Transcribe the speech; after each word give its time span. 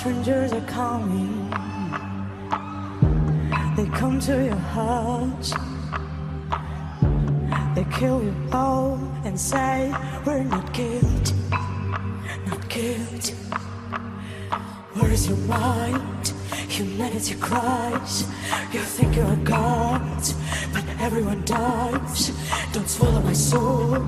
strangers 0.00 0.50
are 0.54 0.62
coming. 0.62 1.50
They 3.76 3.84
come 3.98 4.18
to 4.20 4.42
your 4.42 4.62
house. 4.72 5.52
They 7.74 7.84
kill 7.98 8.22
you 8.24 8.34
all 8.50 8.98
and 9.26 9.38
say 9.38 9.94
we're 10.24 10.44
not 10.44 10.72
guilty, 10.72 11.34
not 12.46 12.66
guilty. 12.70 13.34
Where's 14.94 15.28
your 15.28 15.42
mind? 15.58 16.28
Humanity 16.68 17.34
cries. 17.34 18.22
You 18.72 18.80
think 18.80 19.16
you're 19.16 19.30
a 19.30 19.44
god, 19.44 20.22
but 20.72 20.84
everyone 20.98 21.44
dies. 21.44 22.32
Don't 22.72 22.88
swallow 22.88 23.20
my 23.20 23.34
soul. 23.34 24.02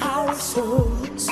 Our 0.00 0.34
souls. 0.34 1.28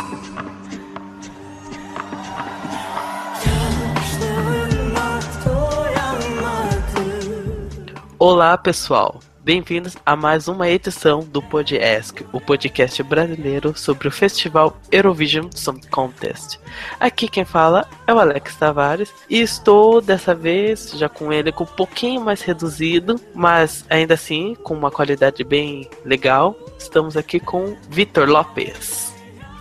Olá, 8.26 8.56
pessoal. 8.56 9.20
Bem-vindos 9.40 9.98
a 10.06 10.16
mais 10.16 10.48
uma 10.48 10.66
edição 10.66 11.20
do 11.20 11.42
Podesc, 11.42 12.24
o 12.32 12.40
podcast 12.40 13.02
brasileiro 13.02 13.76
sobre 13.76 14.08
o 14.08 14.10
Festival 14.10 14.78
Eurovision 14.90 15.50
Song 15.54 15.86
Contest. 15.88 16.58
Aqui 16.98 17.28
quem 17.28 17.44
fala 17.44 17.86
é 18.06 18.14
o 18.14 18.18
Alex 18.18 18.56
Tavares 18.56 19.12
e 19.28 19.42
estou 19.42 20.00
dessa 20.00 20.34
vez 20.34 20.92
já 20.92 21.06
com 21.06 21.30
ele 21.30 21.52
com 21.52 21.64
um 21.64 21.66
pouquinho 21.66 22.22
mais 22.22 22.40
reduzido, 22.40 23.20
mas 23.34 23.84
ainda 23.90 24.14
assim 24.14 24.54
com 24.54 24.72
uma 24.72 24.90
qualidade 24.90 25.44
bem 25.44 25.90
legal. 26.02 26.56
Estamos 26.78 27.18
aqui 27.18 27.38
com 27.38 27.76
Vitor 27.90 28.26
Lopes. 28.26 29.12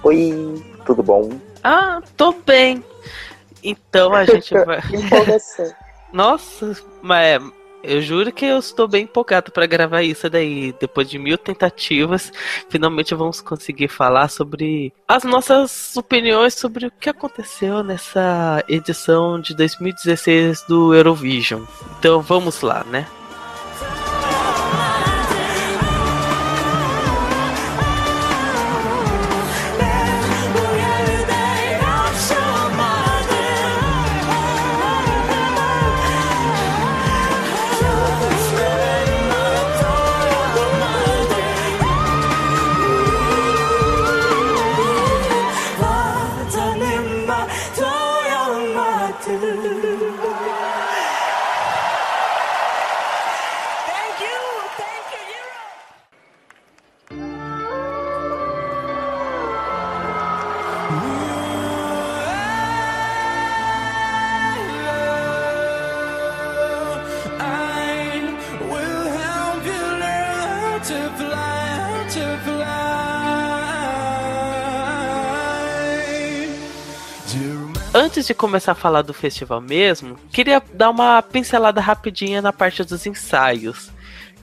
Oi, 0.04 0.64
tudo 0.86 1.04
bom? 1.04 1.32
Ah, 1.62 2.02
tô 2.16 2.32
bem. 2.32 2.82
Então 3.62 4.14
a 4.14 4.24
gente 4.24 4.54
vai. 4.64 4.80
Nossa, 6.14 6.78
mas 7.02 7.42
eu 7.84 8.02
juro 8.02 8.32
que 8.32 8.46
eu 8.46 8.60
estou 8.60 8.88
bem 8.88 9.04
empolgado 9.04 9.52
para 9.52 9.66
gravar 9.66 10.04
isso 10.04 10.30
daí. 10.30 10.74
Depois 10.80 11.10
de 11.10 11.20
mil 11.20 11.38
tentativas, 11.38 12.32
finalmente 12.70 13.14
vamos 13.14 13.42
conseguir 13.42 13.90
falar 13.90 14.30
sobre 14.30 14.94
as 15.08 15.24
nossas 15.24 15.96
opiniões 15.98 16.54
sobre 16.54 16.88
o 16.88 16.92
que 16.92 17.10
aconteceu 17.10 17.84
nessa 17.84 18.64
edição 18.68 19.40
de 19.40 19.56
2016 19.56 20.64
do 20.68 20.94
Eurovision. 20.96 21.64
Então 22.00 22.22
vamos 22.22 22.62
lá, 22.62 22.84
né? 22.86 23.06
Antes 77.96 78.26
de 78.26 78.34
começar 78.34 78.72
a 78.72 78.76
falar 78.76 79.04
do 79.04 79.14
festival 79.14 79.62
mesmo, 79.62 80.18
queria 80.32 80.60
dar 80.74 80.90
uma 80.90 81.22
pincelada 81.22 81.80
rapidinha 81.80 82.42
na 82.42 82.52
parte 82.52 82.84
dos 82.84 83.06
ensaios. 83.06 83.92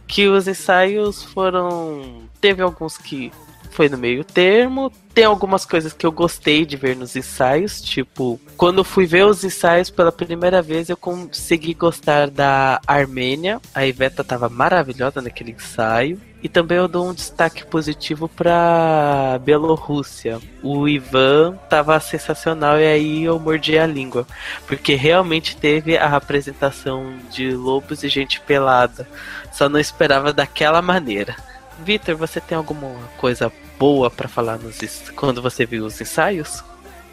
Que 0.06 0.28
os 0.28 0.46
ensaios 0.46 1.24
foram. 1.24 2.28
Teve 2.40 2.62
alguns 2.62 2.96
que 2.96 3.32
foi 3.70 3.88
no 3.88 3.96
meio 3.96 4.24
termo. 4.24 4.92
Tem 5.14 5.24
algumas 5.24 5.64
coisas 5.64 5.92
que 5.92 6.06
eu 6.06 6.12
gostei 6.12 6.64
de 6.64 6.76
ver 6.76 6.96
nos 6.96 7.16
ensaios, 7.16 7.80
tipo, 7.80 8.40
quando 8.56 8.78
eu 8.78 8.84
fui 8.84 9.06
ver 9.06 9.24
os 9.26 9.42
ensaios 9.42 9.90
pela 9.90 10.12
primeira 10.12 10.62
vez, 10.62 10.88
eu 10.88 10.96
consegui 10.96 11.74
gostar 11.74 12.30
da 12.30 12.80
Armênia. 12.86 13.60
A 13.74 13.86
Iveta 13.86 14.22
tava 14.22 14.48
maravilhosa 14.48 15.20
naquele 15.20 15.52
ensaio. 15.52 16.20
E 16.42 16.48
também 16.48 16.78
eu 16.78 16.88
dou 16.88 17.08
um 17.08 17.12
destaque 17.12 17.66
positivo 17.66 18.26
para 18.26 19.38
Bielorrússia. 19.44 20.40
O 20.62 20.88
Ivan 20.88 21.58
tava 21.68 22.00
sensacional 22.00 22.78
e 22.80 22.86
aí 22.86 23.24
eu 23.24 23.38
mordi 23.38 23.78
a 23.78 23.86
língua, 23.86 24.26
porque 24.66 24.94
realmente 24.94 25.56
teve 25.56 25.98
a 25.98 26.16
apresentação 26.16 27.18
de 27.30 27.50
lobos 27.50 28.02
e 28.02 28.08
gente 28.08 28.40
pelada. 28.40 29.06
Só 29.52 29.68
não 29.68 29.78
esperava 29.78 30.32
daquela 30.32 30.80
maneira. 30.80 31.36
Vitor, 31.84 32.16
você 32.16 32.40
tem 32.40 32.56
alguma 32.56 32.88
coisa 33.18 33.50
boa 33.78 34.10
para 34.10 34.28
falar 34.28 34.58
nos, 34.58 34.78
quando 35.16 35.40
você 35.40 35.64
viu 35.64 35.84
os 35.84 36.00
ensaios? 36.00 36.62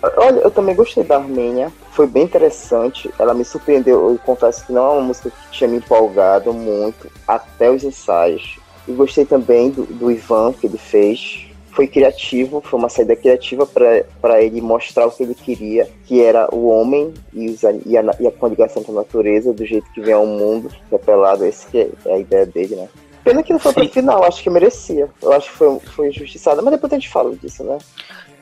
Olha, 0.01 0.39
eu 0.39 0.51
também 0.51 0.75
gostei 0.75 1.03
da 1.03 1.17
Armênia, 1.17 1.71
foi 1.91 2.05
bem 2.05 2.23
interessante. 2.23 3.09
Ela 3.17 3.33
me 3.33 3.43
surpreendeu. 3.43 4.11
Eu 4.11 4.19
confesso 4.19 4.65
que 4.65 4.71
não 4.71 4.85
é 4.85 4.91
uma 4.93 5.01
música 5.01 5.31
que 5.31 5.51
tinha 5.51 5.67
me 5.67 5.77
empolgado 5.77 6.53
muito 6.53 7.09
até 7.27 7.71
os 7.71 7.83
ensaios. 7.83 8.59
E 8.87 8.91
gostei 8.91 9.25
também 9.25 9.71
do, 9.71 9.83
do 9.85 10.11
Ivan 10.11 10.53
que 10.53 10.67
ele 10.67 10.77
fez. 10.77 11.45
Foi 11.71 11.87
criativo, 11.87 12.61
foi 12.61 12.79
uma 12.79 12.89
saída 12.89 13.15
criativa 13.15 13.65
para 13.65 14.41
ele 14.41 14.61
mostrar 14.61 15.05
o 15.05 15.11
que 15.11 15.21
ele 15.21 15.35
queria, 15.35 15.87
que 16.05 16.21
era 16.21 16.47
o 16.53 16.67
homem 16.67 17.13
e, 17.31 17.49
os, 17.49 17.61
e, 17.61 17.95
a, 17.95 18.03
e 18.19 18.27
a 18.27 18.31
coligação 18.31 18.83
com 18.83 18.93
a 18.93 18.95
natureza, 18.95 19.53
do 19.53 19.63
jeito 19.63 19.87
que 19.93 20.01
vem 20.01 20.13
ao 20.13 20.25
mundo, 20.25 20.69
que 20.89 20.95
é 20.95 20.97
pelado, 20.97 21.45
esse 21.45 21.67
que 21.67 21.77
é 21.77 22.13
a 22.13 22.17
ideia 22.17 22.47
dele, 22.47 22.75
né? 22.77 22.87
Pena 23.27 23.43
que 23.43 23.51
não 23.51 23.59
foi 23.59 23.73
Sim. 23.73 23.81
pro 23.81 23.89
final, 23.89 24.23
acho 24.23 24.41
que 24.41 24.49
merecia. 24.49 25.09
Eu 25.21 25.33
acho 25.33 25.51
que 25.51 25.57
foi, 25.57 25.79
foi 25.79 26.07
injustiçado, 26.07 26.63
mas 26.63 26.71
depois 26.71 26.93
a 26.93 26.95
gente 26.95 27.09
fala 27.09 27.35
disso, 27.35 27.61
né? 27.61 27.77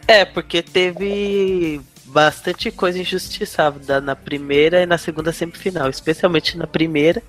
É, 0.07 0.23
porque 0.23 0.61
teve 0.61 1.81
bastante 2.05 2.69
coisa 2.69 2.99
injustiçada 2.99 3.99
na 3.99 4.15
primeira 4.15 4.83
e 4.83 4.85
na 4.85 4.99
segunda 4.99 5.33
semifinal, 5.33 5.89
especialmente 5.89 6.55
na 6.55 6.67
primeira, 6.67 7.23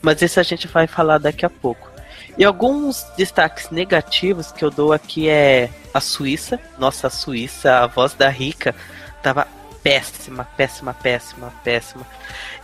mas 0.00 0.22
isso 0.22 0.40
a 0.40 0.42
gente 0.42 0.66
vai 0.66 0.86
falar 0.86 1.18
daqui 1.18 1.44
a 1.44 1.50
pouco. 1.50 1.90
E 2.38 2.44
alguns 2.46 3.04
destaques 3.14 3.68
negativos 3.68 4.50
que 4.50 4.64
eu 4.64 4.70
dou 4.70 4.90
aqui 4.90 5.28
é 5.28 5.68
a 5.92 6.00
Suíça. 6.00 6.58
Nossa, 6.78 7.08
a 7.08 7.10
Suíça, 7.10 7.80
a 7.80 7.86
voz 7.86 8.14
da 8.14 8.30
Rica 8.30 8.74
tava 9.22 9.46
péssima, 9.82 10.48
péssima, 10.56 10.94
péssima, 10.94 11.52
péssima. 11.62 12.06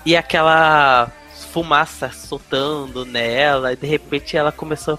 E 0.06 0.16
aquela 0.16 1.12
fumaça 1.48 2.10
soltando 2.10 3.04
nela, 3.04 3.72
e 3.72 3.76
de 3.76 3.86
repente 3.86 4.36
ela 4.36 4.53
começou. 4.53 4.98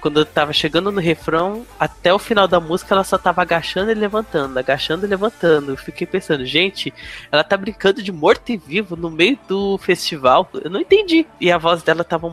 Quando 0.00 0.20
eu 0.20 0.26
tava 0.26 0.52
chegando 0.52 0.92
no 0.92 1.00
refrão, 1.00 1.64
até 1.80 2.12
o 2.12 2.18
final 2.18 2.46
da 2.46 2.60
música 2.60 2.94
ela 2.94 3.04
só 3.04 3.16
tava 3.16 3.40
agachando 3.40 3.90
e 3.90 3.94
levantando, 3.94 4.58
agachando 4.58 5.06
e 5.06 5.08
levantando. 5.08 5.72
Eu 5.72 5.76
fiquei 5.78 6.06
pensando, 6.06 6.44
gente, 6.44 6.92
ela 7.32 7.42
tá 7.42 7.56
brincando 7.56 8.02
de 8.02 8.12
morto 8.12 8.50
e 8.50 8.58
vivo 8.58 8.96
no 8.96 9.10
meio 9.10 9.38
do 9.48 9.78
festival. 9.78 10.46
Eu 10.52 10.68
não 10.68 10.80
entendi. 10.80 11.26
E 11.40 11.50
a 11.50 11.56
voz 11.56 11.82
dela 11.82 12.04
tava 12.04 12.26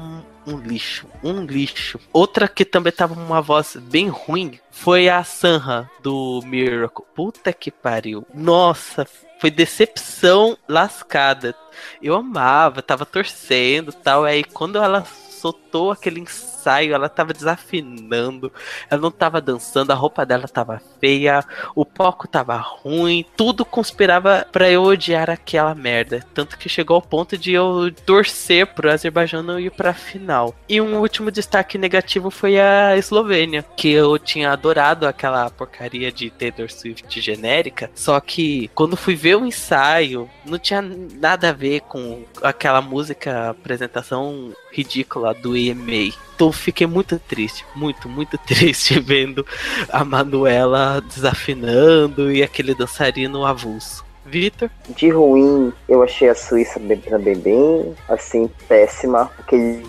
um, 0.46 0.58
lixo, 0.58 1.08
um 1.24 1.46
lixo. 1.46 2.00
Outra 2.12 2.48
que 2.48 2.66
também 2.66 2.92
tava 2.92 3.14
uma 3.14 3.42
voz 3.42 3.76
bem 3.76 4.10
ruim 4.10 4.60
foi 4.70 5.10
a 5.10 5.24
Sanha 5.24 5.90
do 6.02 6.42
Miracle. 6.46 7.06
Puta 7.16 7.54
que 7.54 7.72
pariu. 7.72 8.26
Nossa, 8.34 9.08
foi 9.40 9.52
decepção 9.52 10.58
lascada. 10.68 11.56
Eu 12.02 12.16
amava, 12.16 12.82
tava 12.82 13.06
torcendo 13.06 13.92
tal. 13.92 14.24
Aí 14.24 14.44
quando 14.44 14.78
ela 14.78 15.06
soltou 15.06 15.92
aquele 15.92 16.20
ensaio, 16.62 16.94
ela 16.94 17.10
tava 17.10 17.34
desafinando, 17.34 18.52
ela 18.90 19.02
não 19.02 19.12
tava 19.12 19.42
dançando, 19.42 19.92
a 19.92 19.96
roupa 19.96 20.26
dela 20.26 20.48
tava 20.48 20.82
feia, 21.00 21.44
o 21.76 21.84
palco 21.84 22.28
tava 22.28 22.56
ruim, 22.56 23.26
tudo 23.36 23.66
conspirava 23.66 24.46
para 24.52 24.70
eu 24.70 24.84
odiar 24.84 25.30
aquela 25.30 25.74
merda. 25.74 26.24
Tanto 26.34 26.58
que 26.58 26.70
chegou 26.70 26.96
ao 26.96 27.02
ponto 27.02 27.38
de 27.38 27.54
eu 27.54 27.92
torcer 28.06 28.68
pro 28.68 28.92
Azerbaijão 28.92 29.42
não 29.42 29.60
ir 29.60 29.72
pra 29.72 29.94
final. 29.94 30.54
E 30.70 30.80
um 30.80 31.00
último 31.00 31.32
destaque 31.32 31.78
negativo 31.78 32.30
foi 32.30 32.60
a 32.60 32.96
Eslovênia, 32.96 33.66
que 33.76 33.90
eu 33.90 34.18
tinha 34.20 34.52
adorado 34.52 35.08
aquela 35.08 35.50
porcaria 35.50 36.12
de 36.12 36.30
Taylor 36.30 36.72
Swift 36.72 37.20
genérica, 37.20 37.90
só 37.96 38.20
que 38.20 38.70
quando 38.76 38.96
fui 38.96 39.16
ver 39.16 39.36
o 39.36 39.46
ensaio, 39.46 40.30
não 40.46 40.60
tinha 40.60 40.82
nada 40.82 41.50
a 41.50 41.54
ver 41.54 41.82
com 41.82 42.24
aquela 42.44 42.82
música 42.82 43.50
apresentação 43.50 44.54
ridícula 44.72 45.34
do 45.34 45.56
EMA. 45.56 46.14
Fiquei 46.52 46.88
muito 46.88 47.20
triste, 47.20 47.66
muito, 47.76 48.08
muito 48.10 48.38
triste 48.46 49.00
vendo 49.00 49.46
a 49.90 50.04
Manuela 50.04 51.02
desafinando 51.02 52.32
e 52.32 52.44
aquele 52.44 52.74
dançarino 52.74 53.46
avulso. 53.46 54.06
Vitor? 54.26 54.70
De 54.90 55.10
ruim, 55.10 55.74
eu 55.90 56.04
achei 56.04 56.30
a 56.30 56.36
Suíça 56.36 56.80
também 57.10 57.36
bem, 57.36 57.96
assim, 58.08 58.50
péssima. 58.68 59.32
Aquele 59.40 59.84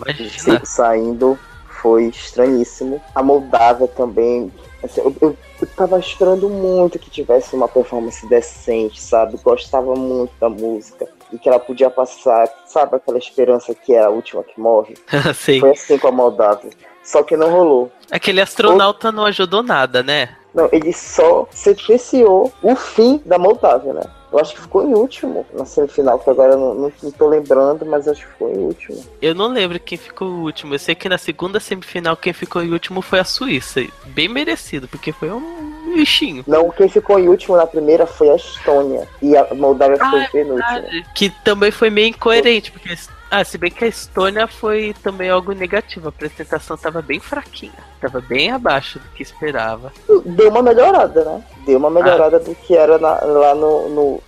saindo 0.65 1.39
foi 1.83 2.07
estranhíssimo. 2.07 3.01
A 3.15 3.23
Moldávia 3.23 3.87
também. 3.89 4.51
assim, 4.83 5.01
eu, 5.01 5.15
eu, 5.21 5.37
eu 5.61 5.67
tava 5.77 5.99
esperando 5.99 6.49
muito 6.49 6.99
que 6.99 7.11
tivesse 7.11 7.55
uma 7.55 7.69
performance 7.69 8.27
decente, 8.27 9.01
sabe? 9.01 9.39
Gostava 9.43 9.95
muito 9.95 10.33
da 10.41 10.49
música. 10.49 11.07
E 11.33 11.39
que 11.39 11.49
ela 11.49 11.59
podia 11.59 11.89
passar, 11.89 12.49
sabe, 12.67 12.97
aquela 12.97 13.19
esperança 13.19 13.75
que 13.75 13.95
é 13.95 14.03
a 14.03 14.11
última 14.11 14.43
que 14.43 14.61
morre. 14.61 14.95
Sei. 15.35 15.61
Foi 15.61 15.71
assim 15.71 15.99
com 15.99 16.09
a 16.09 16.13
Moldávia. 16.13 16.71
Só 17.03 17.23
que 17.23 17.37
não 17.37 17.51
rolou. 17.51 17.91
Aquele 18.11 18.41
astronauta 18.41 19.11
não 19.11 19.25
ajudou 19.25 19.63
nada, 19.63 20.03
né? 20.03 20.37
Não, 20.55 20.69
ele 20.71 20.93
só 20.93 21.49
sentenciou 21.51 22.53
o 22.63 22.77
fim 22.77 23.21
da 23.25 23.39
Moldávia, 23.39 23.95
né? 23.95 24.03
Eu 24.33 24.39
acho 24.39 24.55
que 24.55 24.63
ficou 24.63 24.89
em 24.89 24.95
último 24.95 25.45
na 25.53 25.67
semifinal, 25.67 26.19
que 26.19 26.31
agora 26.31 26.53
eu 26.53 26.59
não, 26.59 26.75
não, 26.75 26.93
não 27.03 27.11
tô 27.11 27.29
lembrando, 27.29 27.85
mas 27.85 28.09
acho 28.09 28.23
que 28.23 28.33
ficou 28.33 28.51
em 28.51 28.59
último. 28.59 29.05
Eu 29.21 29.35
não 29.35 29.49
lembro 29.49 29.79
quem 29.79 29.99
ficou 29.99 30.29
o 30.29 30.43
último. 30.43 30.75
Eu 30.75 30.79
sei 30.79 30.95
que 30.95 31.09
na 31.09 31.19
segunda 31.19 31.61
semifinal 31.61 32.17
quem 32.17 32.33
ficou 32.33 32.63
em 32.63 32.73
último 32.73 33.03
foi 33.03 33.19
a 33.19 33.25
Suíça. 33.25 33.85
Bem 34.07 34.29
merecido, 34.29 34.89
porque 34.89 35.13
foi 35.13 35.31
um 35.31 35.93
bichinho. 35.95 36.43
Não, 36.47 36.71
quem 36.71 36.89
ficou 36.89 37.19
em 37.19 37.29
último 37.29 37.57
na 37.57 37.67
primeira 37.67 38.07
foi 38.07 38.31
a 38.31 38.37
Estônia. 38.37 39.07
E 39.21 39.37
a 39.37 39.53
Moldávia 39.55 39.99
Ah, 40.01 40.11
foi 40.11 40.21
é 40.21 40.29
penúltima. 40.29 40.85
Que 41.15 41.31
também 41.45 41.71
foi 41.71 41.91
meio 41.91 42.09
incoerente, 42.09 42.73
porque. 42.73 42.97
Ah, 43.35 43.43
se 43.45 43.57
bem 43.57 43.71
que 43.71 43.83
a 43.83 43.89
Estônia 43.89 44.47
foi 44.47 44.95
também 45.03 45.31
algo 45.31 45.53
negativo. 45.53 46.05
A 46.07 46.09
apresentação 46.11 46.77
tava 46.77 47.01
bem 47.01 47.19
fraquinha. 47.19 47.73
Tava 47.99 48.21
bem 48.21 48.51
abaixo 48.51 48.99
do 48.99 49.09
que 49.15 49.23
esperava. 49.23 49.91
Deu 50.27 50.51
uma 50.51 50.61
melhorada, 50.63 51.25
né? 51.25 51.43
Deu 51.65 51.79
uma 51.79 51.89
melhorada 51.89 52.39
do 52.39 52.55
que 52.55 52.77
era 52.77 52.99
na- 52.99 53.21
lá 53.25 53.55
no, 53.55 53.89
no. 53.89 54.23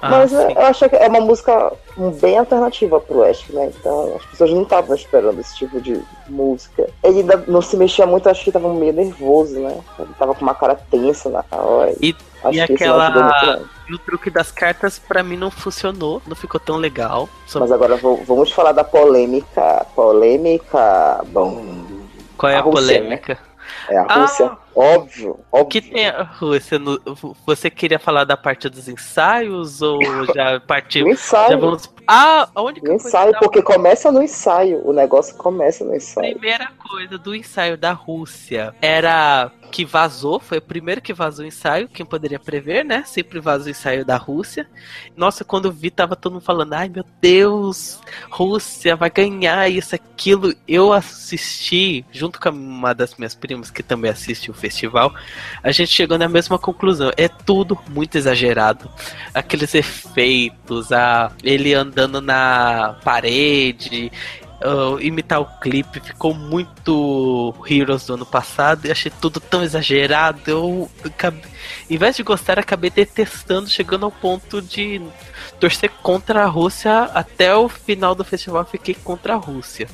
Ah, 0.00 0.08
Mas 0.10 0.32
é, 0.32 0.46
sim. 0.46 0.52
eu 0.54 0.60
acho 0.66 0.88
que 0.88 0.94
é 0.94 1.08
uma 1.08 1.20
música 1.20 1.72
bem 2.20 2.38
alternativa 2.38 3.00
pro 3.00 3.18
Oeste, 3.18 3.52
né? 3.52 3.72
Então 3.76 4.14
as 4.16 4.24
pessoas 4.26 4.50
não 4.52 4.62
estavam 4.62 4.94
esperando 4.94 5.40
esse 5.40 5.56
tipo 5.56 5.80
de 5.80 6.00
música. 6.28 6.88
Ele 7.02 7.20
ainda 7.20 7.42
não 7.48 7.60
se 7.60 7.76
mexia 7.76 8.06
muito, 8.06 8.28
acho 8.28 8.44
que 8.44 8.52
tava 8.52 8.72
meio 8.72 8.92
nervoso, 8.92 9.58
né? 9.58 9.80
Ele 9.98 10.10
tava 10.16 10.32
com 10.32 10.42
uma 10.42 10.54
cara 10.54 10.76
tensa 10.76 11.28
na 11.28 11.44
hora. 11.58 11.92
E- 12.00 12.14
acho 12.44 12.56
e 12.56 12.60
ajudou 12.60 12.76
aquela-. 12.76 13.75
E 13.88 13.94
o 13.94 13.98
truque 13.98 14.30
das 14.30 14.50
cartas, 14.50 14.98
pra 14.98 15.22
mim, 15.22 15.36
não 15.36 15.50
funcionou. 15.50 16.20
Não 16.26 16.34
ficou 16.34 16.58
tão 16.60 16.76
legal. 16.76 17.28
Só- 17.46 17.60
Mas 17.60 17.70
agora 17.70 17.96
vamos 17.96 18.50
falar 18.50 18.72
da 18.72 18.82
polêmica. 18.82 19.86
Polêmica. 19.94 21.22
Bom. 21.28 21.64
Qual 22.36 22.50
é 22.50 22.56
a 22.56 22.58
a, 22.58 22.62
Rússia, 22.62 22.98
polêmica? 22.98 23.38
É 23.88 23.96
a 23.98 24.06
Ah. 24.08 24.20
Rússia. 24.22 24.50
Óbvio. 24.74 25.30
O 25.50 25.58
Óbvio. 25.60 25.66
que 25.68 25.80
tem 25.80 26.08
a 26.08 26.22
Rússia? 26.22 26.78
no- 26.78 27.00
Você 27.46 27.70
queria 27.70 27.98
falar 27.98 28.24
da 28.24 28.36
parte 28.36 28.68
dos 28.68 28.88
ensaios 28.88 29.80
ou 29.82 29.98
já 30.34 30.60
partiu? 30.60 31.08
Ensaio. 31.08 31.50
Já 31.50 31.56
vamos. 31.56 31.90
Ah, 32.06 32.48
a 32.54 32.62
única 32.62 32.86
No 32.86 32.94
ensaio, 32.94 33.32
da 33.32 33.38
porque 33.38 33.62
começa 33.62 34.12
no 34.12 34.22
ensaio. 34.22 34.86
O 34.86 34.92
negócio 34.92 35.34
começa 35.36 35.84
no 35.84 35.94
ensaio. 35.94 36.32
primeira 36.32 36.70
coisa 36.78 37.18
do 37.18 37.34
ensaio 37.34 37.76
da 37.76 37.92
Rússia 37.92 38.74
era 38.80 39.50
que 39.72 39.84
vazou, 39.84 40.38
foi 40.38 40.58
o 40.58 40.62
primeiro 40.62 41.02
que 41.02 41.12
vazou 41.12 41.44
o 41.44 41.48
ensaio, 41.48 41.88
quem 41.88 42.06
poderia 42.06 42.38
prever, 42.38 42.84
né? 42.84 43.02
Sempre 43.04 43.40
vaza 43.40 43.66
o 43.66 43.70
ensaio 43.70 44.04
da 44.04 44.16
Rússia. 44.16 44.68
Nossa, 45.16 45.44
quando 45.44 45.66
eu 45.66 45.72
vi, 45.72 45.90
tava 45.90 46.14
todo 46.14 46.34
mundo 46.34 46.44
falando, 46.44 46.72
ai 46.72 46.88
meu 46.88 47.04
Deus, 47.20 48.00
Rússia 48.30 48.94
vai 48.94 49.10
ganhar 49.10 49.68
isso, 49.68 49.94
aquilo. 49.94 50.54
Eu 50.68 50.92
assisti, 50.92 52.04
junto 52.12 52.40
com 52.40 52.50
uma 52.50 52.94
das 52.94 53.16
minhas 53.16 53.34
primas, 53.34 53.70
que 53.70 53.82
também 53.82 54.10
assiste 54.10 54.50
o 54.50 54.54
festival, 54.54 55.12
a 55.62 55.72
gente 55.72 55.90
chegou 55.90 56.16
na 56.16 56.28
mesma 56.28 56.58
conclusão. 56.58 57.10
É 57.16 57.26
tudo 57.28 57.76
muito 57.90 58.16
exagerado. 58.16 58.88
Aqueles 59.34 59.74
efeitos, 59.74 60.92
a 60.92 61.32
ele 61.42 61.74
andando 61.74 61.95
na 62.20 62.96
parede, 63.04 64.10
uh, 64.64 65.00
imitar 65.00 65.40
o 65.40 65.46
clipe, 65.60 66.00
ficou 66.00 66.34
muito 66.34 67.54
Heroes 67.68 68.06
do 68.06 68.14
ano 68.14 68.26
passado 68.26 68.86
e 68.86 68.90
achei 68.90 69.12
tudo 69.20 69.40
tão 69.40 69.62
exagerado. 69.62 70.40
Eu, 70.46 70.90
acabei- 71.04 71.42
em 71.88 71.96
vez 71.96 72.16
de 72.16 72.22
gostar, 72.22 72.58
acabei 72.58 72.90
detestando, 72.90 73.68
chegando 73.68 74.04
ao 74.04 74.12
ponto 74.12 74.60
de 74.60 75.00
torcer 75.60 75.90
contra 76.02 76.42
a 76.42 76.46
Rússia 76.46 77.04
até 77.14 77.54
o 77.54 77.68
final 77.68 78.14
do 78.14 78.24
festival. 78.24 78.64
Fiquei 78.64 78.94
contra 78.94 79.34
a 79.34 79.36
Rússia. 79.36 79.88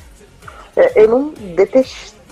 É, 0.76 1.04
eu 1.04 1.08
não 1.08 1.34
detestei. 1.54 2.22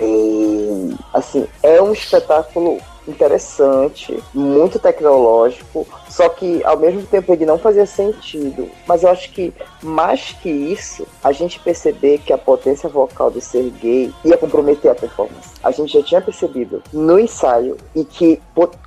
Assim, 1.12 1.46
é 1.62 1.80
um 1.82 1.92
espetáculo 1.92 2.80
interessante, 3.10 4.22
muito 4.34 4.78
tecnológico, 4.78 5.86
só 6.08 6.28
que 6.28 6.62
ao 6.64 6.78
mesmo 6.78 7.02
tempo 7.02 7.32
ele 7.32 7.46
não 7.46 7.58
fazia 7.58 7.86
sentido. 7.86 8.68
Mas 8.86 9.02
eu 9.02 9.10
acho 9.10 9.30
que 9.32 9.52
mais 9.82 10.32
que 10.40 10.48
isso, 10.48 11.06
a 11.22 11.32
gente 11.32 11.58
perceber 11.60 12.18
que 12.18 12.32
a 12.32 12.38
potência 12.38 12.88
vocal 12.88 13.30
do 13.30 13.40
Sergei 13.40 14.12
ia 14.24 14.36
comprometer 14.36 14.90
a 14.90 14.94
performance. 14.94 15.50
A 15.62 15.70
gente 15.70 15.92
já 15.92 16.02
tinha 16.02 16.20
percebido 16.20 16.82
no 16.92 17.18
ensaio 17.18 17.76
e 17.94 18.04
que 18.04 18.40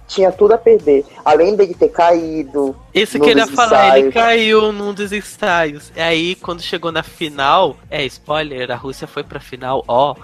tinha 0.08 0.32
tudo 0.32 0.54
a 0.54 0.58
perder. 0.58 1.06
Além 1.24 1.56
dele 1.56 1.74
ter 1.74 1.90
caído, 1.90 2.76
Isso 2.94 3.20
que 3.20 3.30
eu 3.30 3.38
ia 3.38 3.48
falar, 3.48 4.00
ele 4.00 4.12
caiu 4.12 4.72
num 4.72 4.94
dos 4.94 5.12
ensaios. 5.12 5.92
E 5.96 6.02
aí, 6.02 6.36
quando 6.36 6.62
chegou 6.62 6.92
na 6.92 7.04
final, 7.04 7.78
é 7.90 8.06
spoiler, 8.06 8.72
a 8.72 8.76
Rússia 8.76 9.08
foi 9.08 9.24
pra 9.24 9.40
final, 9.40 9.84
ó. 9.88 10.16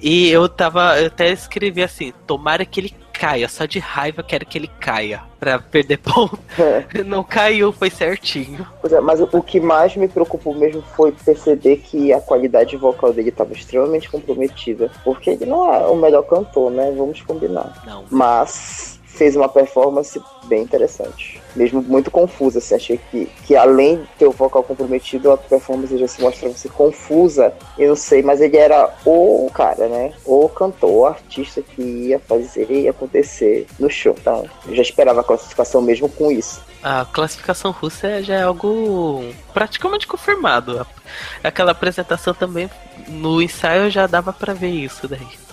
E 0.00 0.30
eu 0.30 0.48
tava, 0.48 0.98
eu 1.00 1.06
até 1.06 1.30
escrevi 1.32 1.82
assim: 1.82 2.12
tomara 2.26 2.64
que 2.64 2.80
ele 2.80 3.03
caia, 3.18 3.48
só 3.48 3.64
de 3.64 3.78
raiva 3.78 4.22
quero 4.22 4.44
que 4.44 4.58
ele 4.58 4.70
caia, 4.80 5.22
pra 5.38 5.58
perder 5.58 5.98
ponto. 5.98 6.38
Não 7.06 7.22
caiu, 7.22 7.72
foi 7.72 7.90
certinho. 7.90 8.66
Pois 8.80 8.92
é, 8.92 9.00
mas 9.00 9.20
o, 9.20 9.28
o 9.32 9.42
que 9.42 9.60
mais 9.60 9.96
me 9.96 10.08
preocupou 10.08 10.54
mesmo 10.54 10.82
foi 10.96 11.12
perceber 11.12 11.76
que 11.76 12.12
a 12.12 12.20
qualidade 12.20 12.76
vocal 12.76 13.12
dele 13.12 13.28
estava 13.28 13.52
extremamente 13.52 14.10
comprometida. 14.10 14.90
Porque 15.04 15.30
ele 15.30 15.46
não 15.46 15.72
é 15.72 15.86
o 15.86 15.96
melhor 15.96 16.22
cantor, 16.22 16.70
né? 16.70 16.92
Vamos 16.96 17.22
combinar. 17.22 17.82
Não. 17.86 18.04
Mas 18.10 19.00
fez 19.14 19.36
uma 19.36 19.48
performance 19.48 20.20
bem 20.44 20.62
interessante. 20.62 21.40
Mesmo 21.56 21.80
muito 21.82 22.10
confusa, 22.10 22.58
assim, 22.58 22.74
achei 22.74 23.00
que, 23.10 23.26
que 23.44 23.56
além 23.56 23.98
de 23.98 24.06
ter 24.18 24.26
o 24.26 24.32
vocal 24.32 24.62
comprometido, 24.62 25.30
a 25.30 25.36
performance 25.36 25.96
já 25.96 26.08
se 26.08 26.20
mostrava-se 26.20 26.68
confusa. 26.68 27.52
Eu 27.78 27.88
não 27.88 27.96
sei, 27.96 28.22
mas 28.22 28.40
ele 28.40 28.56
era 28.56 28.92
o 29.04 29.50
cara, 29.54 29.88
né? 29.88 30.12
O 30.24 30.48
cantor, 30.48 30.90
o 30.90 31.06
artista 31.06 31.62
que 31.62 31.82
ia 31.82 32.18
fazer 32.18 32.70
e 32.70 32.88
acontecer 32.88 33.66
no 33.78 33.88
show. 33.88 34.16
Então, 34.20 34.44
eu 34.66 34.74
já 34.74 34.82
esperava 34.82 35.20
a 35.20 35.24
classificação 35.24 35.80
mesmo 35.80 36.08
com 36.08 36.30
isso. 36.30 36.62
A 36.82 37.06
classificação 37.06 37.70
russa 37.70 38.22
já 38.22 38.34
é 38.34 38.42
algo 38.42 39.24
praticamente 39.54 40.06
confirmado. 40.06 40.86
Aquela 41.42 41.72
apresentação 41.72 42.34
também, 42.34 42.68
no 43.08 43.40
ensaio 43.40 43.90
já 43.90 44.06
dava 44.06 44.32
pra 44.32 44.52
ver 44.52 44.68
isso 44.68 45.08
daí. 45.08 45.43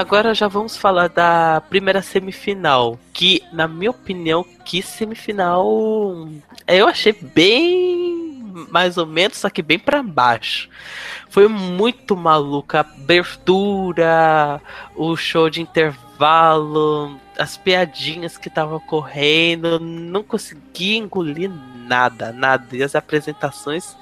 Agora 0.00 0.32
já 0.34 0.48
vamos 0.48 0.78
falar 0.78 1.10
da 1.10 1.62
primeira 1.68 2.00
semifinal, 2.00 2.98
que 3.12 3.44
na 3.52 3.68
minha 3.68 3.90
opinião, 3.90 4.42
que 4.64 4.80
semifinal 4.80 5.62
eu 6.66 6.88
achei 6.88 7.12
bem 7.12 8.42
mais 8.70 8.96
ou 8.96 9.04
menos, 9.04 9.36
só 9.36 9.50
que 9.50 9.60
bem 9.60 9.78
pra 9.78 10.02
baixo. 10.02 10.70
Foi 11.28 11.46
muito 11.48 12.16
maluca 12.16 12.78
a 12.78 12.80
abertura, 12.80 14.58
o 14.96 15.14
show 15.18 15.50
de 15.50 15.60
intervalo, 15.60 17.20
as 17.38 17.58
piadinhas 17.58 18.38
que 18.38 18.48
estavam 18.48 18.78
ocorrendo, 18.78 19.78
não 19.78 20.22
consegui 20.22 20.96
engolir 20.96 21.50
nada, 21.86 22.32
nada. 22.32 22.74
E 22.74 22.82
as 22.82 22.94
apresentações 22.94 23.94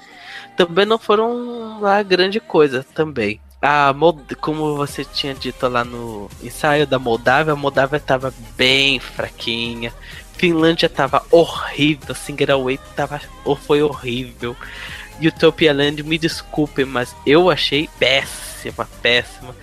também 0.55 0.85
não 0.85 0.97
foram 0.97 1.81
lá 1.81 2.01
grande 2.03 2.39
coisa 2.39 2.85
também. 2.95 3.41
A 3.61 3.93
Mold... 3.93 4.35
Como 4.35 4.75
você 4.75 5.03
tinha 5.03 5.33
dito 5.33 5.67
lá 5.67 5.83
no 5.83 6.29
ensaio 6.41 6.87
da 6.87 6.97
Moldávia, 6.97 7.53
a 7.53 7.55
Moldávia 7.55 7.99
tava 7.99 8.33
bem 8.55 8.99
fraquinha. 8.99 9.93
Finlândia 10.33 10.87
tava 10.87 11.25
horrível, 11.29 12.15
Singer 12.15 12.51
Away 12.51 12.79
tava... 12.95 13.19
foi 13.65 13.81
horrível. 13.81 14.55
Utopia 15.21 15.73
Land, 15.73 16.01
me 16.03 16.17
desculpem, 16.17 16.85
mas 16.85 17.13
eu 17.25 17.49
achei 17.49 17.89
péssima, 17.99 18.87
péssima. 19.01 19.53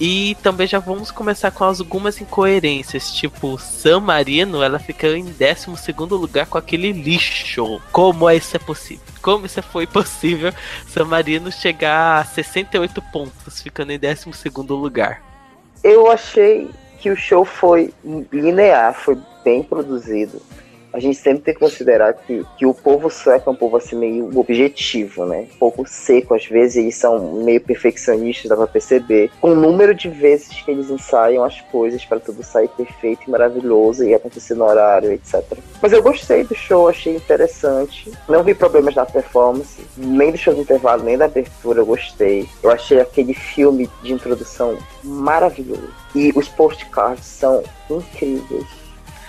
E 0.00 0.34
também 0.42 0.66
já 0.66 0.78
vamos 0.78 1.10
começar 1.10 1.50
com 1.50 1.62
algumas 1.62 2.18
incoerências, 2.22 3.12
tipo, 3.12 3.58
San 3.58 4.00
Marino, 4.00 4.62
ela 4.62 4.78
ficou 4.78 5.10
em 5.10 5.24
12 5.24 5.70
lugar 6.10 6.46
com 6.46 6.56
aquele 6.56 6.90
lixo. 6.90 7.78
Como 7.92 8.30
isso 8.30 8.56
é 8.56 8.58
possível? 8.58 9.04
Como 9.20 9.44
isso 9.44 9.62
foi 9.62 9.86
possível 9.86 10.54
San 10.88 11.04
Marino 11.04 11.52
chegar 11.52 12.20
a 12.20 12.24
68 12.24 13.02
pontos, 13.12 13.60
ficando 13.60 13.92
em 13.92 13.98
12 13.98 14.24
lugar? 14.70 15.22
Eu 15.84 16.10
achei 16.10 16.70
que 16.98 17.10
o 17.10 17.16
show 17.16 17.44
foi 17.44 17.92
linear, 18.32 18.94
foi 18.94 19.18
bem 19.44 19.62
produzido 19.62 20.40
a 20.92 20.98
gente 20.98 21.18
sempre 21.18 21.42
tem 21.42 21.54
que 21.54 21.60
considerar 21.60 22.12
que, 22.14 22.44
que 22.56 22.66
o 22.66 22.74
povo 22.74 23.10
sueco 23.10 23.50
é 23.50 23.52
um 23.52 23.56
povo 23.56 23.76
assim 23.76 23.96
meio 23.96 24.38
objetivo, 24.38 25.24
né? 25.24 25.46
Um 25.54 25.58
pouco 25.58 25.88
seco, 25.88 26.34
às 26.34 26.46
vezes 26.46 26.76
eles 26.76 26.96
são 26.96 27.42
meio 27.42 27.60
perfeccionistas, 27.60 28.48
dá 28.48 28.56
pra 28.56 28.66
perceber. 28.66 29.30
Com 29.40 29.52
o 29.52 29.54
número 29.54 29.94
de 29.94 30.08
vezes 30.08 30.62
que 30.62 30.70
eles 30.70 30.90
ensaiam 30.90 31.44
as 31.44 31.60
coisas 31.60 32.04
para 32.04 32.20
tudo 32.20 32.42
sair 32.42 32.68
perfeito 32.68 33.22
e 33.26 33.30
maravilhoso 33.30 34.04
e 34.04 34.14
acontecer 34.14 34.54
no 34.54 34.64
horário, 34.64 35.12
etc. 35.12 35.42
Mas 35.80 35.92
eu 35.92 36.02
gostei 36.02 36.44
do 36.44 36.54
show, 36.54 36.88
achei 36.88 37.16
interessante. 37.16 38.10
Não 38.28 38.42
vi 38.42 38.54
problemas 38.54 38.94
na 38.94 39.06
performance, 39.06 39.80
nem 39.96 40.32
do 40.32 40.38
show 40.38 40.54
de 40.54 40.60
intervalo, 40.60 41.04
nem 41.04 41.16
da 41.16 41.26
abertura, 41.26 41.80
eu 41.80 41.86
gostei. 41.86 42.48
Eu 42.62 42.70
achei 42.70 43.00
aquele 43.00 43.34
filme 43.34 43.88
de 44.02 44.12
introdução 44.12 44.76
maravilhoso. 45.04 45.88
E 46.14 46.32
os 46.34 46.48
postcards 46.48 47.24
são 47.24 47.62
incríveis. 47.88 48.66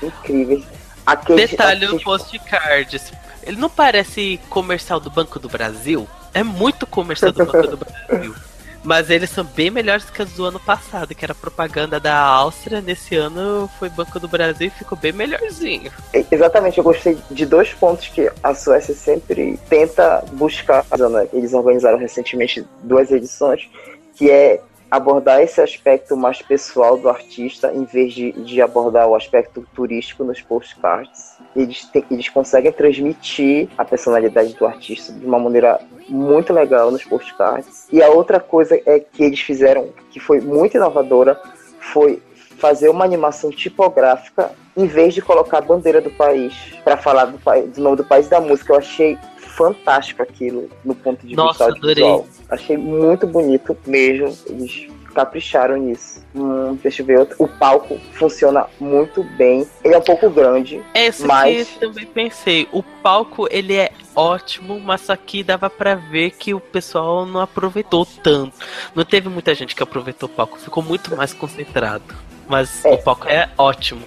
Incríveis 0.01 0.63
Aquele, 1.05 1.47
Detalhe 1.47 1.87
no 1.87 1.99
postcards. 1.99 3.11
Ele 3.43 3.57
não 3.57 3.69
parece 3.69 4.39
comercial 4.49 4.99
do 4.99 5.09
Banco 5.09 5.39
do 5.39 5.49
Brasil? 5.49 6.07
É 6.33 6.43
muito 6.43 6.85
comercial 6.85 7.31
do 7.31 7.45
Banco 7.45 7.67
do 7.67 7.77
Brasil. 8.07 8.35
Mas 8.83 9.11
eles 9.11 9.29
são 9.29 9.43
bem 9.43 9.69
melhores 9.69 10.09
que 10.09 10.23
os 10.23 10.31
do 10.31 10.43
ano 10.43 10.59
passado, 10.59 11.13
que 11.13 11.23
era 11.23 11.35
propaganda 11.35 11.99
da 11.99 12.17
Áustria. 12.17 12.81
Nesse 12.81 13.15
ano 13.15 13.69
foi 13.77 13.89
Banco 13.89 14.19
do 14.19 14.27
Brasil 14.27 14.67
e 14.67 14.71
ficou 14.71 14.97
bem 14.97 15.11
melhorzinho. 15.11 15.91
Exatamente, 16.31 16.79
eu 16.79 16.83
gostei 16.83 17.17
de 17.29 17.45
dois 17.45 17.71
pontos 17.73 18.07
que 18.07 18.31
a 18.41 18.55
Suécia 18.55 18.95
sempre 18.95 19.59
tenta 19.69 20.23
buscar. 20.33 20.83
Eles 21.31 21.53
organizaram 21.53 21.99
recentemente 21.99 22.65
duas 22.81 23.11
edições, 23.11 23.69
que 24.15 24.31
é 24.31 24.59
abordar 24.91 25.41
esse 25.41 25.61
aspecto 25.61 26.17
mais 26.17 26.41
pessoal 26.41 26.97
do 26.97 27.07
artista 27.07 27.71
em 27.73 27.85
vez 27.85 28.13
de, 28.13 28.33
de 28.33 28.61
abordar 28.61 29.07
o 29.07 29.15
aspecto 29.15 29.65
turístico 29.73 30.25
nos 30.25 30.41
postcards. 30.41 31.37
Eles, 31.55 31.85
te, 31.85 32.03
eles 32.11 32.27
conseguem 32.27 32.73
transmitir 32.73 33.69
a 33.77 33.85
personalidade 33.85 34.53
do 34.53 34.65
artista 34.65 35.13
de 35.13 35.25
uma 35.25 35.39
maneira 35.39 35.79
muito 36.09 36.51
legal 36.51 36.91
nos 36.91 37.05
postcards. 37.05 37.87
E 37.89 38.03
a 38.03 38.09
outra 38.09 38.39
coisa 38.39 38.79
é 38.85 38.99
que 38.99 39.23
eles 39.23 39.39
fizeram, 39.39 39.89
que 40.11 40.19
foi 40.19 40.41
muito 40.41 40.75
inovadora, 40.75 41.39
foi 41.79 42.21
fazer 42.57 42.89
uma 42.89 43.05
animação 43.05 43.49
tipográfica 43.49 44.51
em 44.75 44.85
vez 44.85 45.13
de 45.13 45.21
colocar 45.21 45.59
a 45.59 45.61
bandeira 45.61 46.01
do 46.01 46.11
país 46.11 46.53
para 46.83 46.97
falar 46.97 47.25
do, 47.25 47.37
do 47.37 47.81
nome 47.81 47.95
do 47.95 48.03
país 48.03 48.27
da 48.27 48.41
música. 48.41 48.73
Eu 48.73 48.77
achei 48.77 49.17
fantástico 49.51 50.21
aquilo 50.21 50.69
no 50.83 50.95
ponto 50.95 51.25
de 51.25 51.35
Nossa, 51.35 51.65
vista 51.65 51.87
audiovisual. 51.87 52.27
Achei 52.49 52.77
muito 52.77 53.27
bonito 53.27 53.77
mesmo. 53.85 54.35
Eles 54.47 54.87
capricharam 55.13 55.77
nisso. 55.77 56.23
Hum, 56.33 56.77
deixa 56.81 57.01
eu 57.01 57.05
ver 57.05 57.19
outro. 57.19 57.35
O 57.37 57.47
palco 57.47 57.99
funciona 58.13 58.65
muito 58.79 59.23
bem. 59.37 59.67
Ele 59.83 59.93
é 59.93 59.97
um 59.97 60.01
pouco 60.01 60.29
grande. 60.29 60.81
É 60.93 61.07
isso 61.07 61.27
mas... 61.27 61.69
que 61.69 61.85
eu 61.85 61.89
também 61.89 62.05
pensei. 62.05 62.67
O 62.71 62.81
palco 62.81 63.47
ele 63.51 63.75
é 63.75 63.91
ótimo, 64.15 64.79
mas 64.79 65.09
aqui 65.09 65.43
dava 65.43 65.69
para 65.69 65.95
ver 65.95 66.31
que 66.31 66.53
o 66.53 66.59
pessoal 66.59 67.25
não 67.25 67.41
aproveitou 67.41 68.05
tanto. 68.05 68.53
Não 68.95 69.03
teve 69.03 69.29
muita 69.29 69.53
gente 69.53 69.75
que 69.75 69.83
aproveitou 69.83 70.27
o 70.27 70.31
palco. 70.31 70.57
Ficou 70.57 70.81
muito 70.81 71.15
mais 71.15 71.33
concentrado. 71.33 72.03
Mas 72.47 72.83
é, 72.83 72.93
o 72.93 72.97
palco 72.97 73.27
é 73.29 73.49
ótimo. 73.57 74.01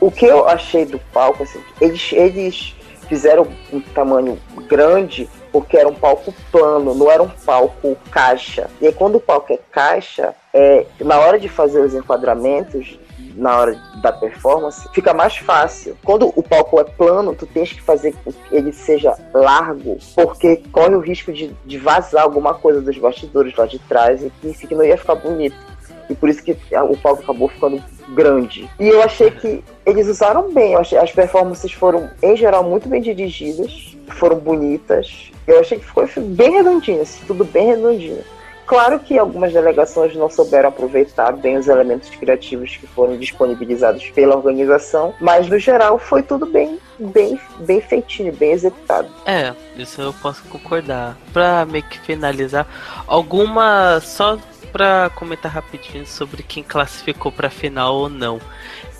O 0.00 0.10
que 0.10 0.26
eu 0.26 0.46
achei 0.46 0.84
do 0.84 1.00
palco, 1.12 1.42
assim, 1.42 1.60
eles, 1.80 2.12
eles 2.12 2.74
fizeram 3.08 3.46
um 3.72 3.80
tamanho 3.80 4.38
grande 4.68 5.28
porque 5.50 5.76
era 5.76 5.88
um 5.88 5.94
palco 5.94 6.32
plano, 6.52 6.94
não 6.94 7.10
era 7.10 7.22
um 7.22 7.28
palco 7.28 7.96
caixa. 8.10 8.68
E 8.80 8.86
aí, 8.86 8.92
quando 8.92 9.16
o 9.16 9.20
palco 9.20 9.52
é 9.52 9.58
caixa, 9.70 10.34
é, 10.52 10.86
na 11.00 11.18
hora 11.18 11.38
de 11.38 11.48
fazer 11.48 11.80
os 11.80 11.94
enquadramentos, 11.94 12.98
na 13.34 13.56
hora 13.56 13.80
da 14.02 14.12
performance, 14.12 14.88
fica 14.92 15.14
mais 15.14 15.36
fácil. 15.36 15.96
Quando 16.04 16.32
o 16.34 16.42
palco 16.42 16.80
é 16.80 16.84
plano, 16.84 17.34
tu 17.34 17.46
tens 17.46 17.72
que 17.72 17.80
fazer 17.80 18.12
que 18.12 18.34
ele 18.50 18.72
seja 18.72 19.16
largo, 19.32 19.98
porque 20.14 20.62
corre 20.72 20.94
o 20.94 21.00
risco 21.00 21.32
de, 21.32 21.54
de 21.64 21.78
vazar 21.78 22.22
alguma 22.22 22.54
coisa 22.54 22.80
dos 22.80 22.98
bastidores 22.98 23.56
lá 23.56 23.66
de 23.66 23.78
trás 23.78 24.22
e 24.22 24.30
que, 24.30 24.66
que 24.66 24.74
não 24.74 24.84
ia 24.84 24.98
ficar 24.98 25.14
bonito. 25.14 25.56
E 26.08 26.14
por 26.14 26.28
isso 26.28 26.42
que 26.42 26.52
o 26.52 26.96
palco 26.96 27.22
acabou 27.22 27.48
ficando 27.48 27.82
grande. 28.14 28.68
E 28.78 28.88
eu 28.88 29.02
achei 29.02 29.30
que 29.30 29.62
eles 29.84 30.08
usaram 30.08 30.52
bem. 30.52 30.74
Achei, 30.76 30.98
as 30.98 31.12
performances 31.12 31.72
foram, 31.72 32.10
em 32.22 32.36
geral, 32.36 32.64
muito 32.64 32.88
bem 32.88 33.00
dirigidas, 33.00 33.96
foram 34.08 34.38
bonitas. 34.38 35.30
Eu 35.46 35.60
achei 35.60 35.78
que 35.78 35.84
ficou 35.84 36.06
bem 36.16 36.52
redondinho, 36.52 37.02
assim, 37.02 37.22
tudo 37.26 37.44
bem 37.44 37.66
redondinho. 37.66 38.22
Claro 38.68 39.00
que 39.00 39.18
algumas 39.18 39.50
delegações 39.50 40.14
não 40.14 40.28
souberam 40.28 40.68
aproveitar 40.68 41.32
bem 41.32 41.56
os 41.56 41.68
elementos 41.68 42.10
criativos 42.10 42.76
que 42.76 42.86
foram 42.86 43.16
disponibilizados 43.16 44.10
pela 44.10 44.36
organização, 44.36 45.14
mas 45.18 45.48
no 45.48 45.58
geral 45.58 45.98
foi 45.98 46.22
tudo 46.22 46.44
bem, 46.44 46.78
bem, 46.98 47.40
bem 47.60 47.80
feitinho, 47.80 48.30
bem 48.30 48.52
executado. 48.52 49.08
É, 49.24 49.54
isso 49.74 50.02
eu 50.02 50.12
posso 50.12 50.44
concordar. 50.44 51.16
Para 51.32 51.64
meio 51.64 51.82
que 51.84 51.98
finalizar, 52.00 52.66
alguma 53.06 54.00
só 54.00 54.36
para 54.72 55.10
comentar 55.14 55.50
rapidinho 55.50 56.06
sobre 56.06 56.42
quem 56.42 56.62
classificou 56.62 57.32
para 57.32 57.50
final 57.50 57.96
ou 57.96 58.08
não. 58.08 58.40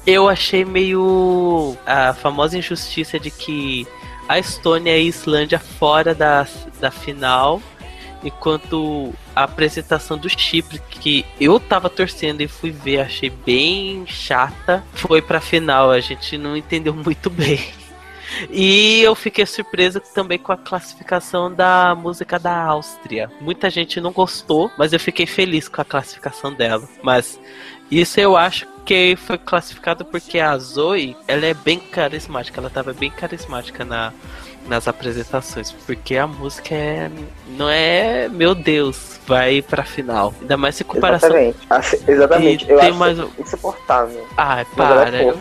Eu 0.06 0.28
achei 0.28 0.64
meio 0.64 1.76
a 1.86 2.14
famosa 2.14 2.56
injustiça 2.56 3.18
de 3.18 3.30
que 3.30 3.86
a 4.28 4.38
Estônia 4.38 4.90
e 4.96 5.00
a 5.00 5.02
Islândia 5.02 5.58
fora 5.58 6.14
da, 6.14 6.46
da 6.80 6.90
final, 6.90 7.62
enquanto 8.22 9.12
a 9.34 9.44
apresentação 9.44 10.18
do 10.18 10.28
Chipre, 10.28 10.80
que 10.90 11.24
eu 11.40 11.58
tava 11.58 11.88
torcendo 11.88 12.40
e 12.40 12.48
fui 12.48 12.70
ver, 12.70 13.00
achei 13.00 13.30
bem 13.30 14.04
chata, 14.06 14.84
foi 14.92 15.22
pra 15.22 15.40
final. 15.40 15.90
A 15.90 16.00
gente 16.00 16.36
não 16.36 16.56
entendeu 16.56 16.92
muito 16.96 17.30
bem. 17.30 17.60
E 18.50 19.00
eu 19.00 19.14
fiquei 19.14 19.46
surpreso 19.46 20.00
também 20.14 20.38
com 20.38 20.52
a 20.52 20.56
classificação 20.56 21.52
da 21.52 21.94
música 21.94 22.38
da 22.38 22.56
Áustria. 22.64 23.30
Muita 23.40 23.70
gente 23.70 24.00
não 24.00 24.12
gostou, 24.12 24.70
mas 24.76 24.92
eu 24.92 25.00
fiquei 25.00 25.26
feliz 25.26 25.68
com 25.68 25.80
a 25.80 25.84
classificação 25.84 26.52
dela. 26.52 26.88
Mas 27.02 27.38
isso 27.90 28.20
eu 28.20 28.36
acho 28.36 28.66
que 28.84 29.16
foi 29.16 29.36
classificado 29.36 30.04
porque 30.04 30.38
a 30.38 30.56
Zoe, 30.56 31.16
ela 31.26 31.44
é 31.44 31.54
bem 31.54 31.78
carismática, 31.78 32.60
ela 32.60 32.70
tava 32.70 32.92
bem 32.92 33.10
carismática 33.10 33.84
na 33.84 34.12
nas 34.66 34.86
apresentações, 34.86 35.72
porque 35.72 36.16
a 36.16 36.26
música 36.26 36.74
é 36.74 37.10
não 37.56 37.68
é, 37.68 38.28
meu 38.28 38.54
Deus, 38.54 39.18
vai 39.26 39.62
pra 39.62 39.82
final. 39.82 40.34
Ainda 40.40 40.56
mais 40.56 40.76
se 40.76 40.84
comparação. 40.84 41.30
Exatamente. 41.30 42.10
Exatamente. 42.10 42.70
eu 42.70 42.78
tem 42.78 42.88
acho 42.90 42.98
mais... 42.98 43.18
insuportável. 43.38 44.26
Ai, 44.36 44.66
para, 44.76 45.16
é 45.16 45.22
eu, 45.24 45.40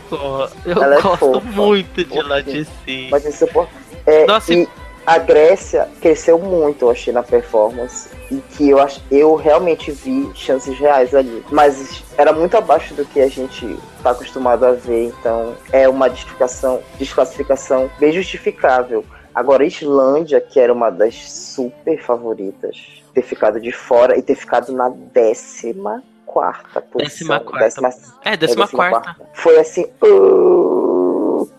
eu 0.65 0.83
ela 0.83 0.95
é 0.95 1.01
gosto 1.01 1.38
é 1.38 1.51
muito 1.51 2.03
de 2.03 2.21
lá 2.21 2.41
de 2.41 2.65
si. 2.65 3.07
Mas 3.12 3.25
insuportável. 3.25 3.88
É, 4.05 4.25
Nossa, 4.25 4.53
e 4.53 4.67
a 5.08 5.18
Grécia 5.20 5.88
cresceu 6.02 6.38
muito, 6.38 6.84
eu 6.84 6.92
achei, 6.92 7.14
na 7.14 7.24
performance. 7.24 8.10
E 8.30 8.42
que 8.42 8.70
eu, 8.70 8.78
ach... 8.78 9.00
eu 9.10 9.36
realmente 9.36 9.90
vi 9.90 10.30
chances 10.36 10.78
reais 10.78 11.16
ali. 11.16 11.46
Mas 11.50 12.04
era 12.18 12.34
muito 12.34 12.58
abaixo 12.58 12.94
do 12.94 13.06
que 13.06 13.22
a 13.22 13.30
gente 13.30 13.66
está 13.96 14.12
acostumado 14.12 14.66
a 14.66 14.74
ver. 14.74 15.06
Então 15.06 15.56
é 15.72 15.88
uma 15.88 16.10
desclassificação, 16.10 16.82
desclassificação 17.00 17.90
bem 17.98 18.12
justificável. 18.12 19.06
Agora, 19.34 19.64
Islândia, 19.66 20.42
que 20.42 20.60
era 20.60 20.74
uma 20.74 20.90
das 20.90 21.16
super 21.16 22.04
favoritas, 22.04 23.02
ter 23.14 23.22
ficado 23.22 23.62
de 23.62 23.72
fora 23.72 24.18
e 24.18 24.22
ter 24.22 24.36
ficado 24.36 24.74
na 24.74 24.90
décima 24.90 26.04
quarta 26.26 26.82
posição. 26.82 27.08
Décima 27.08 27.40
quarta. 27.40 27.64
Décima, 27.64 27.88
é, 27.88 27.92
décima, 27.92 28.14
é, 28.26 28.38
décima 28.38 28.68
quarta. 28.68 29.02
quarta. 29.02 29.30
Foi 29.34 29.58
assim. 29.58 29.86
Uh, 30.04 31.50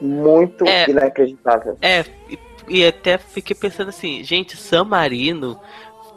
muito 0.00 0.66
é, 0.66 0.88
inacreditável. 0.90 1.76
É, 1.80 2.04
e, 2.28 2.38
e 2.68 2.86
até 2.86 3.18
fiquei 3.18 3.54
pensando 3.54 3.88
assim, 3.88 4.22
gente, 4.24 4.56
San 4.56 4.84
Marino 4.84 5.58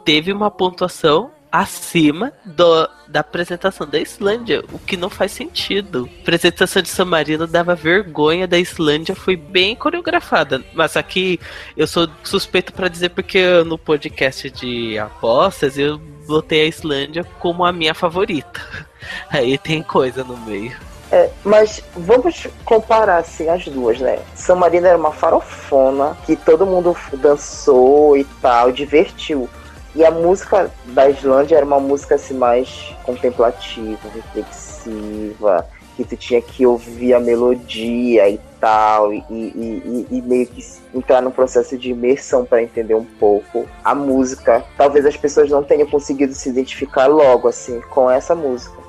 teve 0.04 0.32
uma 0.32 0.50
pontuação 0.50 1.30
acima 1.50 2.32
do, 2.44 2.88
da 3.08 3.20
apresentação 3.20 3.86
da 3.86 3.98
Islândia, 3.98 4.62
o 4.72 4.78
que 4.78 4.96
não 4.96 5.10
faz 5.10 5.32
sentido. 5.32 6.08
A 6.18 6.20
apresentação 6.22 6.80
de 6.80 6.88
San 6.88 7.06
Marino 7.06 7.46
dava 7.46 7.74
vergonha 7.74 8.46
da 8.46 8.58
Islândia, 8.58 9.14
foi 9.14 9.36
bem 9.36 9.74
coreografada. 9.74 10.62
Mas 10.72 10.96
aqui 10.96 11.40
eu 11.76 11.86
sou 11.86 12.08
suspeito 12.22 12.72
para 12.72 12.88
dizer 12.88 13.10
porque 13.10 13.64
no 13.64 13.76
podcast 13.76 14.48
de 14.50 14.98
apostas 14.98 15.76
eu 15.76 15.98
botei 16.26 16.62
a 16.62 16.68
Islândia 16.68 17.24
como 17.40 17.64
a 17.64 17.72
minha 17.72 17.94
favorita. 17.94 18.60
Aí 19.28 19.58
tem 19.58 19.82
coisa 19.82 20.22
no 20.22 20.36
meio. 20.36 20.89
É, 21.12 21.28
mas 21.44 21.82
vamos 21.96 22.46
comparar 22.64 23.18
assim 23.18 23.48
as 23.48 23.64
duas, 23.66 23.98
né? 23.98 24.20
San 24.34 24.54
Marino 24.54 24.86
era 24.86 24.96
uma 24.96 25.10
farofona 25.10 26.16
que 26.24 26.36
todo 26.36 26.64
mundo 26.64 26.96
dançou 27.14 28.16
e 28.16 28.24
tal, 28.40 28.70
divertiu. 28.70 29.48
E 29.94 30.04
a 30.04 30.10
música 30.10 30.70
da 30.86 31.10
Islândia 31.10 31.56
era 31.56 31.66
uma 31.66 31.80
música 31.80 32.14
assim 32.14 32.34
mais 32.34 32.94
contemplativa, 33.02 33.98
reflexiva, 34.14 35.66
que 35.96 36.04
tu 36.04 36.16
tinha 36.16 36.40
que 36.40 36.64
ouvir 36.64 37.12
a 37.12 37.18
melodia 37.18 38.28
e 38.28 38.40
tal, 38.60 39.12
e, 39.12 39.24
e, 39.28 40.06
e, 40.10 40.16
e 40.16 40.22
meio 40.22 40.46
que 40.46 40.64
entrar 40.94 41.20
no 41.20 41.32
processo 41.32 41.76
de 41.76 41.90
imersão 41.90 42.44
para 42.44 42.62
entender 42.62 42.94
um 42.94 43.04
pouco 43.04 43.66
a 43.84 43.94
música. 43.94 44.64
Talvez 44.76 45.04
as 45.04 45.16
pessoas 45.16 45.50
não 45.50 45.64
tenham 45.64 45.88
conseguido 45.88 46.34
se 46.34 46.48
identificar 46.48 47.08
logo 47.08 47.48
assim 47.48 47.80
com 47.90 48.08
essa 48.08 48.34
música. 48.34 48.79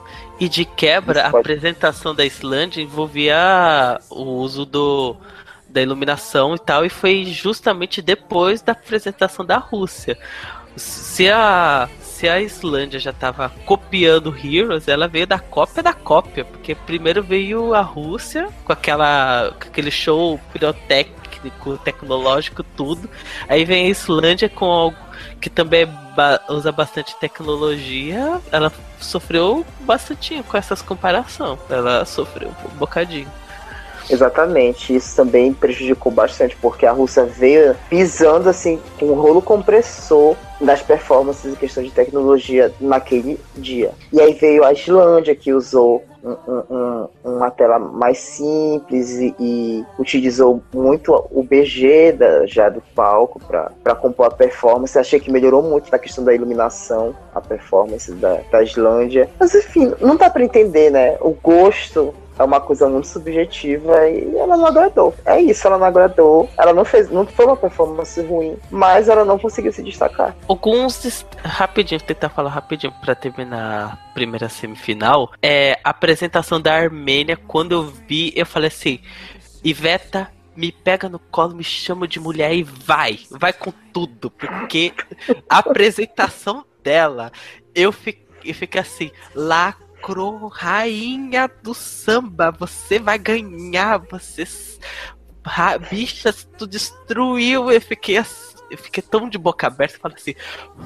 E 0.41 0.49
de 0.49 0.65
quebra, 0.65 1.25
a 1.25 1.27
apresentação 1.27 2.15
da 2.15 2.25
Islândia 2.25 2.81
envolvia 2.81 3.99
o 4.09 4.23
uso 4.23 4.65
do 4.65 5.15
da 5.69 5.83
iluminação 5.83 6.55
e 6.55 6.59
tal, 6.59 6.83
e 6.83 6.89
foi 6.89 7.25
justamente 7.25 8.01
depois 8.01 8.59
da 8.59 8.71
apresentação 8.71 9.45
da 9.45 9.59
Rússia. 9.59 10.17
Se 10.75 11.29
a 11.29 11.87
se 12.01 12.27
a 12.27 12.41
Islândia 12.41 12.99
já 12.99 13.11
estava 13.11 13.49
copiando 13.67 14.35
Heroes, 14.35 14.87
ela 14.87 15.07
veio 15.07 15.27
da 15.27 15.37
cópia 15.37 15.83
da 15.83 15.93
cópia, 15.93 16.43
porque 16.43 16.73
primeiro 16.73 17.21
veio 17.21 17.75
a 17.75 17.81
Rússia 17.81 18.49
com 18.65 18.73
aquela 18.73 19.53
com 19.59 19.67
aquele 19.67 19.91
show 19.91 20.39
pirotécnico, 20.51 21.20
tecnológico, 21.83 22.63
tudo. 22.63 23.09
Aí 23.47 23.65
vem 23.65 23.87
a 23.87 23.89
Islândia 23.89 24.49
com 24.49 24.65
algo 24.65 24.97
que 25.39 25.49
também 25.49 25.87
usa 26.49 26.71
bastante 26.71 27.15
tecnologia. 27.17 28.41
Ela 28.51 28.71
sofreu 28.99 29.65
bastante 29.81 30.43
com 30.43 30.57
essas 30.57 30.81
comparações. 30.81 31.59
Ela 31.69 32.05
sofreu 32.05 32.53
um 32.65 32.77
bocadinho. 32.77 33.29
Exatamente, 34.11 34.95
isso 34.95 35.15
também 35.15 35.53
prejudicou 35.53 36.11
bastante, 36.11 36.55
porque 36.57 36.85
a 36.85 36.91
Rússia 36.91 37.23
veio 37.23 37.75
pisando 37.89 38.49
assim 38.49 38.79
com 38.99 39.07
um 39.07 39.13
rolo 39.13 39.41
compressor 39.41 40.35
das 40.59 40.81
performances 40.81 41.51
em 41.51 41.55
questão 41.55 41.81
de 41.81 41.91
tecnologia 41.91 42.71
naquele 42.79 43.39
dia. 43.55 43.91
E 44.13 44.21
aí 44.21 44.33
veio 44.33 44.63
a 44.63 44.73
Islândia, 44.73 45.35
que 45.35 45.53
usou 45.53 46.03
um, 46.23 46.75
um, 46.75 47.07
uma 47.23 47.49
tela 47.49 47.79
mais 47.79 48.19
simples 48.19 49.11
e, 49.13 49.35
e, 49.39 49.85
utilizou 49.97 50.61
muito 50.73 51.13
o 51.31 51.43
BG 51.43 52.13
da, 52.13 52.45
já 52.45 52.69
do 52.69 52.81
palco 52.93 53.39
para 53.39 53.95
compor 53.95 54.27
a 54.27 54.31
performance. 54.31 54.97
Achei 54.97 55.19
que 55.19 55.31
melhorou 55.31 55.63
muito 55.63 55.91
na 55.91 55.97
questão 55.97 56.23
da 56.23 56.33
iluminação, 56.33 57.15
a 57.33 57.41
performance 57.41 58.11
da, 58.13 58.39
da 58.51 58.61
Islândia. 58.61 59.29
Mas 59.39 59.55
enfim, 59.55 59.93
não 59.99 60.15
dá 60.15 60.29
para 60.29 60.43
entender, 60.43 60.91
né? 60.91 61.17
O 61.21 61.31
gosto 61.31 62.13
é 62.37 62.43
uma 62.43 62.59
coisa 62.59 62.87
muito 62.89 63.07
subjetiva 63.07 64.07
e 64.07 64.35
ela 64.35 64.57
não 64.57 64.65
agradou. 64.65 65.13
É 65.25 65.39
isso, 65.39 65.67
ela 65.67 65.77
não 65.77 65.85
agradou. 65.85 66.49
Ela 66.57 66.73
não 66.73 66.85
fez, 66.85 67.09
não 67.09 67.25
foi 67.25 67.45
uma 67.45 67.57
performance 67.57 68.19
ruim, 68.21 68.57
mas 68.69 69.07
ela 69.09 69.25
não 69.25 69.37
conseguiu 69.37 69.71
se 69.71 69.83
destacar. 69.83 70.35
Alguns 70.47 71.25
rapidinho, 71.43 72.01
tentar 72.01 72.29
falar 72.29 72.49
rapidinho 72.49 72.93
para 73.01 73.15
terminar 73.15 73.93
a 73.93 74.13
primeira 74.13 74.49
semifinal, 74.49 75.31
é 75.41 75.79
a 75.83 75.89
apresentação 75.89 76.59
da 76.59 76.73
Armênia, 76.73 77.37
quando 77.37 77.73
eu 77.73 77.83
vi, 78.07 78.33
eu 78.35 78.45
falei 78.45 78.67
assim, 78.67 78.99
Iveta 79.63 80.29
me 80.55 80.71
pega 80.71 81.07
no 81.07 81.19
colo, 81.19 81.55
me 81.55 81.63
chama 81.63 82.07
de 82.07 82.19
mulher 82.19 82.53
e 82.53 82.63
vai, 82.63 83.19
vai 83.29 83.53
com 83.53 83.71
tudo, 83.93 84.29
porque 84.29 84.93
a 85.49 85.59
apresentação 85.59 86.65
dela, 86.83 87.31
eu 87.73 87.91
fiquei, 87.91 88.27
eu 88.43 88.53
fiquei 88.53 88.81
assim, 88.81 89.11
lá 89.35 89.75
Cro, 90.01 90.47
rainha 90.47 91.49
do 91.61 91.73
samba, 91.73 92.51
você 92.51 92.99
vai 92.99 93.17
ganhar, 93.17 93.97
você. 93.99 94.43
Bichas, 95.89 96.47
tu 96.57 96.67
destruiu. 96.67 97.71
Eu 97.71 97.81
fiquei 97.81 98.17
assim, 98.17 98.51
eu 98.71 98.77
fiquei 98.77 99.03
tão 99.03 99.27
de 99.29 99.37
boca 99.37 99.67
aberta 99.67 99.99
falando 99.99 100.17
assim: 100.17 100.33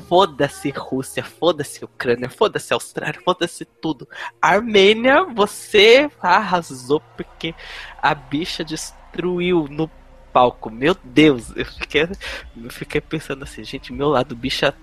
foda-se 0.07 0.69
Rússia, 0.71 1.23
foda-se 1.23 1.85
Ucrânia, 1.85 2.29
foda-se 2.29 2.73
Austrália, 2.73 3.21
foda-se 3.23 3.63
tudo. 3.63 4.07
Armênia, 4.41 5.23
você 5.23 6.09
arrasou 6.19 6.99
porque 7.15 7.53
a 8.01 8.15
bicha 8.15 8.63
destruiu 8.63 9.67
no 9.69 9.89
palco. 10.35 10.69
Meu 10.69 10.97
Deus, 11.01 11.53
eu 11.55 11.65
fiquei, 11.65 12.01
eu 12.01 12.69
fiquei 12.69 12.99
pensando 12.99 13.43
assim, 13.43 13.63
gente, 13.63 13.93
meu 13.93 14.09
lado 14.09 14.35
bicha, 14.35 14.73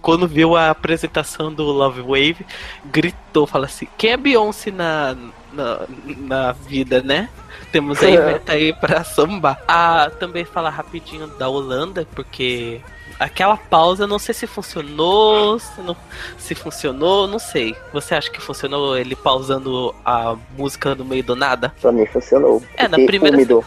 quando 0.00 0.26
viu 0.26 0.56
a 0.56 0.70
apresentação 0.70 1.52
do 1.52 1.62
Love 1.64 2.00
Wave, 2.00 2.46
gritou, 2.86 3.46
fala 3.46 3.66
assim, 3.66 3.86
quem 3.98 4.12
é 4.12 4.16
Beyoncé 4.16 4.70
na, 4.70 5.14
na, 5.52 5.80
na 6.16 6.52
vida, 6.52 7.02
né? 7.02 7.28
Temos 7.70 8.02
a 8.02 8.08
Iveta 8.08 8.54
aí 8.54 8.72
pra 8.72 9.04
sambar. 9.04 9.62
Ah, 9.68 10.10
também 10.18 10.46
falar 10.46 10.70
rapidinho 10.70 11.26
da 11.26 11.50
Holanda, 11.50 12.08
porque 12.14 12.80
aquela 13.18 13.56
pausa, 13.56 14.06
não 14.06 14.18
sei 14.18 14.34
se 14.34 14.46
funcionou, 14.46 15.58
se, 15.58 15.80
não, 15.80 15.96
se 16.38 16.54
funcionou, 16.54 17.26
não 17.26 17.38
sei. 17.38 17.76
Você 17.92 18.14
acha 18.14 18.30
que 18.30 18.40
funcionou 18.40 18.96
ele 18.96 19.14
pausando 19.16 19.94
a 20.04 20.36
música 20.56 20.94
no 20.94 21.04
meio 21.04 21.22
do 21.22 21.36
nada? 21.36 21.72
Pra 21.80 21.92
mim 21.92 22.06
funcionou. 22.06 22.62
É, 22.76 22.88
na 22.88 22.96
primeira. 22.96 23.36
Úmido. 23.36 23.64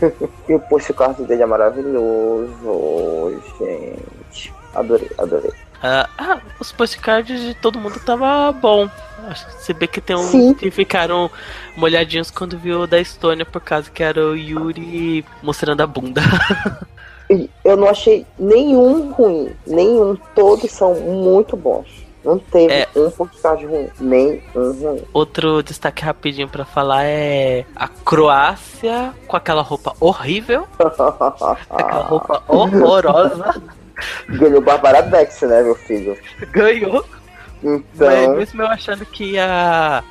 e 0.48 0.54
o 0.54 0.60
postcard 0.60 1.22
dele 1.24 1.42
é 1.42 1.46
maravilhoso, 1.46 3.42
gente. 3.58 4.52
Adorei, 4.74 5.10
adorei. 5.18 5.50
Uh, 5.80 6.04
ah, 6.18 6.40
os 6.60 6.70
postcards 6.72 7.40
de 7.40 7.54
todo 7.54 7.78
mundo 7.78 7.98
tava 8.00 8.52
bom. 8.52 8.88
Se 9.60 9.72
bem 9.72 9.88
que 9.88 10.00
tem 10.00 10.16
uns 10.16 10.30
Sim. 10.30 10.54
que 10.54 10.70
ficaram 10.70 11.30
molhadinhos 11.76 12.30
quando 12.30 12.58
viu 12.58 12.80
o 12.80 12.86
da 12.86 13.00
Estônia, 13.00 13.46
por 13.46 13.60
causa 13.60 13.90
que 13.90 14.02
era 14.02 14.22
o 14.24 14.36
Yuri 14.36 15.24
mostrando 15.42 15.80
a 15.82 15.86
bunda. 15.86 16.20
eu 17.64 17.76
não 17.76 17.88
achei 17.88 18.26
nenhum 18.38 19.12
ruim, 19.12 19.50
nenhum, 19.66 20.16
todos 20.34 20.70
são 20.70 20.94
muito 20.94 21.56
bons. 21.56 21.86
Não 22.24 22.38
teve 22.38 22.74
é, 22.74 22.86
um 22.96 23.10
postcard 23.10 23.64
ruim, 23.64 23.88
nem 23.98 24.42
um 24.54 24.72
ruim. 24.72 25.02
Outro 25.12 25.62
destaque 25.62 26.04
rapidinho 26.04 26.48
para 26.48 26.66
falar 26.66 27.04
é 27.04 27.64
a 27.74 27.88
Croácia 27.88 29.14
com 29.26 29.36
aquela 29.36 29.62
roupa 29.62 29.94
horrível, 29.98 30.66
aquela 31.70 32.02
roupa 32.02 32.42
horrorosa. 32.46 33.62
Ganhou 34.28 34.60
Barbara 34.60 35.02
Dex, 35.02 35.40
né, 35.42 35.62
meu 35.62 35.74
filho? 35.74 36.16
Ganhou. 36.52 37.04
Então... 37.62 38.06
Mas 38.06 38.28
mesmo 38.36 38.62
eu 38.62 38.68
achando 38.68 39.04
que 39.04 39.32
ia, 39.32 40.02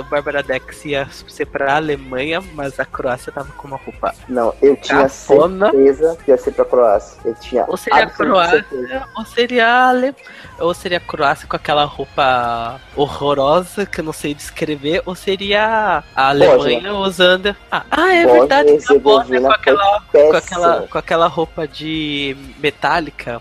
o 0.00 0.04
Barbara 0.04 0.42
Dex 0.42 0.84
ia 0.84 1.08
ser 1.28 1.46
pra 1.46 1.76
Alemanha, 1.76 2.42
mas 2.54 2.78
a 2.78 2.84
Croácia 2.84 3.32
tava 3.32 3.52
com 3.52 3.68
uma 3.68 3.76
roupa. 3.76 4.14
Não, 4.28 4.54
eu 4.60 4.76
tinha 4.76 5.02
cafona. 5.02 5.70
certeza 5.70 6.18
que 6.24 6.30
ia 6.30 6.36
ser 6.36 6.52
pra 6.52 6.64
Croácia. 6.64 7.20
Eu 7.24 7.34
tinha 7.34 7.64
ou 7.68 7.76
seria 7.76 8.04
a 8.04 8.10
Croácia, 8.10 8.64
certeza. 8.68 9.08
ou 9.16 9.24
seria 9.24 9.66
a 9.66 9.88
Ale... 9.88 10.14
ou 10.58 10.74
seria 10.74 10.98
a 10.98 11.00
Croácia 11.00 11.48
com 11.48 11.56
aquela 11.56 11.84
roupa 11.84 12.80
horrorosa 12.94 13.86
que 13.86 14.00
eu 14.00 14.04
não 14.04 14.12
sei 14.12 14.34
descrever, 14.34 15.02
ou 15.06 15.14
seria 15.14 16.02
a 16.14 16.28
Alemanha 16.28 16.92
usando. 16.94 17.54
Ah, 17.70 17.84
ah 17.90 18.14
é 18.14 18.24
Bosnia, 18.24 18.40
verdade, 18.40 18.84
a 18.88 18.98
Bósnia 18.98 19.40
com 19.40 19.52
aquela, 19.52 20.02
com 20.10 20.36
aquela, 20.36 20.80
com 20.82 20.98
aquela 20.98 21.26
roupa 21.26 21.68
de 21.68 22.36
metálica. 22.58 23.40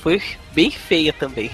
Foi 0.00 0.22
bem 0.52 0.70
feia 0.70 1.12
também. 1.12 1.50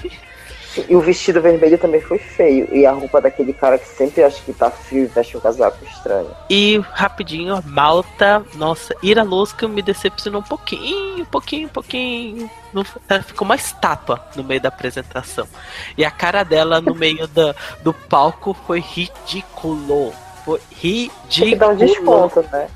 E 0.89 0.97
o 0.97 1.01
vestido 1.01 1.41
vermelho 1.41 1.77
também 1.77 2.01
foi 2.01 2.19
feio. 2.19 2.69
E 2.73 2.87
a 2.87 2.93
roupa 2.93 3.21
daquele 3.21 3.53
cara 3.53 3.79
que 3.79 3.87
sempre 3.87 4.23
acha 4.23 4.43
que 4.43 4.53
tá 4.53 4.71
frio 4.71 5.05
e 5.05 5.07
veste 5.07 5.37
um 5.37 5.41
casaco 5.41 5.85
estranho. 5.85 6.31
E 6.49 6.79
rapidinho, 6.93 7.63
Malta, 7.67 8.45
nossa, 8.55 8.95
Ira 9.03 9.23
Lusca 9.23 9.69
me 9.69 9.83
decepcionou 9.83 10.41
um 10.41 10.45
pouquinho, 10.45 11.23
um 11.23 11.27
pouquinho, 11.27 11.67
um 11.67 11.71
pouquinho. 11.71 12.51
Ela 13.09 13.23
ficou 13.23 13.45
uma 13.45 13.57
estátua 13.57 14.25
no 14.35 14.43
meio 14.43 14.61
da 14.61 14.69
apresentação. 14.69 15.47
E 15.97 16.05
a 16.05 16.11
cara 16.11 16.43
dela 16.43 16.81
no 16.81 16.95
meio 16.95 17.27
da, 17.29 17.55
do 17.83 17.93
palco 17.93 18.57
foi 18.67 18.81
ridículo. 18.81 20.13
Foi 20.45 20.61
ridículo. 20.71 21.29
Tem 21.29 21.51
que 21.51 21.57
dar 21.57 21.69
um 21.69 21.77
desconto, 21.77 22.45
né? 22.51 22.69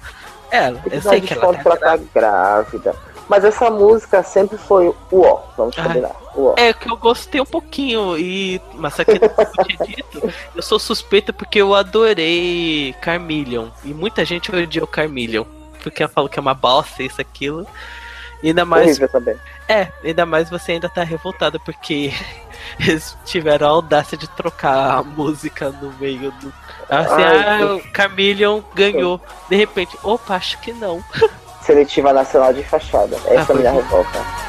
É, 0.51 0.69
eu 0.91 1.03
sei 1.03 1.21
que 1.21 1.33
ela 1.33 1.55
tá 1.55 1.63
pra 1.63 1.77
grávida. 1.77 2.09
Tá 2.13 2.21
grávida. 2.21 2.97
Mas 3.29 3.45
essa 3.45 3.71
música 3.71 4.23
sempre 4.23 4.57
foi 4.57 4.89
o 4.89 5.21
ó, 5.21 5.43
vamos 5.57 5.77
ah, 5.79 5.83
combinar. 5.83 6.13
É 6.57 6.73
que 6.73 6.91
eu 6.91 6.97
gostei 6.97 7.41
um 7.41 7.47
pouquinho, 7.47 8.17
e. 8.17 8.61
Mas 8.75 8.99
aqui 9.01 9.13
eu 9.13 9.67
tinha 9.67 9.87
dito, 9.97 10.33
eu 10.55 10.63
sou 10.63 10.79
suspeita 10.79 11.33
porque 11.33 11.61
eu 11.61 11.75
adorei 11.75 12.95
Carmillion. 13.01 13.69
E 13.85 13.93
muita 13.93 14.25
gente 14.25 14.55
odiou 14.55 14.87
Carmillion. 14.87 15.45
Porque 15.83 16.03
ela 16.03 16.13
falou 16.13 16.29
que 16.29 16.39
é 16.39 16.43
uma 16.43 16.55
bosta, 16.55 17.03
isso, 17.03 17.21
aquilo. 17.21 17.67
E 18.43 18.49
ainda 18.49 18.65
mais. 18.65 18.99
É, 19.69 19.89
ainda 20.05 20.27
mais 20.27 20.51
você 20.51 20.73
ainda 20.73 20.89
tá 20.89 21.03
revoltado 21.03 21.59
porque 21.61 22.13
eles 22.79 23.17
tiveram 23.25 23.67
a 23.67 23.71
audácia 23.71 24.17
de 24.17 24.29
trocar 24.29 24.99
a 24.99 25.03
música 25.03 25.71
no 25.71 25.93
meio 25.95 26.31
do. 26.33 26.53
Assim, 26.89 27.23
Ai, 27.23 27.63
ah, 27.63 27.75
o 27.75 27.93
Carmillion 27.93 28.63
ganhou. 28.75 29.21
De 29.49 29.57
repente, 29.57 29.97
opa, 30.03 30.37
acho 30.37 30.61
que 30.61 30.73
não. 30.73 31.03
Seletiva 31.67 32.13
Nacional 32.13 32.55
de 32.55 32.63
Fachada. 32.63 33.17
Essa 33.27 33.53
ah, 33.53 33.53
é 33.53 33.53
a 33.53 33.55
minha 33.55 33.73
revolta. 33.73 34.47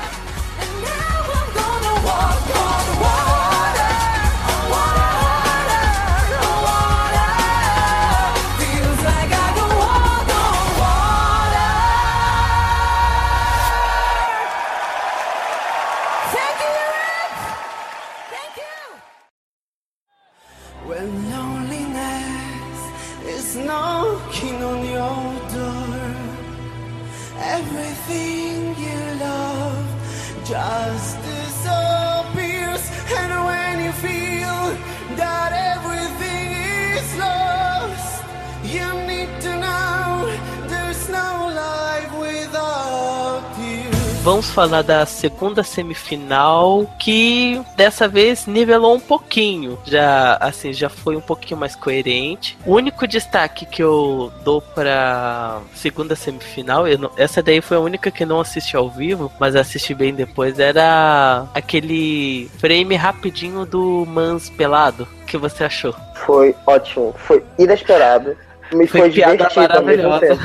Falar 44.57 44.81
da 44.81 45.05
segunda 45.05 45.61
semifinal, 45.61 46.89
que 46.97 47.61
dessa 47.75 48.07
vez 48.07 48.47
nivelou 48.47 48.95
um 48.95 48.99
pouquinho. 48.99 49.77
Já, 49.85 50.35
assim, 50.41 50.73
já 50.73 50.89
foi 50.89 51.15
um 51.15 51.21
pouquinho 51.21 51.59
mais 51.59 51.75
coerente. 51.75 52.57
O 52.65 52.73
único 52.73 53.07
destaque 53.07 53.67
que 53.67 53.83
eu 53.83 54.31
dou 54.43 54.59
pra 54.59 55.59
segunda 55.75 56.15
semifinal, 56.15 56.85
não- 56.97 57.11
essa 57.17 57.43
daí 57.43 57.61
foi 57.61 57.77
a 57.77 57.79
única 57.79 58.09
que 58.09 58.25
não 58.25 58.39
assisti 58.41 58.75
ao 58.75 58.89
vivo, 58.89 59.31
mas 59.39 59.55
assisti 59.55 59.93
bem 59.93 60.11
depois, 60.11 60.57
era 60.57 61.45
aquele 61.53 62.49
frame 62.57 62.95
rapidinho 62.95 63.63
do 63.63 64.07
Mans 64.07 64.49
pelado. 64.49 65.07
O 65.21 65.25
que 65.27 65.37
você 65.37 65.65
achou? 65.65 65.93
Foi 66.25 66.55
ótimo, 66.65 67.13
foi 67.15 67.43
inesperado. 67.59 68.35
Me 68.73 68.87
foi, 68.87 69.01
Foi 69.01 69.09
divertido 69.11 69.77
ao 69.77 69.83
mesmo 69.83 70.19
tempo. 70.19 70.41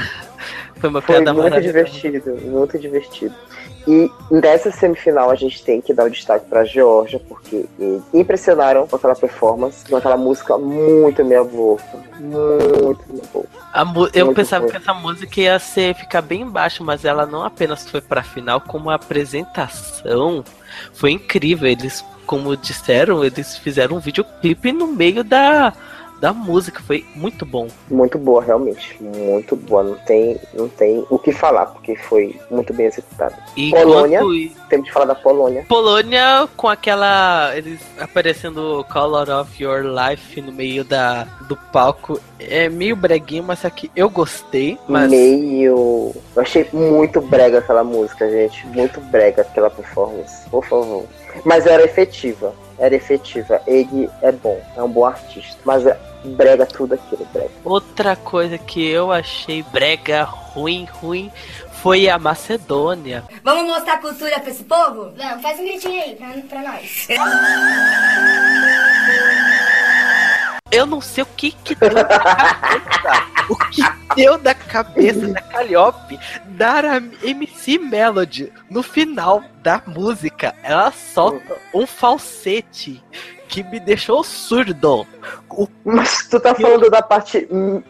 Foi 0.79 0.91
uma 0.91 1.01
Foi 1.01 1.15
piada 1.15 1.33
muito 1.33 1.45
maravilhosa. 1.49 1.89
divertido, 1.89 2.37
muito 2.43 2.79
divertido. 2.79 3.35
E 3.87 4.11
nessa 4.31 4.71
semifinal 4.71 5.31
a 5.31 5.35
gente 5.35 5.65
tem 5.65 5.81
que 5.81 5.93
dar 5.93 6.05
o 6.05 6.11
destaque 6.11 6.47
pra 6.49 6.65
Georgia, 6.65 7.21
porque 7.29 7.67
eles 7.79 8.03
impressionaram 8.15 8.87
com 8.87 8.95
aquela 8.97 9.15
performance, 9.17 9.85
com 9.89 9.97
aquela 9.97 10.17
música 10.17 10.57
muito 10.57 11.25
meia 11.25 11.43
boca. 11.43 11.83
Muito 12.21 13.03
meia 13.09 13.25
boca. 13.33 13.49
A 13.73 13.85
mu- 13.85 14.09
eu 14.15 14.27
Muito 14.27 14.37
pensava 14.37 14.61
boa. 14.67 14.71
que 14.71 14.77
essa 14.77 14.95
música 14.95 15.41
ia 15.41 15.59
ser 15.59 15.95
ficar 15.97 16.23
bem 16.23 16.43
embaixo, 16.43 16.85
mas 16.85 17.05
ela 17.05 17.27
não 17.27 17.43
apenas 17.45 17.89
foi 17.91 18.01
pra 18.01 18.23
final, 18.23 18.61
como 18.61 18.89
a 18.91 18.95
apresentação 18.95 20.45
foi 20.93 21.13
incrível. 21.13 21.69
Eles, 21.69 22.05
como 22.27 22.57
disseram, 22.57 23.25
eles 23.25 23.57
fizeram 23.57 23.97
um 23.97 24.01
videoclipe 24.01 24.73
no 24.73 24.87
meio 24.87 25.25
da, 25.25 25.73
da 26.23 26.33
música. 26.33 26.81
Foi 26.87 27.05
muito 27.17 27.45
bom. 27.45 27.67
Muito 27.91 28.17
boa, 28.17 28.41
realmente. 28.43 28.97
Muito 29.03 29.57
boa. 29.57 29.83
Não 29.83 29.97
tem, 29.97 30.39
não 30.55 30.69
tem 30.69 31.05
o 31.11 31.19
que 31.19 31.33
falar, 31.33 31.67
porque 31.67 31.97
foi 31.97 32.41
muito 32.49 32.73
bem 32.73 32.87
executada. 32.87 33.35
E 33.57 33.73
Polônia. 33.73 34.21
enquanto- 34.21 34.63
Temos 34.69 34.87
que 34.87 34.93
falar 34.95 35.07
da 35.07 35.15
Polônia. 35.17 35.65
Polônia 35.69 36.49
com 36.57 36.69
aquela. 36.69 37.51
Eles 37.57 37.81
aparecendo 38.01 38.87
Color 38.91 39.29
of 39.41 39.63
Your 39.63 39.83
Life 39.85 40.41
no 40.41 40.53
meio 40.53 40.85
da, 40.85 41.25
do 41.49 41.57
palco. 41.57 42.19
É 42.39 42.69
meio 42.69 42.95
breguinho, 42.97 43.43
mas 43.43 43.65
aqui 43.65 43.91
eu 43.97 44.09
gostei. 44.09 44.79
Mas 44.89 45.11
Meio. 45.11 46.13
Eu 46.37 46.43
achei 46.43 46.67
muito 46.73 47.21
brega 47.21 47.59
aquela 47.59 47.83
música, 47.85 48.31
gente. 48.31 48.65
Muito 48.69 49.01
brega 49.01 49.43
aquela 49.43 49.69
performance. 49.69 50.49
Por 50.49 50.65
favor. 50.65 51.05
Mas 51.45 51.67
era 51.67 51.83
efetiva. 51.85 52.55
Era 52.79 52.95
efetiva. 52.95 53.61
Ele 53.67 54.09
é 54.23 54.31
bom. 54.33 54.61
É 54.77 54.83
um 54.83 54.89
bom 54.89 55.05
artista. 55.05 55.57
Mas 55.65 55.85
é 55.87 55.99
brega 56.25 56.67
tudo 56.67 56.95
aquilo, 56.95 57.27
brega. 57.33 57.51
Outra 57.65 58.17
coisa 58.17 58.59
que 58.59 58.85
eu 58.85 59.13
achei 59.13 59.63
brega, 59.65 60.25
ruim, 60.25 60.85
ruim, 60.85 61.31
foi 61.83 62.09
a 62.09 62.19
Macedônia. 62.19 63.25
Vamos 63.43 63.65
mostrar 63.65 64.01
cultura 64.01 64.39
pra 64.39 64.51
esse 64.51 64.65
povo? 64.65 65.13
Vamos, 65.17 65.43
faz 65.43 65.59
um 65.59 65.65
gritinho 65.65 66.01
aí 66.01 66.15
pra, 66.15 66.29
pra 66.49 66.63
nós. 66.63 67.09
Eu 70.71 70.87
não 70.87 71.01
sei 71.01 71.23
o 71.23 71.27
que 71.27 71.51
que 71.51 71.75
deu 71.75 71.93
na 71.93 72.05
cabeça. 72.05 73.33
o 73.51 73.57
que 73.57 73.83
deu 74.15 74.39
na 74.39 74.55
cabeça 74.55 75.27
da 75.27 75.43
Calliope 75.43 76.19
dar 76.47 76.85
a 76.85 76.97
MC 77.23 77.79
Melody 77.79 78.53
no 78.71 78.83
final 78.83 79.43
da 79.63 79.83
música. 79.87 80.55
Ela 80.63 80.91
solta 80.91 81.59
um 81.75 81.87
falsete 81.87 83.03
que 83.53 83.63
me 83.63 83.79
deixou 83.79 84.25
surdo. 84.25 85.07
O 85.51 85.69
Mas 85.85 86.27
tu 86.27 86.41
tá 86.41 86.55
falando 86.55 86.89
da 86.89 87.03
parte 87.03 87.47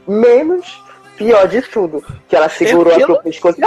menos 0.09 0.83
pior 1.17 1.47
de 1.47 1.63
tudo. 1.63 2.05
Que 2.29 2.35
ela 2.35 2.49
segurou 2.49 2.93
Eu- 2.93 3.05
aqui 3.05 3.13
o 3.13 3.23
pescoço. 3.23 3.59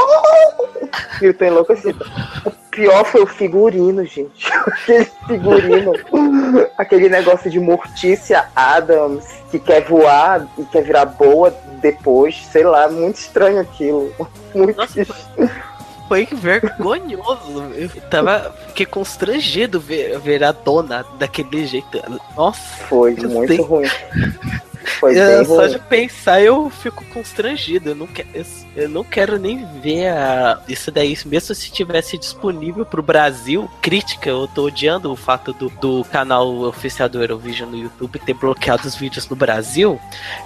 E 1.22 1.26
eu 1.26 1.34
tô 1.34 1.46
enlouquecida. 1.46 2.06
O 2.46 2.52
pior 2.70 3.06
foi 3.06 3.22
o 3.24 3.28
figurino, 3.28 4.04
gente. 4.04 4.52
Aquele 4.68 5.06
figurino. 5.26 5.94
Aquele 6.78 7.08
negócio 7.08 7.50
de 7.50 7.62
Mortícia 7.62 8.50
Adams 8.54 9.26
que 9.50 9.58
quer 9.58 9.82
voar 9.86 10.46
e 10.58 10.64
quer 10.66 10.84
virar 10.84 11.06
boa 11.06 11.56
depois. 11.82 12.46
Sei 12.52 12.66
lá, 12.66 12.90
muito 12.90 13.16
estranho 13.16 13.62
aquilo. 13.62 14.14
Muito 14.54 14.76
Nossa, 14.76 15.06
foi 16.08 16.26
vergonhoso. 16.26 17.64
Eu 17.76 17.90
tava. 18.10 18.56
Fiquei 18.68 18.86
constrangido 18.86 19.80
ver, 19.80 20.20
ver 20.20 20.44
a 20.44 20.52
dona 20.52 21.06
daquele 21.18 21.66
jeito. 21.66 22.02
Nossa. 22.36 22.84
Foi 22.86 23.16
muito 23.16 23.48
sei. 23.48 23.62
ruim. 23.62 23.88
Foi 24.86 25.18
É, 25.18 25.38
bem 25.38 25.46
só 25.46 25.56
ruim. 25.62 25.70
de 25.70 25.80
pensar 25.80 26.42
eu 26.42 26.70
fico 26.70 27.04
constrangido. 27.06 27.90
Eu 27.90 27.96
não, 27.96 28.08
que, 28.08 28.26
eu, 28.34 28.46
eu 28.76 28.90
não 28.90 29.04
quero 29.04 29.38
nem 29.40 29.66
ver 29.82 30.08
a, 30.10 30.62
isso 30.68 30.92
daí. 30.92 31.18
Mesmo 31.26 31.54
se 31.56 31.72
tivesse 31.72 32.18
disponível 32.18 32.86
pro 32.86 33.02
Brasil, 33.02 33.70
crítica, 33.82 34.30
eu 34.30 34.48
tô 34.48 34.66
odiando 34.66 35.12
o 35.12 35.16
fato 35.16 35.54
do, 35.54 35.70
do 35.70 36.04
canal 36.06 36.48
oficial 36.62 37.10
do 37.10 37.22
Eurovision 37.22 37.70
no 37.70 37.78
YouTube 37.78 38.20
ter 38.20 38.34
bloqueado 38.34 38.88
os 38.88 38.96
vídeos 38.96 39.28
no 39.30 39.36
Brasil. 39.36 40.00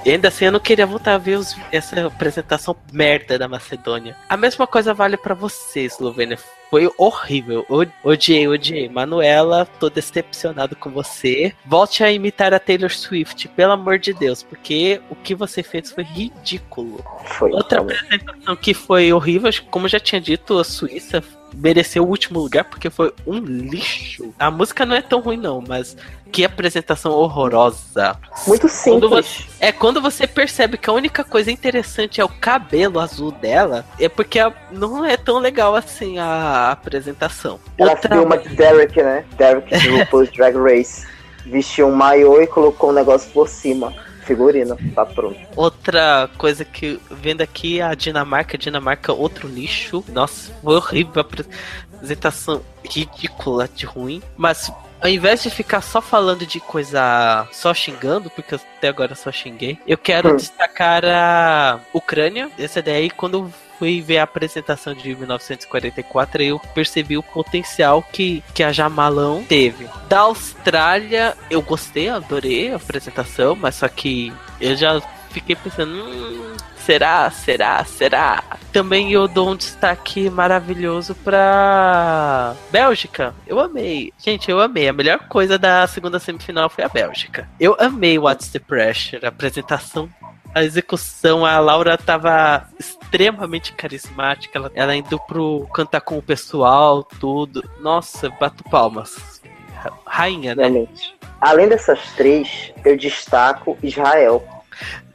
E 0.05 0.11
ainda 0.11 0.27
assim 0.29 0.45
eu 0.45 0.51
não 0.51 0.59
queria 0.59 0.85
voltar 0.85 1.15
a 1.15 1.17
ver 1.17 1.37
os- 1.37 1.55
essa 1.71 2.05
apresentação 2.07 2.75
merda 2.91 3.37
da 3.37 3.47
Macedônia. 3.47 4.15
A 4.29 4.37
mesma 4.37 4.65
coisa 4.65 4.93
vale 4.93 5.17
pra 5.17 5.33
você, 5.35 5.81
Eslovênia. 5.81 6.37
Foi 6.69 6.89
horrível. 6.97 7.65
O- 7.69 7.85
Odiei, 8.09 8.47
odiei. 8.47 8.87
Manuela, 8.89 9.65
tô 9.79 9.89
decepcionado 9.89 10.75
com 10.75 10.89
você. 10.91 11.53
Volte 11.65 12.03
a 12.03 12.11
imitar 12.11 12.53
a 12.53 12.59
Taylor 12.59 12.91
Swift, 12.91 13.47
pelo 13.49 13.71
amor 13.73 13.97
de 13.97 14.13
Deus, 14.13 14.43
porque 14.43 15.01
o 15.09 15.15
que 15.15 15.33
você 15.33 15.63
fez 15.63 15.91
foi 15.91 16.03
ridículo. 16.03 17.03
Foi. 17.25 17.51
Outra 17.51 17.79
realmente. 17.79 18.03
apresentação 18.03 18.55
que 18.55 18.73
foi 18.73 19.11
horrível, 19.11 19.49
como 19.71 19.85
eu 19.85 19.89
já 19.89 19.99
tinha 19.99 20.21
dito, 20.21 20.57
a 20.59 20.63
Suíça 20.63 21.23
mereceu 21.53 22.03
o 22.03 22.07
último 22.07 22.39
lugar 22.39 22.63
porque 22.65 22.89
foi 22.89 23.13
um 23.25 23.37
lixo. 23.39 24.33
A 24.39 24.49
música 24.51 24.85
não 24.85 24.95
é 24.95 25.01
tão 25.01 25.19
ruim 25.19 25.37
não, 25.37 25.63
mas 25.65 25.95
que 26.31 26.45
apresentação 26.45 27.11
horrorosa. 27.11 28.15
Muito 28.47 28.67
Quando 28.67 28.69
simples. 28.69 29.47
É 29.59 29.71
quando 29.71 30.01
você 30.01 30.27
percebe 30.27 30.77
que 30.77 30.89
a 30.89 30.93
única 30.93 31.23
coisa 31.23 31.51
interessante 31.51 32.21
é 32.21 32.23
o 32.25 32.29
cabelo 32.29 32.99
azul 32.99 33.31
dela, 33.31 33.83
é 33.99 34.07
porque 34.07 34.39
a- 34.39 34.53
não 34.71 35.03
é 35.03 35.17
tão 35.17 35.39
legal 35.39 35.75
assim 35.75 36.19
a 36.19 36.71
apresentação. 36.71 37.59
Ela 37.77 37.91
Outra- 37.91 38.21
uma 38.21 38.37
de 38.37 38.49
Derek, 38.49 39.01
né? 39.01 39.25
Derek 39.37 39.69
de 39.79 39.89
RuPaul's 39.89 40.31
Drag 40.31 40.55
Race. 40.55 41.07
Vestiu 41.45 41.87
um 41.87 41.91
maiô 41.95 42.39
e 42.41 42.45
colocou 42.47 42.91
um 42.91 42.93
negócio 42.93 43.31
por 43.31 43.47
cima. 43.49 43.91
Figurino, 44.29 44.77
tá 44.93 45.03
pronto. 45.07 45.39
Outra 45.55 46.29
coisa 46.37 46.63
que 46.63 46.99
vendo 47.09 47.41
aqui 47.41 47.81
a 47.81 47.95
Dinamarca, 47.95 48.57
Dinamarca 48.59 49.11
outro 49.11 49.47
lixo. 49.47 50.05
Nossa, 50.09 50.51
foi 50.63 50.75
horrível 50.75 51.13
a 51.15 51.21
apresentação 51.21 52.61
ridícula 52.87 53.67
de 53.67 53.87
ruim, 53.87 54.21
mas 54.37 54.71
ao 55.01 55.09
invés 55.09 55.41
de 55.41 55.49
ficar 55.49 55.81
só 55.81 55.99
falando 55.99 56.45
de 56.45 56.59
coisa 56.59 57.47
só 57.51 57.73
xingando, 57.73 58.29
porque 58.29 58.53
até 58.53 58.87
agora 58.89 59.15
só 59.15 59.31
xinguei, 59.31 59.79
eu 59.87 59.97
quero 59.97 60.33
Hum. 60.33 60.35
destacar 60.35 61.03
a 61.05 61.79
Ucrânia. 61.91 62.51
Essa 62.59 62.81
daí 62.83 63.09
quando 63.09 63.51
fui 63.79 64.01
ver 64.01 64.17
a 64.17 64.23
apresentação 64.23 64.93
de 64.93 65.15
1944, 65.15 66.43
eu 66.43 66.59
percebi 66.59 67.17
o 67.17 67.23
potencial 67.23 68.03
que, 68.03 68.43
que 68.53 68.61
a 68.61 68.73
Jamalão 68.73 69.43
teve. 69.47 69.87
Da 70.09 70.19
Austrália, 70.19 71.35
eu 71.49 71.61
gostei, 71.61 72.09
adorei 72.09 72.73
a 72.73 72.75
apresentação, 72.75 73.55
mas 73.55 73.75
só 73.75 73.87
que 73.87 74.33
eu 74.59 74.75
já 74.75 75.01
fiquei 75.29 75.55
pensando, 75.55 75.91
hum, 75.93 76.57
será, 76.89 77.29
será, 77.29 77.83
será? 77.85 78.43
Também 78.73 79.11
eu 79.11 79.27
dou 79.27 79.51
um 79.51 79.55
destaque 79.55 80.29
maravilhoso 80.29 81.15
pra 81.15 82.55
Bélgica. 82.71 83.33
Eu 83.45 83.59
amei. 83.59 84.11
Gente, 84.17 84.49
eu 84.49 84.59
amei. 84.59 84.89
A 84.89 84.93
melhor 84.93 85.19
coisa 85.27 85.57
da 85.57 85.85
segunda 85.87 86.19
semifinal 86.19 86.69
foi 86.69 86.83
a 86.83 86.89
Bélgica. 86.89 87.47
Eu 87.59 87.75
amei 87.79 88.17
What's 88.17 88.49
the 88.49 88.59
Pressure, 88.59 89.25
a 89.25 89.29
apresentação 89.29 90.09
a 90.53 90.63
execução, 90.63 91.45
a 91.45 91.59
Laura 91.59 91.97
tava 91.97 92.67
extremamente 92.79 93.73
carismática. 93.73 94.57
Ela, 94.57 94.71
ela 94.73 94.95
indo 94.95 95.19
pro 95.19 95.67
cantar 95.73 96.01
com 96.01 96.17
o 96.17 96.21
pessoal, 96.21 97.03
tudo. 97.03 97.63
Nossa, 97.79 98.29
bato 98.29 98.63
palmas. 98.65 99.41
Ra- 99.75 99.93
Rainha, 100.05 100.55
né? 100.55 100.63
Realmente. 100.63 101.15
Além 101.39 101.69
dessas 101.69 101.99
três, 102.15 102.73
eu 102.83 102.97
destaco 102.97 103.77
Israel. 103.81 104.43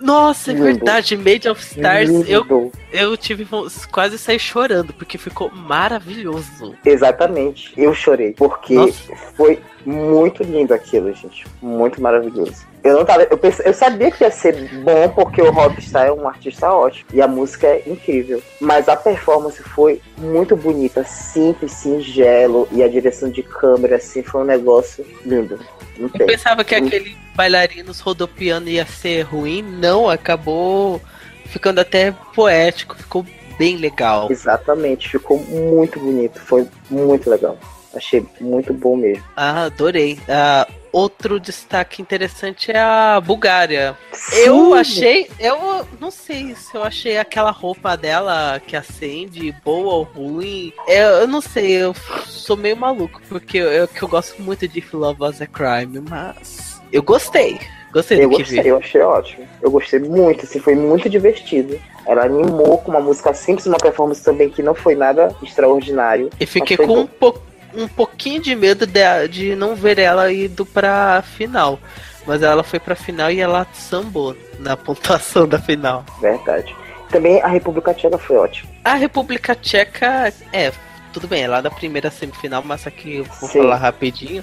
Nossa, 0.01 0.51
é 0.51 0.55
Lindo. 0.55 0.65
verdade, 0.67 1.17
Made 1.17 1.49
of 1.49 1.61
Stars, 1.63 2.11
eu, 2.29 2.43
Lindo. 2.43 2.73
eu 2.93 3.17
tive 3.17 3.47
quase 3.91 4.19
sair 4.19 4.39
chorando, 4.39 4.93
porque 4.93 5.17
ficou 5.17 5.51
maravilhoso. 5.51 6.75
Exatamente. 6.85 7.73
Eu 7.77 7.95
chorei, 7.95 8.33
porque 8.33 8.75
Nossa. 8.75 9.17
foi 9.37 9.63
muito 9.87 10.43
lindo 10.43 10.75
aquilo, 10.75 11.13
gente. 11.15 11.47
Muito 11.63 12.01
maravilhoso. 12.01 12.67
Eu 12.85 12.99
não 12.99 13.05
tava. 13.07 13.23
Eu, 13.23 13.39
pensei, 13.39 13.67
eu 13.67 13.73
sabia 13.73 14.11
que 14.11 14.23
ia 14.23 14.31
ser 14.31 14.69
bom 14.83 15.09
porque 15.09 15.41
o 15.41 15.51
Rockstar 15.51 16.07
é 16.07 16.13
um 16.13 16.29
artista 16.29 16.71
ótimo. 16.71 17.07
E 17.15 17.23
a 17.23 17.27
música 17.27 17.67
é 17.67 17.83
incrível. 17.87 18.43
Mas 18.61 18.91
a 18.91 18.95
performance 18.95 19.63
foi 19.63 20.03
muito 20.19 20.55
bonita, 20.55 21.03
simples, 21.03 21.73
singelo. 21.73 22.69
E 22.71 22.83
a 22.83 22.89
direção 22.89 23.31
de 23.31 23.43
câmera, 23.43 23.97
assim, 23.97 24.23
foi 24.23 24.43
um 24.43 24.45
negócio 24.45 25.05
lindo. 25.25 25.59
Não 25.99 26.11
Eu 26.13 26.27
pensava 26.27 26.63
que 26.63 26.75
aquele 26.75 27.17
bailarinos 27.35 28.01
rodopiando 28.01 28.69
ia 28.69 28.85
ser 28.85 29.23
ruim, 29.23 29.63
não, 29.63 30.11
acabou 30.11 31.01
ficando 31.47 31.81
até 31.81 32.13
poético, 32.35 32.97
ficou 32.97 33.25
bem 33.59 33.79
legal. 33.79 34.29
Exatamente. 34.31 35.09
Ficou 35.09 35.39
muito 35.39 35.99
bonito. 35.99 36.39
Foi 36.39 36.69
muito 36.91 37.31
legal. 37.31 37.57
Achei 37.95 38.25
muito 38.41 38.73
bom 38.73 38.97
mesmo. 38.97 39.25
Ah, 39.37 39.65
adorei. 39.65 40.19
Ah, 40.29 40.67
outro 40.93 41.41
destaque 41.41 42.01
interessante 42.01 42.71
é 42.71 42.79
a 42.79 43.21
Bulgária. 43.21 43.97
Eu 44.33 44.71
Sim. 44.71 44.75
achei, 44.79 45.31
eu 45.41 45.87
não 46.01 46.11
sei 46.11 46.55
se 46.55 46.75
eu 46.75 46.85
achei 46.85 47.19
aquela 47.19 47.51
roupa 47.51 47.97
dela 47.97 48.61
que 48.65 48.77
acende 48.77 49.55
boa 49.65 49.95
ou 49.95 50.03
ruim. 50.05 50.73
Eu, 50.87 51.09
eu 51.09 51.27
não 51.29 51.41
sei, 51.41 51.73
eu 51.73 51.95
sou 52.27 52.57
meio 52.57 52.77
maluco 52.77 53.21
porque 53.29 53.59
eu, 53.59 53.73
eu, 53.73 53.89
que 53.89 54.03
eu 54.03 54.09
gosto 54.09 54.41
muito 54.41 54.67
de 54.69 54.85
Love 54.93 55.21
Was 55.21 55.43
a 55.43 55.47
Crime, 55.47 56.01
mas 56.09 56.81
eu 56.93 57.03
gostei. 57.03 57.59
Gostei 57.93 58.19
Eu 58.19 58.29
do 58.29 58.37
que 58.37 58.43
gostei, 58.43 58.63
vi. 58.63 58.69
eu 58.69 58.77
achei 58.77 59.01
ótimo. 59.01 59.47
Eu 59.63 59.71
gostei 59.71 60.01
muito, 60.01 60.45
assim, 60.45 60.59
foi 60.59 60.75
muito 60.75 61.09
divertido. 61.09 61.81
Ela 62.05 62.25
animou 62.25 62.79
com 62.79 62.91
uma 62.91 63.01
música 63.01 63.33
simples, 63.33 63.67
uma 63.67 63.79
performance 63.79 64.23
também 64.23 64.51
que 64.51 64.65
não 64.65 64.75
foi 64.75 64.97
nada 64.97 65.35
extraordinário. 65.41 66.29
E 66.41 66.45
fiquei 66.45 66.77
com 66.77 67.03
um, 67.03 67.09
bom. 67.21 67.35
Um 67.77 67.89
pouquinho 67.89 68.41
de 68.41 68.55
medo 68.55 68.87
de, 68.87 69.29
de 69.29 69.55
não 69.55 69.75
ver 69.75 69.99
ela 69.99 70.33
indo 70.33 70.65
pra 70.65 71.23
final. 71.23 71.79
Mas 72.27 72.43
ela 72.43 72.63
foi 72.63 72.81
pra 72.81 72.95
final 72.95 73.31
e 73.31 73.41
ela 73.41 73.67
sambou 73.73 74.37
na 74.59 74.77
pontuação 74.79 75.47
da 75.47 75.59
final. 75.59 76.05
Verdade. 76.21 76.75
Também 77.11 77.41
a 77.43 77.49
República 77.49 77.93
Tcheca 77.93 78.19
foi 78.19 78.37
ótima. 78.37 78.71
A 78.85 78.95
República 78.95 79.55
Tcheca, 79.55 80.33
é, 80.53 80.73
tudo 81.13 81.29
bem, 81.29 81.45
é 81.45 81.49
lá 81.49 81.61
da 81.61 81.71
primeira 81.71 82.11
semifinal, 82.11 82.63
mas 82.65 82.87
aqui 82.87 83.17
eu 83.17 83.25
vou 83.25 83.49
Sim. 83.49 83.61
falar 83.61 83.77
rapidinho. 83.77 84.43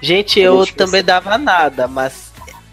Gente, 0.00 0.38
eu 0.40 0.66
também 0.66 1.02
dava 1.02 1.36
nada, 1.36 1.88
mas 1.88 2.25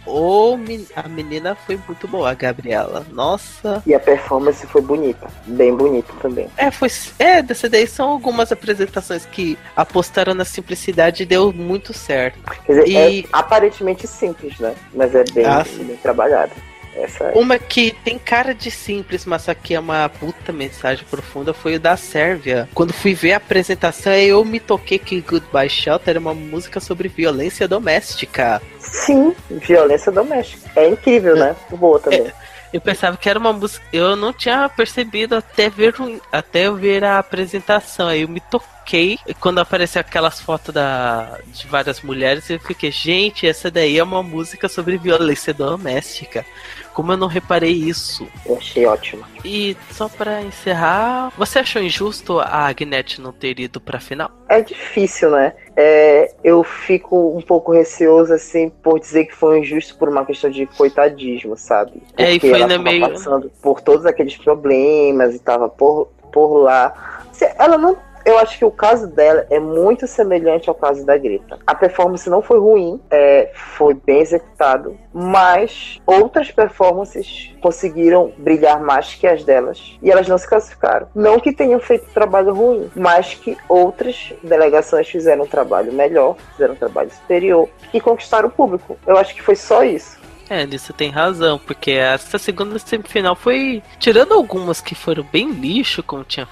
o, 0.05 0.57
men- 0.57 0.87
a 0.95 1.07
menina 1.07 1.55
foi 1.55 1.79
muito 1.87 2.07
boa, 2.07 2.31
a 2.31 2.33
Gabriela. 2.33 3.05
Nossa. 3.11 3.81
E 3.85 3.93
a 3.93 3.99
performance 3.99 4.65
foi 4.67 4.81
bonita. 4.81 5.27
Bem 5.47 5.75
bonita 5.75 6.11
também. 6.21 6.47
É, 6.57 6.69
foi. 6.71 6.89
É, 7.19 7.41
dessa 7.41 7.69
daí 7.69 7.87
são 7.87 8.09
algumas 8.09 8.51
apresentações 8.51 9.25
que 9.25 9.57
apostaram 9.75 10.33
na 10.33 10.45
simplicidade 10.45 11.23
e 11.23 11.25
deu 11.25 11.51
muito 11.53 11.93
certo. 11.93 12.39
Quer 12.65 12.73
dizer, 12.83 12.87
E- 12.89 13.21
é 13.21 13.25
aparentemente 13.31 14.07
simples, 14.07 14.59
né? 14.59 14.75
Mas 14.93 15.13
é 15.15 15.23
bem, 15.33 15.45
Ah, 15.45 15.63
bem 15.63 15.95
trabalhada. 15.97 16.51
Essa 17.03 17.25
é. 17.25 17.31
Uma 17.35 17.59
que 17.59 17.91
tem 18.03 18.17
cara 18.17 18.55
de 18.55 18.71
simples, 18.71 19.25
mas 19.25 19.49
aqui 19.49 19.75
é 19.75 19.79
uma 19.79 20.07
puta 20.07 20.53
mensagem 20.53 21.05
profunda, 21.09 21.53
foi 21.53 21.75
o 21.75 21.79
da 21.79 21.97
Sérvia. 21.97 22.69
Quando 22.73 22.93
fui 22.93 23.13
ver 23.13 23.33
a 23.33 23.37
apresentação, 23.37 24.13
eu 24.13 24.43
me 24.45 24.59
toquei 24.59 24.97
que 24.97 25.19
Goodbye 25.19 25.69
Shelter 25.69 26.11
era 26.11 26.19
uma 26.19 26.33
música 26.33 26.79
sobre 26.79 27.09
violência 27.09 27.67
doméstica. 27.67 28.61
Sim, 28.79 29.35
violência 29.49 30.11
doméstica. 30.11 30.69
É 30.75 30.87
incrível, 30.87 31.35
né? 31.35 31.55
Boa 31.71 31.99
também. 31.99 32.31
Eu 32.71 32.81
pensava 32.81 33.17
que 33.17 33.29
era 33.29 33.37
uma 33.37 33.53
música. 33.53 33.85
Eu 33.93 34.15
não 34.15 34.33
tinha 34.33 34.67
percebido 34.69 35.35
até 35.35 35.69
ver, 35.69 35.93
até 36.31 36.67
eu 36.67 36.75
ver 36.75 37.03
a 37.03 37.19
apresentação. 37.19 38.07
Aí 38.07 38.21
eu 38.21 38.27
me 38.27 38.39
toquei. 38.39 38.72
E 38.91 39.17
quando 39.39 39.59
apareceu 39.59 40.01
aquelas 40.01 40.39
fotos 40.41 40.73
da, 40.73 41.39
de 41.47 41.65
várias 41.67 42.01
mulheres, 42.01 42.49
eu 42.49 42.59
fiquei, 42.59 42.91
gente, 42.91 43.47
essa 43.47 43.71
daí 43.71 43.97
é 43.97 44.03
uma 44.03 44.21
música 44.21 44.67
sobre 44.67 44.97
violência 44.97 45.53
doméstica. 45.53 46.45
Como 46.93 47.11
eu 47.11 47.17
não 47.17 47.25
reparei 47.27 47.71
isso? 47.71 48.27
Eu 48.45 48.55
achei 48.57 48.85
ótima. 48.85 49.27
E 49.43 49.75
só 49.91 50.07
pra 50.07 50.43
encerrar, 50.43 51.31
você 51.35 51.57
achou 51.59 51.81
injusto 51.81 52.39
a 52.39 52.67
Agnete 52.67 53.19
não 53.19 53.31
ter 53.31 53.59
ido 53.59 53.81
pra 53.81 53.99
final? 53.99 54.29
É 54.47 54.61
difícil, 54.61 55.31
né? 55.31 55.53
É, 55.75 56.31
eu 56.43 56.63
fico 56.63 57.35
um 57.35 57.41
pouco 57.41 57.71
receoso, 57.71 58.31
assim, 58.31 58.69
por 58.69 58.99
dizer 58.99 59.25
que 59.25 59.35
foi 59.35 59.59
injusto 59.61 59.97
por 59.97 60.07
uma 60.07 60.23
questão 60.23 60.51
de 60.51 60.67
coitadismo, 60.67 61.57
sabe? 61.57 61.93
É, 62.15 62.33
e 62.33 62.39
Porque 62.39 62.49
foi 62.51 62.61
ela 62.61 62.71
ainda 62.71 62.75
tava 62.83 62.83
meio- 62.83 63.09
passando 63.09 63.51
por 63.61 63.81
todos 63.81 64.05
aqueles 64.05 64.37
problemas 64.37 65.33
e 65.33 65.39
tava 65.39 65.67
por, 65.67 66.09
por 66.31 66.57
lá. 66.59 67.23
Ela 67.57 67.77
não. 67.77 67.97
Eu 68.25 68.37
acho 68.39 68.57
que 68.57 68.63
o 68.63 68.71
caso 68.71 69.07
dela 69.07 69.45
é 69.49 69.59
muito 69.59 70.07
semelhante 70.07 70.69
ao 70.69 70.75
caso 70.75 71.05
da 71.05 71.17
Greta. 71.17 71.59
A 71.67 71.75
performance 71.75 72.29
não 72.29 72.41
foi 72.41 72.57
ruim, 72.57 72.99
é, 73.11 73.51
foi 73.53 73.93
bem 73.93 74.21
executado, 74.21 74.97
mas 75.13 75.99
outras 76.05 76.49
performances 76.49 77.53
conseguiram 77.61 78.31
brilhar 78.37 78.81
mais 78.81 79.13
que 79.13 79.27
as 79.27 79.43
delas 79.43 79.97
e 80.01 80.09
elas 80.09 80.27
não 80.27 80.37
se 80.37 80.47
classificaram. 80.47 81.07
Não 81.13 81.39
que 81.39 81.51
tenham 81.51 81.79
feito 81.79 82.13
trabalho 82.13 82.53
ruim, 82.53 82.89
mas 82.95 83.33
que 83.33 83.57
outras 83.67 84.33
delegações 84.41 85.09
fizeram 85.09 85.43
um 85.43 85.47
trabalho 85.47 85.91
melhor, 85.91 86.37
fizeram 86.53 86.73
um 86.73 86.77
trabalho 86.77 87.11
superior 87.11 87.67
e 87.93 87.99
conquistaram 87.99 88.47
o 88.47 88.51
público. 88.51 88.97
Eu 89.05 89.17
acho 89.17 89.35
que 89.35 89.41
foi 89.41 89.55
só 89.55 89.83
isso. 89.83 90.22
É, 90.49 90.65
nisso 90.65 90.93
tem 90.93 91.09
razão, 91.09 91.57
porque 91.57 91.91
essa 91.91 92.37
segunda 92.37 92.77
semifinal 92.77 93.35
foi. 93.35 93.81
Tirando 93.99 94.33
algumas 94.33 94.81
que 94.81 94.93
foram 94.93 95.25
bem 95.31 95.51
lixo, 95.51 96.03
como 96.03 96.23
tinha 96.23 96.47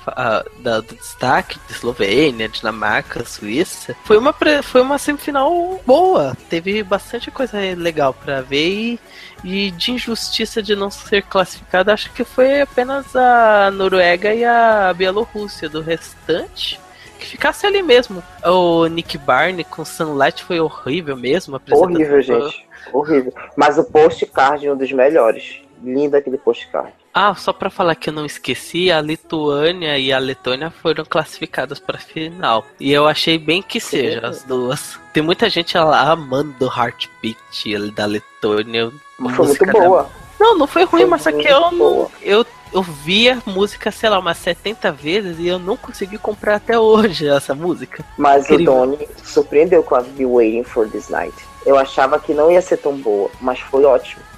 dado 0.59 0.95
destaque, 0.95 1.59
de 1.67 1.73
Eslovênia, 1.73 2.49
Dinamarca, 2.49 3.25
Suíça, 3.25 3.95
foi 4.05 4.17
uma, 4.17 4.33
foi 4.63 4.81
uma 4.81 4.97
semifinal 4.97 5.81
boa. 5.85 6.35
Teve 6.49 6.83
bastante 6.83 7.29
coisa 7.29 7.57
legal 7.75 8.13
pra 8.13 8.41
ver 8.41 8.69
e, 8.69 8.99
e 9.43 9.71
de 9.71 9.91
injustiça 9.91 10.61
de 10.61 10.75
não 10.75 10.89
ser 10.89 11.23
classificada, 11.23 11.93
acho 11.93 12.11
que 12.11 12.23
foi 12.23 12.61
apenas 12.61 13.15
a 13.15 13.69
Noruega 13.71 14.33
e 14.33 14.43
a 14.45 14.93
Bielorrússia. 14.93 15.69
Do 15.69 15.81
restante. 15.81 16.79
Que 17.19 17.27
ficasse 17.27 17.67
ali 17.67 17.83
mesmo. 17.83 18.23
O 18.43 18.87
Nick 18.87 19.15
Barney 19.17 19.63
com 19.63 19.85
Sunlight 19.85 20.43
foi 20.43 20.59
horrível 20.59 21.15
mesmo. 21.15 21.61
Horrível, 21.71 22.21
gente. 22.21 22.70
Horrível. 22.93 23.33
Mas 23.55 23.77
o 23.77 23.83
postcard 23.83 24.65
é 24.65 24.71
um 24.73 24.77
dos 24.77 24.91
melhores. 24.91 25.61
Lindo 25.83 26.15
aquele 26.15 26.37
postcard. 26.37 26.93
Ah, 27.13 27.33
só 27.35 27.51
pra 27.51 27.69
falar 27.69 27.95
que 27.95 28.09
eu 28.09 28.13
não 28.13 28.25
esqueci, 28.25 28.89
a 28.91 29.01
Lituânia 29.01 29.97
e 29.97 30.13
a 30.13 30.19
Letônia 30.19 30.69
foram 30.69 31.03
classificadas 31.03 31.79
pra 31.79 31.97
final. 31.97 32.65
E 32.79 32.91
eu 32.91 33.07
achei 33.07 33.37
bem 33.37 33.61
que 33.61 33.79
seja 33.81 34.25
as 34.27 34.43
duas. 34.43 34.97
Tem 35.11 35.21
muita 35.21 35.49
gente 35.49 35.77
lá 35.77 36.09
amando 36.11 36.53
o 36.65 36.67
Heartbeat 36.67 37.91
da 37.93 38.05
Letônia. 38.05 38.89
Foi 39.17 39.25
muito 39.27 39.43
música 39.43 39.65
da- 39.65 39.73
boa. 39.73 40.09
Não, 40.39 40.57
não 40.57 40.67
foi 40.67 40.83
ruim, 40.85 41.01
Foi 41.01 41.09
mas 41.09 41.21
só 41.23 41.31
que 41.31 41.47
eu 41.47 41.69
boa. 41.71 42.09
Eu 42.21 42.45
ouvi 42.73 43.29
a 43.29 43.37
música, 43.45 43.91
sei 43.91 44.09
lá, 44.09 44.17
umas 44.19 44.37
70 44.37 44.91
vezes 44.91 45.37
e 45.37 45.47
eu 45.47 45.59
não 45.59 45.75
consegui 45.75 46.17
comprar 46.17 46.55
até 46.55 46.79
hoje 46.79 47.27
essa 47.27 47.53
música. 47.53 48.03
Mas 48.17 48.45
Incrível. 48.45 48.73
o 48.73 48.75
Donnie 48.87 49.09
surpreendeu 49.23 49.83
com 49.83 49.95
a 49.95 50.01
Be 50.01 50.25
Waiting 50.25 50.63
for 50.63 50.87
This 50.89 51.09
Night. 51.09 51.35
Eu 51.65 51.77
achava 51.77 52.19
que 52.19 52.33
não 52.33 52.51
ia 52.51 52.61
ser 52.61 52.77
tão 52.77 52.95
boa, 52.95 53.29
mas 53.39 53.59
foi 53.59 53.83
ótimo. 53.85 54.30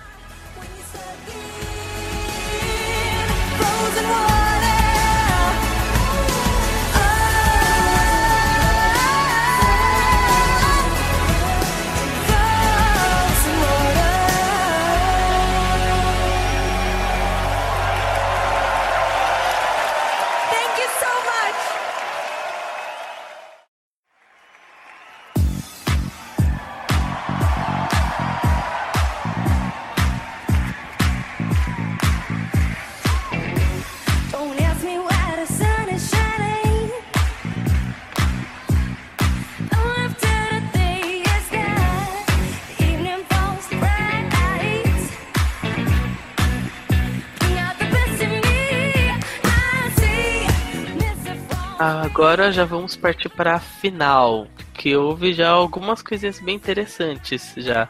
Agora 52.24 52.54
já 52.54 52.64
vamos 52.64 52.96
partir 52.96 53.28
para 53.28 53.56
a 53.56 53.60
final. 53.60 54.48
que 54.74 54.96
houve 54.96 55.34
já 55.34 55.50
algumas 55.50 56.02
coisinhas 56.02 56.40
bem 56.40 56.56
interessantes 56.56 57.54
já. 57.58 57.90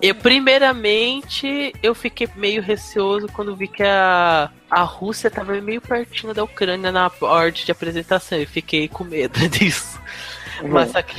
Eu, 0.00 0.14
primeiramente, 0.14 1.72
eu 1.82 1.92
fiquei 1.92 2.28
meio 2.36 2.62
receoso 2.62 3.26
quando 3.26 3.56
vi 3.56 3.66
que 3.66 3.82
a, 3.82 4.48
a 4.70 4.82
Rússia 4.82 5.28
tava 5.28 5.60
meio 5.60 5.80
pertinho 5.80 6.32
da 6.32 6.44
Ucrânia 6.44 6.92
na 6.92 7.10
ordem 7.20 7.64
de 7.64 7.72
apresentação. 7.72 8.38
Eu 8.38 8.46
fiquei 8.46 8.86
com 8.86 9.02
medo 9.02 9.40
disso. 9.50 10.00
Mas 10.62 10.92
só 10.92 11.02
que 11.02 11.16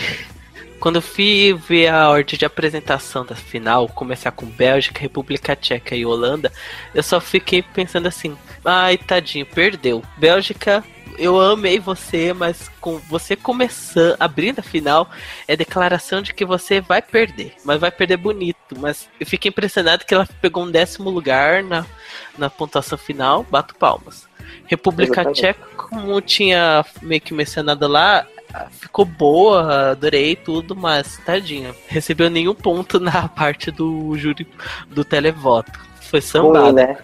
quando 0.80 0.96
eu 0.96 1.02
fui 1.02 1.54
ver 1.68 1.89
a 1.89 2.10
ordem 2.10 2.39
de 2.39 2.46
apresentação 2.46 3.26
da 3.26 3.36
final, 3.36 3.89
começar 3.89 4.32
com 4.32 4.46
Bélgica, 4.46 5.02
República 5.02 5.58
Tcheca 5.58 5.94
e 5.94 6.06
Holanda, 6.06 6.54
eu 6.94 7.04
só 7.04 7.20
fiquei 7.20 7.62
pensando 7.62 8.08
assim: 8.08 8.38
ai, 8.63 8.98
tadinho, 8.98 9.46
perdeu. 9.46 10.02
Bélgica, 10.18 10.84
eu 11.17 11.39
amei 11.39 11.80
você, 11.80 12.34
mas 12.34 12.69
com 12.80 12.97
você 12.97 13.36
começando, 13.36 14.15
abrindo 14.19 14.60
a 14.60 14.63
final, 14.63 15.10
é 15.47 15.56
declaração 15.56 16.21
de 16.21 16.34
que 16.34 16.45
você 16.45 16.82
vai 16.82 17.01
perder, 17.01 17.54
mas 17.63 17.80
vai 17.80 17.91
perder 17.91 18.17
bonito. 18.17 18.58
Mas 18.78 19.08
eu 19.19 19.25
fiquei 19.25 19.49
impressionado 19.49 20.06
que 20.06 20.13
ela 20.13 20.28
pegou 20.41 20.63
um 20.63 20.71
décimo 20.71 21.10
lugar 21.10 21.63
na, 21.63 21.86
na 22.38 22.49
pontuação 22.49 22.97
final, 22.97 23.43
bato 23.43 23.75
palmas. 23.75 24.28
República 24.65 25.21
Exatamente. 25.21 25.41
Tcheca, 25.41 25.67
como 25.75 26.21
tinha 26.21 26.86
meio 27.01 27.21
que 27.21 27.34
mencionado 27.34 27.88
lá, 27.88 28.25
ficou 28.71 29.06
boa, 29.06 29.91
adorei 29.91 30.36
tudo, 30.36 30.75
mas 30.75 31.17
tadinha, 31.25 31.75
recebeu 31.88 32.30
nenhum 32.30 32.54
ponto 32.54 32.99
na 33.01 33.28
parte 33.28 33.71
do 33.71 34.17
júri 34.17 34.47
do 34.89 35.04
televoto. 35.04 35.80
Foi 36.01 36.21
sambado. 36.21 36.65
Ruim, 36.65 36.73
né? 36.73 36.97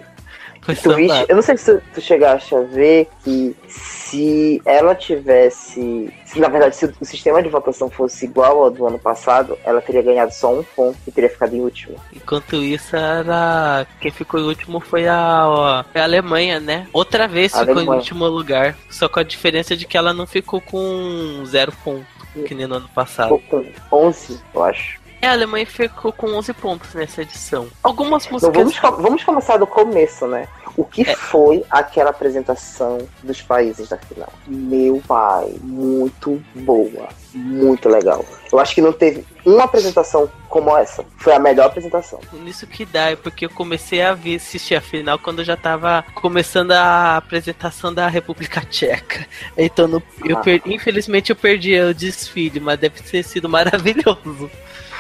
Sambado. 0.75 1.25
eu 1.27 1.35
não 1.35 1.41
sei 1.41 1.57
se 1.57 1.73
tu, 1.73 1.83
tu 1.93 2.01
chegaste 2.01 2.55
a 2.55 2.61
ver 2.61 3.07
que 3.23 3.55
se 3.67 4.61
ela 4.63 4.93
tivesse. 4.93 6.13
Se 6.25 6.39
na 6.39 6.47
verdade 6.47 6.75
se 6.75 6.85
o 6.85 7.05
sistema 7.05 7.41
de 7.41 7.49
votação 7.49 7.89
fosse 7.89 8.25
igual 8.25 8.63
ao 8.63 8.69
do 8.69 8.85
ano 8.85 8.99
passado, 8.99 9.57
ela 9.63 9.81
teria 9.81 10.01
ganhado 10.01 10.31
só 10.33 10.53
um 10.53 10.63
ponto 10.63 10.97
e 11.07 11.11
teria 11.11 11.29
ficado 11.29 11.55
em 11.55 11.61
último. 11.61 11.95
Enquanto 12.15 12.57
isso, 12.57 12.95
era. 12.95 13.87
Quem 13.99 14.11
ficou 14.11 14.39
em 14.39 14.43
último 14.43 14.79
foi 14.79 15.07
a, 15.07 15.83
a 15.93 16.03
Alemanha, 16.03 16.59
né? 16.59 16.87
Outra 16.93 17.27
vez 17.27 17.51
ficou 17.51 17.67
em 17.67 17.77
Alemanha. 17.77 17.99
último 17.99 18.27
lugar. 18.27 18.77
Só 18.89 19.09
com 19.09 19.19
a 19.19 19.23
diferença 19.23 19.75
de 19.75 19.85
que 19.85 19.97
ela 19.97 20.13
não 20.13 20.27
ficou 20.27 20.61
com 20.61 21.43
zero 21.45 21.73
ponto, 21.83 22.05
que 22.47 22.53
nem 22.53 22.67
no 22.67 22.75
ano 22.75 22.89
passado. 22.93 23.37
Ficou 23.39 23.63
com 23.89 24.07
11, 24.07 24.39
eu 24.53 24.63
acho. 24.63 25.00
É, 25.21 25.27
a 25.27 25.33
Alemanha 25.33 25.67
ficou 25.67 26.11
com 26.11 26.33
11 26.33 26.53
pontos 26.53 26.93
nessa 26.95 27.21
edição. 27.21 27.67
Algumas 27.83 28.27
músicas. 28.27 28.55
vamos, 28.55 29.01
vamos 29.01 29.23
começar 29.23 29.57
do 29.57 29.67
começo, 29.67 30.25
né? 30.25 30.47
O 30.77 30.85
que 30.85 31.01
É. 31.09 31.15
foi 31.15 31.63
aquela 31.69 32.09
apresentação 32.11 32.99
dos 33.23 33.41
países 33.41 33.89
da 33.89 33.97
final? 33.97 34.31
Meu 34.47 35.01
pai, 35.07 35.53
muito 35.61 36.41
boa, 36.55 37.09
muito 37.33 37.89
legal. 37.89 38.23
Eu 38.51 38.59
acho 38.59 38.75
que 38.75 38.81
não 38.81 38.91
teve 38.93 39.25
uma 39.45 39.63
apresentação 39.65 40.29
como 40.49 40.75
essa. 40.77 41.03
Foi 41.17 41.33
a 41.33 41.39
melhor 41.39 41.67
apresentação. 41.67 42.19
Nisso 42.33 42.67
que 42.67 42.85
dá, 42.85 43.11
é 43.11 43.15
porque 43.15 43.45
eu 43.45 43.49
comecei 43.49 44.01
a 44.01 44.13
ver, 44.13 44.35
assistir 44.35 44.75
a 44.75 44.81
final 44.81 45.17
quando 45.19 45.39
eu 45.39 45.45
já 45.45 45.55
tava 45.57 46.03
começando 46.15 46.71
a 46.71 47.17
apresentação 47.17 47.93
da 47.93 48.07
República 48.07 48.61
Tcheca. 48.61 49.25
Então, 49.57 49.87
no- 49.87 50.03
eu 50.25 50.37
Ah. 50.37 50.41
per- 50.41 50.61
infelizmente, 50.65 51.29
eu 51.31 51.35
perdi 51.35 51.79
o 51.79 51.93
desfile, 51.93 52.59
mas 52.59 52.79
deve 52.79 53.01
ter 53.01 53.23
sido 53.23 53.47
maravilhoso. 53.49 54.49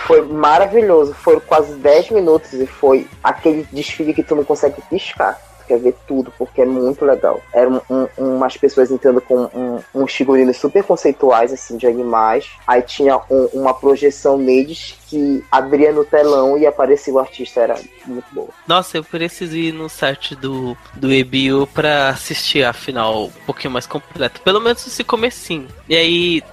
Foi 0.07 0.21
maravilhoso. 0.21 1.13
Foram 1.13 1.39
quase 1.41 1.75
10 1.75 2.09
minutos 2.09 2.53
e 2.53 2.65
foi 2.65 3.07
aquele 3.23 3.67
desfile 3.71 4.13
que 4.13 4.23
tu 4.23 4.35
não 4.35 4.43
consegue 4.43 4.81
piscar. 4.89 5.39
Quer 5.71 5.79
ver 5.79 5.95
tudo, 6.05 6.33
porque 6.37 6.61
é 6.61 6.65
muito 6.65 7.05
legal. 7.05 7.41
Eram 7.53 7.81
um, 7.89 8.05
umas 8.17 8.57
pessoas 8.57 8.91
entrando 8.91 9.21
com 9.21 9.43
um, 9.53 9.79
uns 9.95 10.11
figurinos 10.13 10.57
super 10.57 10.83
conceituais, 10.83 11.53
assim, 11.53 11.77
de 11.77 11.87
animais. 11.87 12.49
Aí 12.67 12.81
tinha 12.81 13.17
um- 13.29 13.45
uma 13.53 13.73
projeção 13.73 14.37
neles 14.37 14.97
que 15.07 15.41
abria 15.49 15.93
no 15.93 16.03
telão 16.03 16.57
e 16.57 16.67
aparecia 16.67 17.13
o 17.13 17.19
artista. 17.19 17.61
Era 17.61 17.79
muito 18.05 18.25
boa. 18.33 18.49
Nossa, 18.67 18.97
eu 18.97 19.03
preciso 19.05 19.55
ir 19.55 19.71
no 19.71 19.87
site 19.87 20.35
do, 20.35 20.75
do 20.93 21.09
EBU 21.09 21.65
pra 21.67 22.09
assistir 22.09 22.65
a 22.65 22.73
final 22.73 23.27
um 23.27 23.45
pouquinho 23.45 23.71
mais 23.71 23.87
completa. 23.87 24.41
Pelo 24.43 24.59
menos 24.59 24.85
esse 24.85 25.05
comecinho. 25.05 25.69
E 25.87 25.95
aí, 25.95 26.43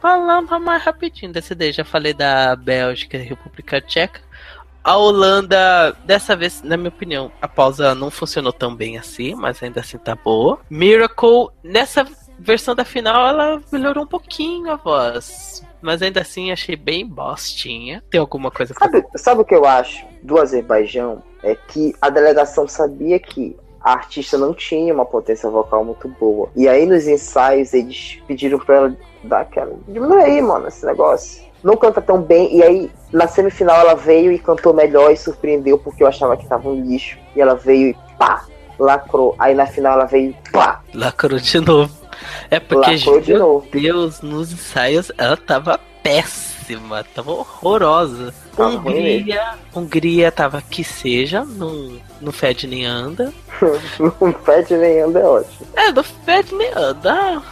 falar 0.00 0.40
mais 0.60 0.82
rapidinho 0.84 1.32
desse 1.32 1.52
daí, 1.52 1.72
já 1.72 1.84
falei 1.84 2.14
da 2.14 2.54
Bélgica 2.54 3.16
e 3.16 3.22
República 3.22 3.80
Tcheca. 3.80 4.20
A 4.82 4.96
Holanda, 4.96 5.94
dessa 6.04 6.34
vez, 6.34 6.62
na 6.62 6.76
minha 6.76 6.88
opinião, 6.88 7.30
a 7.42 7.48
pausa 7.48 7.94
não 7.94 8.10
funcionou 8.10 8.52
tão 8.52 8.74
bem 8.74 8.96
assim, 8.96 9.34
mas 9.34 9.62
ainda 9.62 9.80
assim 9.80 9.98
tá 9.98 10.14
boa. 10.14 10.60
Miracle, 10.70 11.48
nessa 11.62 12.06
versão 12.38 12.74
da 12.74 12.84
final, 12.84 13.26
ela 13.26 13.60
melhorou 13.70 14.04
um 14.04 14.06
pouquinho 14.06 14.70
a 14.70 14.76
voz. 14.76 15.62
Mas 15.80 16.02
ainda 16.02 16.20
assim 16.20 16.50
achei 16.50 16.74
bem 16.76 17.06
bostinha. 17.06 18.02
Tem 18.10 18.20
alguma 18.20 18.50
coisa 18.50 18.74
pra 18.74 18.86
Sabe, 18.86 19.06
sabe 19.16 19.40
o 19.42 19.44
que 19.44 19.54
eu 19.54 19.64
acho 19.64 20.04
do 20.22 20.38
Azerbaijão? 20.38 21.22
É 21.42 21.54
que 21.54 21.94
a 22.00 22.10
delegação 22.10 22.66
sabia 22.66 23.18
que 23.18 23.56
a 23.80 23.92
artista 23.92 24.36
não 24.36 24.52
tinha 24.52 24.92
uma 24.92 25.06
potência 25.06 25.48
vocal 25.48 25.84
muito 25.84 26.08
boa. 26.08 26.50
E 26.56 26.68
aí 26.68 26.84
nos 26.84 27.06
ensaios 27.06 27.72
eles 27.72 28.20
pediram 28.26 28.58
pra 28.58 28.76
ela 28.76 28.96
dar 29.22 29.40
aquela. 29.40 29.74
Diminui 29.86 30.22
aí, 30.22 30.42
mano, 30.42 30.66
esse 30.66 30.84
negócio. 30.84 31.47
Não 31.62 31.76
canta 31.76 32.00
tão 32.00 32.20
bem. 32.22 32.56
E 32.56 32.62
aí 32.62 32.90
na 33.12 33.26
semifinal 33.26 33.80
ela 33.80 33.94
veio 33.94 34.32
e 34.32 34.38
cantou 34.38 34.72
melhor 34.74 35.10
e 35.10 35.16
surpreendeu 35.16 35.78
porque 35.78 36.02
eu 36.02 36.06
achava 36.06 36.36
que 36.36 36.46
tava 36.46 36.68
um 36.68 36.80
lixo. 36.80 37.18
E 37.34 37.40
ela 37.40 37.54
veio 37.54 37.88
e 37.88 37.96
pá, 38.18 38.44
lacrou. 38.78 39.34
Aí 39.38 39.54
na 39.54 39.66
final 39.66 39.94
ela 39.94 40.06
veio 40.06 40.30
e 40.30 40.50
pá, 40.50 40.80
Lacrou 40.94 41.38
de 41.38 41.60
novo. 41.60 41.98
É 42.50 42.58
porque, 42.58 42.90
lacrou 42.92 43.20
de 43.20 43.32
meu 43.32 43.40
novo. 43.40 43.66
Deus, 43.70 44.20
nos 44.20 44.52
ensaios 44.52 45.12
ela 45.16 45.36
tava 45.36 45.78
péssima, 46.02 47.04
tava 47.14 47.32
horrorosa. 47.32 48.34
Tava 48.56 48.76
Hungria, 48.76 49.54
Hungria 49.74 50.32
tava 50.32 50.60
que 50.60 50.82
seja, 50.82 51.44
não, 51.44 51.98
não 52.20 52.32
fede 52.32 52.66
nem 52.66 52.84
anda. 52.84 53.32
Não 53.98 54.32
pede 54.32 54.76
nem 54.76 55.00
anda, 55.00 55.20
é 55.20 55.24
ótimo. 55.24 55.66
É, 55.74 55.92
não 55.92 56.02
fede 56.04 56.54
nem 56.54 56.70
anda, 56.72 57.12
ah, 57.12 57.42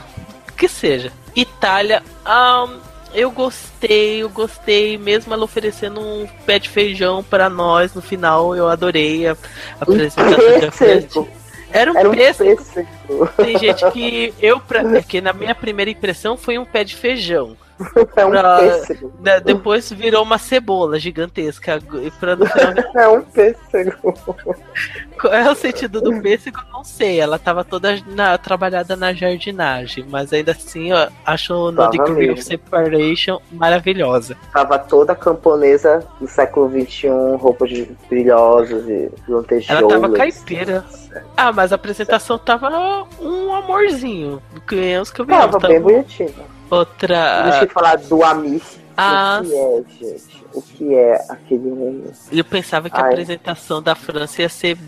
que 0.56 0.68
seja. 0.68 1.12
Itália, 1.34 2.02
ahn, 2.24 2.78
eu 3.14 3.30
gostei, 3.30 4.22
eu 4.22 4.28
gostei, 4.28 4.98
mesmo 4.98 5.32
ela 5.32 5.44
oferecendo 5.44 6.00
um 6.00 6.26
pé 6.44 6.58
de 6.58 6.68
feijão 6.68 7.22
pra 7.24 7.48
nós 7.48 7.94
no 7.94 8.02
final, 8.02 8.54
eu 8.54 8.68
adorei 8.68 9.26
a, 9.26 9.32
a 9.32 9.36
apresentação 9.82 10.60
da 10.60 10.70
Pêssego. 10.72 11.28
Era 11.72 11.92
um 11.92 11.98
Era 11.98 12.08
um 12.10 12.14
pêssego. 12.14 12.56
pêssego. 12.56 12.88
Tem 13.36 13.58
gente 13.58 13.90
que 13.90 14.32
eu, 14.40 14.60
pra, 14.60 14.80
é 14.96 15.02
que 15.02 15.20
na 15.20 15.32
minha 15.32 15.54
primeira 15.54 15.90
impressão 15.90 16.36
foi 16.36 16.58
um 16.58 16.64
pé 16.64 16.84
de 16.84 16.94
feijão. 16.94 17.56
É 18.16 18.24
um 18.24 18.30
Pra- 18.30 18.58
pêssego. 18.58 19.12
Da- 19.20 19.38
depois 19.38 19.90
virou 19.92 20.22
uma 20.22 20.38
cebola 20.38 20.98
gigantesca. 20.98 21.78
E 22.02 22.10
pra 22.12 22.34
no 22.36 22.44
É 22.98 23.08
um 23.08 23.20
pêssego. 23.22 24.14
qual 25.20 25.32
é 25.32 25.50
o 25.50 25.54
sentido 25.54 26.00
do 26.00 26.20
pêssego? 26.22 26.58
Eu 26.58 26.72
Não 26.72 26.84
sei. 26.84 27.20
Ela 27.20 27.38
tava 27.38 27.64
toda 27.64 27.98
na- 28.06 28.38
trabalhada 28.38 28.96
na 28.96 29.12
jardinagem, 29.12 30.06
mas 30.08 30.32
ainda 30.32 30.52
assim, 30.52 30.92
ó, 30.92 31.08
acho 31.24 31.70
No 31.70 31.76
Tava 31.76 31.90
Degree 31.90 32.30
of. 32.30 32.42
Separation 32.42 33.40
maravilhosa. 33.52 34.36
Tava 34.52 34.78
toda 34.78 35.14
camponesa 35.14 36.06
do 36.20 36.26
século 36.26 36.70
XXI, 36.70 37.08
roupas 37.38 37.70
brilhosas 38.08 38.88
e 38.88 39.10
lantejoulas. 39.28 39.82
Ela 39.82 39.88
tava 40.00 40.12
caipira. 40.14 40.84
Ah, 41.36 41.52
mas 41.52 41.72
a 41.72 41.76
apresentação 41.76 42.38
tava 42.38 43.06
um 43.20 43.54
amorzinho. 43.54 44.42
Criança 44.66 45.12
que 45.12 45.20
eu 45.20 45.24
vi. 45.26 45.32
Tava 45.32 45.52
tava 45.52 45.68
bem 45.68 45.80
bonitinha. 45.80 46.55
Outra. 46.70 47.42
Deixa 47.44 47.64
eu 47.64 47.70
falar 47.70 47.96
do 47.96 48.22
Amir. 48.22 48.62
Ah, 48.96 49.42
o 49.42 49.44
que 49.44 49.54
é, 49.54 50.10
gente? 50.10 50.46
O 50.54 50.62
que 50.62 50.94
é 50.94 51.26
aquele 51.28 51.70
menino? 51.70 52.12
Eu 52.32 52.44
pensava 52.44 52.88
que 52.88 52.96
a 52.96 53.04
Ai. 53.04 53.10
apresentação 53.10 53.82
da 53.82 53.94
França 53.94 54.40
ia 54.40 54.48
ser 54.48 54.78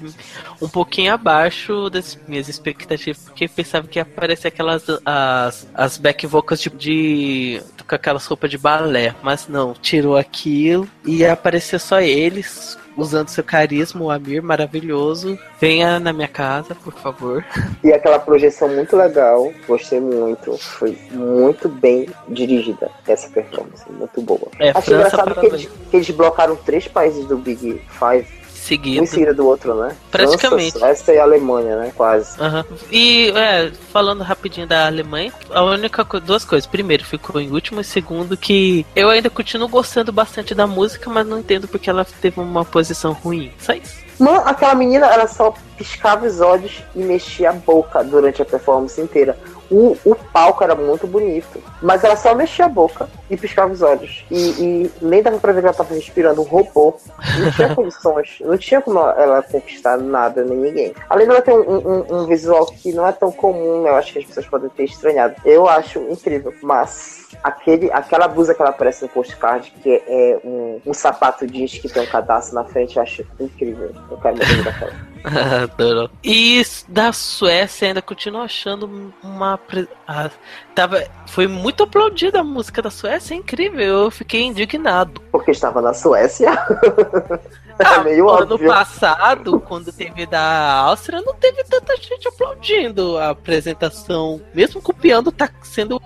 um 0.63 0.69
pouquinho 0.69 1.13
abaixo 1.13 1.91
das 1.91 2.19
minhas 2.27 2.49
expectativas, 2.49 3.25
porque 3.25 3.45
eu 3.45 3.49
pensava 3.51 3.87
que 3.87 3.99
ia 3.99 4.03
aparecer 4.03 4.49
aquelas 4.49 4.87
as, 5.05 5.69
as 5.75 5.99
back 5.99 6.27
vocals 6.27 6.61
de, 6.61 6.71
de 6.71 7.63
com 7.87 7.95
aquelas 7.95 8.25
roupas 8.25 8.51
de 8.51 8.57
balé, 8.57 9.15
mas 9.23 9.47
não, 9.47 9.75
tirou 9.75 10.17
aquilo 10.17 10.89
e 11.05 11.19
ia 11.19 11.35
aparecer 11.35 11.79
só 11.79 12.01
eles 12.01 12.78
usando 12.99 13.29
seu 13.29 13.45
carisma, 13.45 14.03
o 14.03 14.11
Amir 14.11 14.43
maravilhoso. 14.43 15.39
Venha 15.61 16.01
na 16.01 16.13
minha 16.13 16.29
casa, 16.29 16.75
por 16.75 16.93
favor. 16.93 17.45
E 17.85 17.93
aquela 17.93 18.19
projeção 18.19 18.69
muito 18.69 18.97
legal, 18.97 19.53
gostei 19.67 20.01
muito. 20.01 20.59
Foi 20.59 20.99
muito 21.13 21.69
bem 21.69 22.09
dirigida 22.29 22.91
essa 23.07 23.29
performance, 23.29 23.85
muito 23.91 24.21
boa. 24.21 24.49
É, 24.59 24.71
Achei 24.71 24.95
França 24.95 25.15
engraçado 25.15 25.41
que 25.41 25.47
eles, 25.47 25.69
que 25.91 25.97
eles 25.97 26.11
blocaram 26.11 26.57
três 26.57 26.89
países 26.89 27.25
do 27.27 27.37
Big 27.37 27.81
Five, 27.89 28.27
um 28.75 28.77
em 28.77 29.07
Seguido. 29.07 29.07
seguida 29.07 29.35
do 29.35 29.47
outro, 29.47 29.75
né? 29.75 29.97
Praticamente. 30.11 30.73
França, 30.73 30.87
Suécia 30.87 31.13
e 31.13 31.19
Alemanha, 31.19 31.77
né? 31.77 31.93
Quase. 31.97 32.41
Aham. 32.41 32.65
E, 32.91 33.31
é, 33.31 33.71
falando 33.93 34.23
rapidinho 34.23 34.67
da 34.67 34.87
Alemanha, 34.87 35.33
a 35.51 35.63
única 35.63 36.05
duas 36.21 36.45
coisas. 36.45 36.67
Primeiro, 36.67 37.05
ficou 37.05 37.41
em 37.41 37.51
último, 37.51 37.81
e 37.81 37.85
segundo, 37.85 38.37
que 38.37 38.85
eu 38.95 39.09
ainda 39.09 39.31
continuo 39.31 39.69
gostando 39.69 40.13
bastante 40.13 40.55
da 40.55 40.67
música, 40.67 41.11
mas 41.11 41.27
não 41.27 41.39
entendo 41.39 41.69
porque 41.69 41.89
ela 41.89 42.05
teve 42.05 42.41
uma 42.41 42.65
posição 42.65 43.13
ruim. 43.13 43.53
Só 43.59 43.73
isso. 43.73 44.08
Mano, 44.19 44.43
aquela 44.45 44.75
menina, 44.75 45.07
ela 45.07 45.29
só 45.29 45.55
piscava 45.77 46.27
os 46.27 46.41
olhos 46.41 46.83
e 46.95 46.99
mexia 46.99 47.51
a 47.51 47.53
boca 47.53 48.03
durante 48.03 48.43
a 48.43 48.45
performance 48.45 49.01
inteira. 49.01 49.39
o, 49.71 49.97
o 50.05 50.15
palco 50.15 50.65
era 50.65 50.75
muito 50.75 51.07
bonito, 51.07 51.63
mas 51.81 52.03
ela 52.03 52.17
só 52.17 52.35
mexia 52.35 52.65
a 52.65 52.69
boca 52.69 53.09
e 53.31 53.37
piscava 53.37 53.73
os 53.73 53.81
olhos. 53.81 54.25
E, 54.31 54.51
e 54.51 54.91
nem 55.01 55.23
dava 55.23 55.39
pra 55.39 55.53
ver 55.53 55.61
que 55.61 55.67
ela 55.67 55.77
tava 55.77 55.95
respirando 55.95 56.41
um 56.41 56.45
robô. 56.45 56.97
Não 57.39 57.51
tinha 57.53 57.73
condições, 57.77 58.39
não 58.41 58.59
tinha 58.59 58.81
como 58.81 58.99
ela 58.99 59.43
conquistar 59.43 59.97
nada 59.99 60.43
nem 60.45 60.59
ninguém. 60.59 60.95
Além 61.09 61.27
dela 61.27 61.43
ter 61.43 61.53
um, 61.53 61.77
um, 61.77 62.23
um 62.23 62.27
visual 62.27 62.67
que 62.67 62.93
não 62.93 63.07
é 63.07 63.13
tão 63.13 63.31
comum, 63.31 63.87
eu 63.87 63.95
acho 63.95 64.13
que 64.13 64.19
as 64.19 64.25
pessoas 64.25 64.47
podem 64.47 64.69
ter 64.71 64.85
estranhado. 64.85 65.37
Eu 65.45 65.69
acho 65.69 66.01
incrível, 66.11 66.53
mas 66.63 67.28
aquele, 67.43 67.91
aquela 67.93 68.29
blusa 68.29 68.55
que 68.55 68.61
ela 68.61 68.71
aparece 68.71 69.03
no 69.03 69.09
postcard, 69.09 69.73
que 69.83 70.03
é 70.07 70.41
um, 70.45 70.81
um 70.87 70.95
sapato 70.95 71.47
jeans 71.47 71.79
que 71.79 71.89
tem 71.89 72.03
um 72.03 72.07
cadastro 72.07 72.55
na 72.55 72.65
frente, 72.65 72.97
eu 72.97 73.03
acho 73.03 73.27
incrível. 73.39 73.93
Eu 74.11 74.17
quero 74.19 74.37
me 74.37 74.63
daquela. 74.63 74.93
Adoro. 75.63 76.11
E 76.23 76.63
da 76.89 77.13
Suécia 77.13 77.89
ainda 77.89 78.03
continuo 78.03 78.43
achando 78.43 79.13
uma. 79.23 79.59
Ah, 80.07 80.31
tava, 80.75 81.05
foi 81.27 81.47
muito 81.47 81.83
aplaudida 81.83 82.41
a 82.41 82.45
música 82.45 82.83
da 82.83 82.91
Suécia, 82.91 83.35
é 83.35 83.39
incrível. 83.39 84.05
Eu 84.05 84.11
fiquei 84.11 84.43
indignado. 84.43 85.21
Porque 85.31 85.51
estava 85.51 85.81
na 85.81 85.95
Suécia. 85.95 86.51
Ah, 87.81 88.01
é 88.01 88.03
meio 88.03 88.29
ano 88.29 88.55
óbvio. 88.55 88.69
passado, 88.69 89.61
quando 89.61 89.93
teve 89.93 90.27
da 90.27 90.81
Áustria, 90.81 91.23
não 91.23 91.35
teve 91.35 91.63
tanta 91.63 91.97
gente 91.97 92.27
aplaudindo 92.27 93.17
a 93.17 93.31
apresentação. 93.31 94.41
Mesmo 94.53 94.83
que 94.83 94.91
o 94.91 94.95
piano 94.95 95.31
tá 95.31 95.49
sendo 95.63 96.01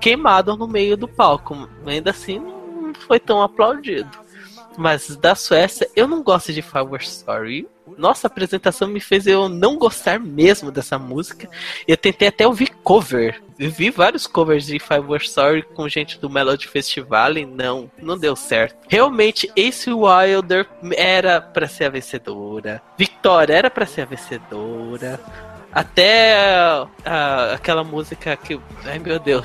queimado 0.00 0.56
no 0.56 0.68
meio 0.68 0.96
do 0.96 1.08
palco. 1.08 1.68
Ainda 1.84 2.10
assim, 2.10 2.38
não 2.38 2.94
foi 2.94 3.18
tão 3.18 3.42
aplaudido. 3.42 4.08
Mas 4.76 5.16
da 5.16 5.34
Suécia, 5.34 5.88
eu 5.96 6.06
não 6.06 6.22
gosto 6.22 6.52
de 6.52 6.62
Flower 6.62 7.00
Story. 7.02 7.68
Nossa 7.98 8.26
apresentação 8.26 8.88
me 8.88 9.00
fez 9.00 9.26
eu 9.26 9.48
não 9.48 9.76
gostar 9.76 10.18
mesmo 10.18 10.70
dessa 10.70 10.98
música. 10.98 11.48
Eu 11.86 11.96
tentei 11.96 12.28
até 12.28 12.46
ouvir 12.46 12.70
cover. 12.82 13.42
Eu 13.58 13.70
vi 13.70 13.90
vários 13.90 14.26
covers 14.26 14.66
de 14.66 14.78
Five 14.78 15.06
War 15.06 15.20
Story 15.20 15.62
com 15.62 15.88
gente 15.88 16.18
do 16.18 16.28
Melody 16.28 16.66
Festival 16.66 17.36
e 17.36 17.46
não, 17.46 17.90
não 17.98 18.18
deu 18.18 18.34
certo. 18.34 18.76
Realmente, 18.88 19.50
Ace 19.54 19.92
Wilder 19.92 20.66
era 20.96 21.40
para 21.40 21.68
ser 21.68 21.84
a 21.84 21.90
vencedora. 21.90 22.82
Victoria 22.98 23.56
era 23.56 23.70
para 23.70 23.86
ser 23.86 24.02
a 24.02 24.06
vencedora. 24.06 25.20
Até 25.72 26.36
uh, 26.84 27.54
aquela 27.54 27.82
música 27.82 28.36
que. 28.36 28.60
Ai 28.84 29.00
meu 29.00 29.18
Deus. 29.18 29.44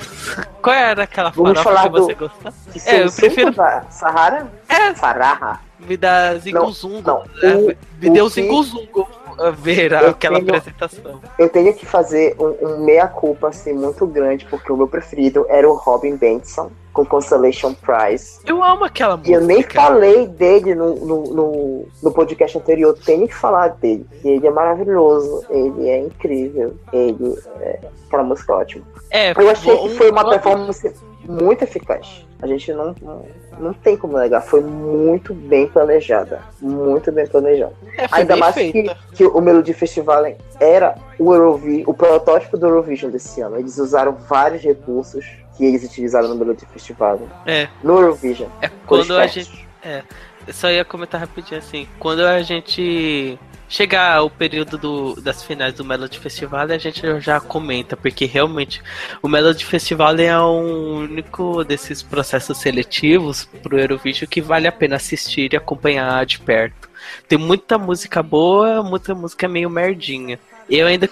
Qual 0.62 0.76
era 0.76 1.04
aquela 1.04 1.32
farofa 1.32 1.84
que 1.84 1.90
você 1.90 2.14
do... 2.14 2.20
gostava? 2.20 2.56
É, 2.86 3.04
eu 3.04 3.12
prefiro. 3.12 3.54
Sahara? 3.90 4.48
É. 4.68 4.94
Sarraha. 4.94 5.69
Me 5.80 5.96
dá 5.98 6.38
zinguzungo. 6.38 7.02
Não, 7.06 7.24
não. 7.42 7.68
O, 7.68 7.76
me 8.02 8.10
deu 8.10 8.30
zinguzungo 8.30 9.08
ver 9.52 9.92
eu 9.92 10.10
aquela 10.10 10.40
tenho, 10.40 10.50
apresentação. 10.50 11.22
Eu 11.38 11.50
tenho 11.50 11.74
que 11.74 11.86
fazer 11.86 12.36
um, 12.40 12.68
um 12.68 12.86
meia-culpa 12.86 13.50
assim, 13.50 13.74
muito 13.74 14.06
grande, 14.06 14.46
porque 14.46 14.72
o 14.72 14.78
meu 14.78 14.88
preferido 14.88 15.46
era 15.50 15.70
o 15.70 15.74
Robin 15.74 16.16
Benson 16.16 16.72
com 16.94 17.06
Constellation 17.06 17.74
Prize. 17.74 18.40
Eu 18.46 18.64
amo 18.64 18.86
aquela 18.86 19.16
música. 19.16 19.32
E 19.32 19.34
eu 19.34 19.46
nem 19.46 19.64
falei 19.64 20.28
dele 20.28 20.76
no, 20.76 20.96
no, 20.96 21.24
no, 21.34 21.88
no, 22.04 22.12
podcast 22.12 22.58
anterior, 22.58 22.98
tenho 23.06 23.28
que 23.28 23.36
falar 23.36 23.70
dele. 23.70 24.06
Ele 24.24 24.46
é 24.46 24.52
maravilhoso, 24.52 25.46
ele 25.50 25.88
é 25.88 26.00
incrível, 26.00 26.76
ele 26.92 27.36
é 27.62 27.80
aquela 28.08 28.24
música 28.24 28.54
ótima. 28.54 28.86
É, 29.12 29.32
eu 29.32 29.50
achei 29.50 29.78
que 29.78 29.90
foi 29.96 30.12
uma 30.12 30.28
performance 30.30 30.94
muito 31.28 31.64
eficaz. 31.64 32.26
A 32.42 32.48
gente 32.48 32.72
não, 32.72 32.96
não, 33.02 33.26
não 33.60 33.74
tem 33.74 33.98
como 33.98 34.18
negar, 34.18 34.42
foi 34.42 34.62
muito 34.62 35.34
bem 35.34 35.68
planejada. 35.68 36.42
Muito 36.62 37.12
bem 37.12 37.28
planejada. 37.28 37.74
É, 37.98 38.08
Ainda 38.12 38.38
mais 38.38 38.56
que, 38.56 38.72
que, 39.14 39.24
o 39.30 39.42
Melody 39.42 39.74
Festival 39.74 40.24
era 40.60 40.96
o 41.18 41.34
Eurovision, 41.34 41.84
o 41.88 41.94
protótipo 41.94 42.58
do 42.58 42.66
Eurovision 42.66 43.12
desse 43.12 43.42
ano. 43.42 43.58
Eles 43.58 43.78
usaram 43.78 44.14
vários 44.14 44.62
recursos 44.62 45.26
que 45.58 45.66
eles 45.66 45.84
utilizaram 45.84 46.30
no 46.30 46.36
Melody 46.36 46.66
Festival. 46.66 47.20
É. 47.46 47.68
No 47.84 48.00
Eurovision. 48.00 48.50
É 48.62 48.70
quando 48.86 49.18
a 49.18 49.28
gente. 49.28 49.68
É. 49.84 50.04
Eu 50.48 50.54
só 50.54 50.70
ia 50.72 50.84
comentar 50.84 51.20
rapidinho 51.20 51.60
assim. 51.60 51.88
Quando 52.00 52.26
a 52.26 52.42
gente 52.42 53.38
chegar 53.68 54.24
o 54.24 54.30
período 54.30 54.78
do, 54.78 55.22
das 55.22 55.44
finais 55.44 55.76
do 55.76 55.86
Melody 55.86 56.18
Festival, 56.18 56.62
a 56.62 56.78
gente 56.78 57.02
já 57.22 57.40
comenta, 57.40 57.96
porque 57.96 58.26
realmente 58.26 58.82
o 59.22 59.28
Melody 59.28 59.64
Festival 59.64 60.18
é 60.18 60.42
um 60.42 61.04
único 61.04 61.64
desses 61.64 62.02
processos 62.02 62.58
seletivos 62.58 63.46
pro 63.62 63.80
Eurovision 63.80 64.28
que 64.28 64.42
vale 64.42 64.68
a 64.68 64.72
pena 64.72 64.96
assistir 64.96 65.54
e 65.54 65.56
acompanhar 65.56 66.26
de 66.26 66.40
perto. 66.40 66.89
Tem 67.28 67.38
muita 67.38 67.78
música 67.78 68.22
boa, 68.22 68.84
muita 68.84 69.14
música 69.16 69.48
meio 69.48 69.70
merdinha. 69.70 70.40
Eu 70.70 70.88
ainda 70.88 71.10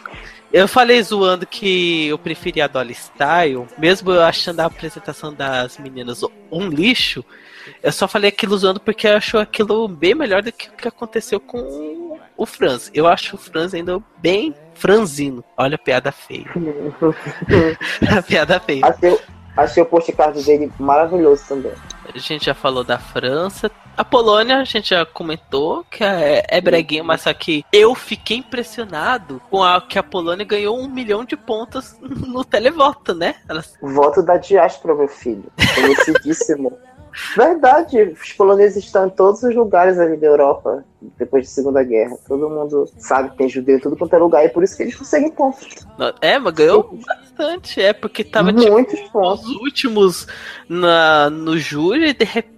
eu 0.51 0.67
falei 0.67 1.01
zoando 1.03 1.45
que 1.45 2.07
eu 2.07 2.17
preferia 2.17 2.65
a 2.65 2.67
Dolly 2.67 2.93
Style, 2.93 3.67
mesmo 3.77 4.11
eu 4.11 4.21
achando 4.21 4.61
a 4.61 4.65
apresentação 4.65 5.33
das 5.33 5.77
meninas 5.77 6.21
um 6.49 6.69
lixo. 6.69 7.23
Eu 7.83 7.91
só 7.91 8.07
falei 8.07 8.29
aquilo 8.29 8.57
zoando 8.57 8.79
porque 8.79 9.07
eu 9.07 9.17
acho 9.17 9.37
aquilo 9.37 9.87
bem 9.89 10.15
melhor 10.15 10.41
do 10.41 10.51
que 10.51 10.69
o 10.69 10.71
que 10.71 10.87
aconteceu 10.87 11.39
com 11.39 12.17
o 12.37 12.45
Franz. 12.45 12.89
Eu 12.93 13.07
acho 13.07 13.35
o 13.35 13.39
Franz 13.39 13.73
ainda 13.73 14.01
bem 14.19 14.55
franzino. 14.73 15.43
Olha 15.57 15.75
a 15.75 15.79
piada 15.79 16.13
feia. 16.13 16.45
a 18.17 18.21
piada 18.21 18.59
feia. 18.59 18.85
Achei, 18.85 19.19
achei 19.57 19.83
o 19.83 19.85
postcard 19.85 20.41
dele 20.45 20.71
maravilhoso 20.79 21.43
também. 21.45 21.73
A 22.13 22.17
gente 22.17 22.45
já 22.45 22.53
falou 22.53 22.85
da 22.85 22.97
França. 22.97 23.69
A 23.97 24.05
Polônia, 24.05 24.57
a 24.57 24.63
gente 24.63 24.91
já 24.91 25.03
comentou 25.07 25.83
que 25.89 26.03
é, 26.03 26.45
é 26.47 26.61
breguinho, 26.61 27.03
mas 27.03 27.21
só 27.21 27.33
que 27.33 27.65
eu 27.73 27.95
fiquei 27.95 28.37
impressionado 28.37 29.41
com 29.49 29.63
a 29.63 29.81
que 29.81 29.97
a 29.97 30.03
Polônia 30.03 30.45
ganhou 30.45 30.77
um 30.77 30.87
milhão 30.87 31.25
de 31.25 31.35
pontos 31.35 31.95
no 31.99 32.45
televoto, 32.45 33.15
né? 33.15 33.37
Elas... 33.49 33.73
Voto 33.81 34.21
da 34.21 34.37
diáspora, 34.37 34.93
meu 34.93 35.07
filho. 35.07 35.51
Conhecidíssimo. 35.73 36.77
Verdade, 37.35 38.15
os 38.21 38.33
poloneses 38.33 38.83
estão 38.83 39.07
em 39.07 39.09
todos 39.09 39.41
os 39.41 39.55
lugares 39.55 39.97
ali 39.97 40.15
da 40.17 40.27
Europa, 40.27 40.85
depois 41.17 41.47
da 41.47 41.49
Segunda 41.51 41.83
Guerra. 41.83 42.15
Todo 42.27 42.47
mundo 42.47 42.87
sabe 42.99 43.31
que 43.31 43.37
tem 43.37 43.49
judeu 43.49 43.77
em 43.77 43.79
tudo 43.79 43.97
quanto 43.97 44.15
é 44.15 44.19
lugar, 44.19 44.45
e 44.45 44.49
por 44.49 44.63
isso 44.63 44.77
que 44.77 44.83
eles 44.83 44.95
conseguem 44.95 45.31
pontos. 45.31 45.67
É, 46.21 46.37
mas 46.37 46.53
ganhou 46.53 46.87
Sim. 46.91 47.01
bastante, 47.03 47.81
é, 47.81 47.91
porque 47.91 48.23
tava 48.23 48.51
Muitos 48.51 48.99
tipo, 48.99 49.13
pontos. 49.13 49.47
os 49.47 49.55
últimos 49.55 50.27
na, 50.69 51.31
no 51.31 51.57
júri 51.57 52.09
e 52.09 52.13
de 52.13 52.25
repente 52.25 52.56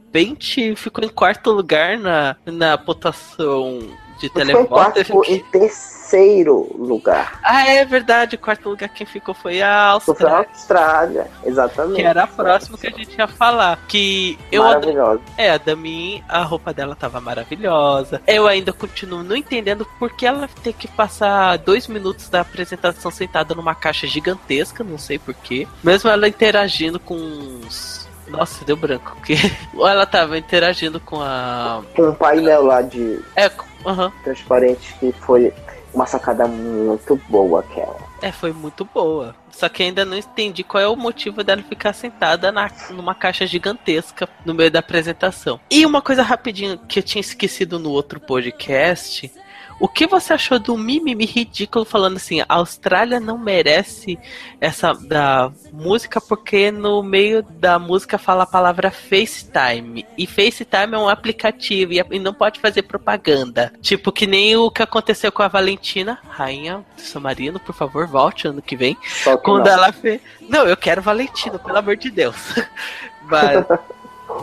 ficou 0.76 1.04
em 1.04 1.10
quarto 1.10 1.52
lugar 1.52 1.98
na, 1.98 2.36
na 2.46 2.78
pontuação 2.78 3.80
de 4.20 4.30
televoto. 4.30 5.04
Ficou 5.04 5.26
em, 5.26 5.36
em 5.36 5.40
terceiro 5.46 6.76
lugar. 6.78 7.40
Ah, 7.44 7.68
é 7.68 7.86
verdade. 7.86 8.36
O 8.36 8.40
quarto 8.40 8.70
lugar 8.70 8.90
quem 8.90 9.08
ficou 9.08 9.34
foi 9.34 9.62
a 9.62 9.88
Austrália. 9.88 10.20
Foi 10.20 10.32
a 10.32 10.50
Austrália, 10.50 11.28
exatamente. 11.46 11.96
Que 11.96 12.02
era 12.02 12.24
a 12.24 12.28
próxima 12.28 12.78
que 12.78 12.88
a 12.88 12.92
gente 12.92 13.18
ia 13.18 13.28
falar. 13.28 13.80
Que 13.88 14.38
eu 14.52 14.64
Maravilhosa. 14.64 15.22
É, 15.38 15.52
a 15.52 15.58
Dami, 15.58 16.24
a 16.28 16.44
roupa 16.44 16.74
dela 16.74 16.96
tava 16.96 17.22
maravilhosa. 17.22 18.22
Eu 18.28 18.48
ainda 18.48 18.74
continuo 18.74 19.24
não 19.24 19.36
entendendo 19.36 19.88
por 19.98 20.12
que 20.12 20.26
ela 20.26 20.50
tem 20.62 20.74
que 20.74 20.88
passar 20.88 21.58
dois 21.58 21.88
minutos 21.88 22.30
da 22.30 22.42
apresentação 22.42 23.10
sentada 23.10 23.56
numa 23.56 23.74
caixa 23.74 24.06
gigantesca, 24.06 24.84
não 24.84 24.98
sei 24.98 25.18
porquê. 25.18 25.68
Mesmo 25.84 26.10
ela 26.10 26.28
interagindo 26.28 27.00
com 27.00 27.16
os 27.16 28.09
nossa, 28.30 28.64
deu 28.64 28.76
branco. 28.76 29.18
Que 29.22 29.36
ela 29.76 30.06
tava 30.06 30.38
interagindo 30.38 31.00
com 31.00 31.22
a. 31.22 31.82
Com 31.96 32.10
um 32.10 32.16
painel 32.16 32.64
lá 32.64 32.82
de. 32.82 33.20
É, 33.36 33.50
uhum. 33.86 34.12
transparente 34.24 34.96
que 35.00 35.12
foi 35.14 35.54
uma 35.94 36.06
sacada 36.06 36.48
muito 36.48 37.20
boa 37.28 37.62
aquela. 37.62 37.98
É, 38.22 38.32
foi 38.32 38.52
muito 38.52 38.86
boa. 38.86 39.36
Só 39.52 39.68
que 39.68 39.84
ainda 39.84 40.06
não 40.06 40.18
entendi 40.18 40.64
qual 40.64 40.82
é 40.82 40.88
o 40.88 40.96
motivo 40.96 41.44
dela 41.44 41.62
ficar 41.64 41.94
sentada 41.94 42.52
na, 42.52 42.70
numa 42.92 43.16
caixa 43.16 43.46
gigantesca 43.46 44.28
no 44.46 44.54
meio 44.54 44.72
da 44.72 44.80
apresentação. 44.80 45.60
E 45.70 45.86
uma 45.86 46.02
coisa 46.02 46.22
rapidinho 46.22 46.78
que 46.78 47.00
eu 47.00 47.04
tinha 47.04 47.22
esquecido 47.22 47.80
no 47.80 47.90
outro 47.90 48.20
podcast 48.20 49.32
o 49.80 49.88
que 49.88 50.06
você 50.06 50.34
achou 50.34 50.60
do 50.60 50.78
mimimi 50.78 51.26
ridículo 51.26 51.86
falando 51.86 52.18
assim, 52.18 52.42
a 52.42 52.46
Austrália 52.48 53.20
não 53.20 53.38
merece 53.38 54.20
essa 54.60 54.94
da 54.94 55.52
música 55.72 56.20
porque 56.20 56.72
no 56.72 57.02
meio 57.02 57.42
da 57.42 57.80
música 57.80 58.18
fala 58.18 58.44
a 58.44 58.48
palavra 58.48 58.92
FaceTime. 58.92 60.06
E 60.18 60.28
FaceTime 60.28 60.94
é 60.94 60.98
um 60.98 61.08
aplicativo 61.08 61.94
e 61.94 62.20
não 62.20 62.34
pode 62.34 62.60
fazer 62.60 62.84
propaganda. 62.84 63.72
Tipo 63.82 64.12
que 64.12 64.28
nem 64.28 64.56
o 64.58 64.70
que 64.70 64.84
aconteceu 64.84 65.32
com 65.32 65.44
a 65.44 65.48
Valentina, 65.48 66.20
rainha 66.30 66.84
do 66.96 67.02
São 67.02 67.22
Marino, 67.22 67.60
por 67.60 67.74
favor, 67.74 68.06
volte 68.06 68.48
ano 68.48 68.62
que 68.62 68.76
vem. 68.76 68.98
quando 69.44 69.66
não. 69.66 69.74
ela 69.74 69.92
fez. 69.94 70.22
Não, 70.42 70.66
eu 70.66 70.76
quero 70.76 71.02
Valentina, 71.02 71.58
pelo 71.58 71.78
amor 71.78 71.96
de 71.96 72.10
Deus. 72.10 72.36
Mas 73.24 73.66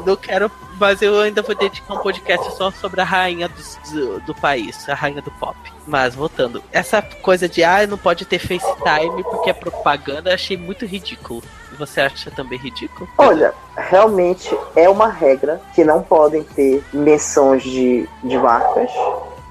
não 0.04 0.16
quero, 0.16 0.50
mas 0.78 1.00
eu 1.02 1.20
ainda 1.20 1.42
vou 1.42 1.54
dedicar 1.54 1.94
um 1.94 1.98
podcast 1.98 2.56
só 2.56 2.70
sobre 2.70 3.00
a 3.00 3.04
rainha 3.04 3.48
do, 3.48 3.90
do, 3.92 4.20
do, 4.20 4.34
país, 4.34 4.88
a 4.88 4.94
rainha 4.94 5.22
do 5.22 5.30
pop. 5.32 5.56
Mas 5.86 6.14
voltando, 6.14 6.62
essa 6.72 7.00
coisa 7.00 7.48
de 7.48 7.62
ah, 7.62 7.86
não 7.86 7.98
pode 7.98 8.24
ter 8.24 8.38
FaceTime 8.38 9.22
porque 9.24 9.50
é 9.50 9.52
propaganda, 9.52 10.30
eu 10.30 10.34
achei 10.34 10.56
muito 10.56 10.84
ridículo. 10.84 11.42
Você 11.78 12.00
acha 12.00 12.30
também 12.30 12.58
ridículo? 12.58 13.08
Olha, 13.18 13.52
realmente 13.76 14.56
é 14.74 14.88
uma 14.88 15.08
regra 15.08 15.60
que 15.74 15.84
não 15.84 16.02
podem 16.02 16.42
ter 16.42 16.82
menções 16.92 17.62
de, 17.62 18.08
de 18.24 18.38
marcas 18.38 18.90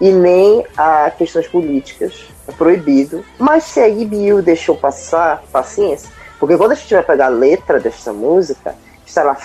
e 0.02 0.12
nem 0.12 0.66
a 0.76 1.12
questões 1.12 1.48
políticas 1.48 2.26
é 2.48 2.52
proibido. 2.52 3.24
Mas 3.38 3.64
se 3.66 3.80
a 3.80 3.88
IBU 3.88 4.42
deixou 4.42 4.76
passar, 4.76 5.44
paciência. 5.52 6.10
Porque 6.40 6.58
quando 6.58 6.74
a 6.74 6.76
gente 6.76 6.94
vai 6.94 7.04
pegar 7.04 7.28
a 7.28 7.30
letra 7.30 7.80
dessa 7.80 8.12
música, 8.12 8.76
está 9.06 9.24
lá 9.24 9.36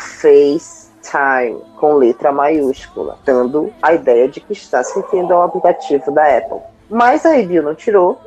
FaceTime, 1.01 1.61
com 1.77 1.95
letra 1.95 2.31
maiúscula, 2.31 3.19
dando 3.25 3.73
a 3.83 3.95
ideia 3.95 4.29
de 4.29 4.41
que 4.41 4.53
está 4.53 4.83
se 4.85 4.99
referindo 5.01 5.33
ao 5.33 5.43
aplicativo 5.43 6.11
da 6.13 6.39
Apple. 6.39 6.59
Mas 6.89 7.25
a 7.25 7.39
IBU 7.39 7.63
não 7.63 7.75
tirou, 7.75 8.21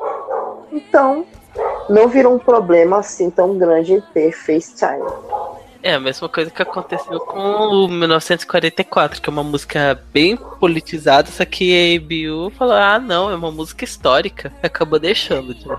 então 0.71 1.25
não 1.89 2.07
virou 2.07 2.33
um 2.35 2.39
problema 2.39 2.99
assim 2.99 3.29
tão 3.29 3.57
grande 3.57 4.03
ter 4.13 4.31
FaceTime. 4.31 5.03
É 5.85 5.95
a 5.95 5.99
mesma 5.99 6.29
coisa 6.29 6.49
que 6.49 6.61
aconteceu 6.61 7.19
com 7.19 7.39
o 7.39 7.87
1944, 7.89 9.21
que 9.21 9.29
é 9.29 9.31
uma 9.33 9.43
música 9.43 10.01
bem 10.13 10.37
politizada, 10.37 11.29
só 11.29 11.43
que 11.43 11.73
a 11.75 11.97
ABU 11.97 12.51
falou: 12.51 12.73
ah, 12.73 12.97
não, 12.97 13.29
é 13.29 13.35
uma 13.35 13.51
música 13.51 13.83
histórica. 13.83 14.49
Acabou 14.63 14.97
deixando. 14.97 15.53
Tipo. 15.53 15.77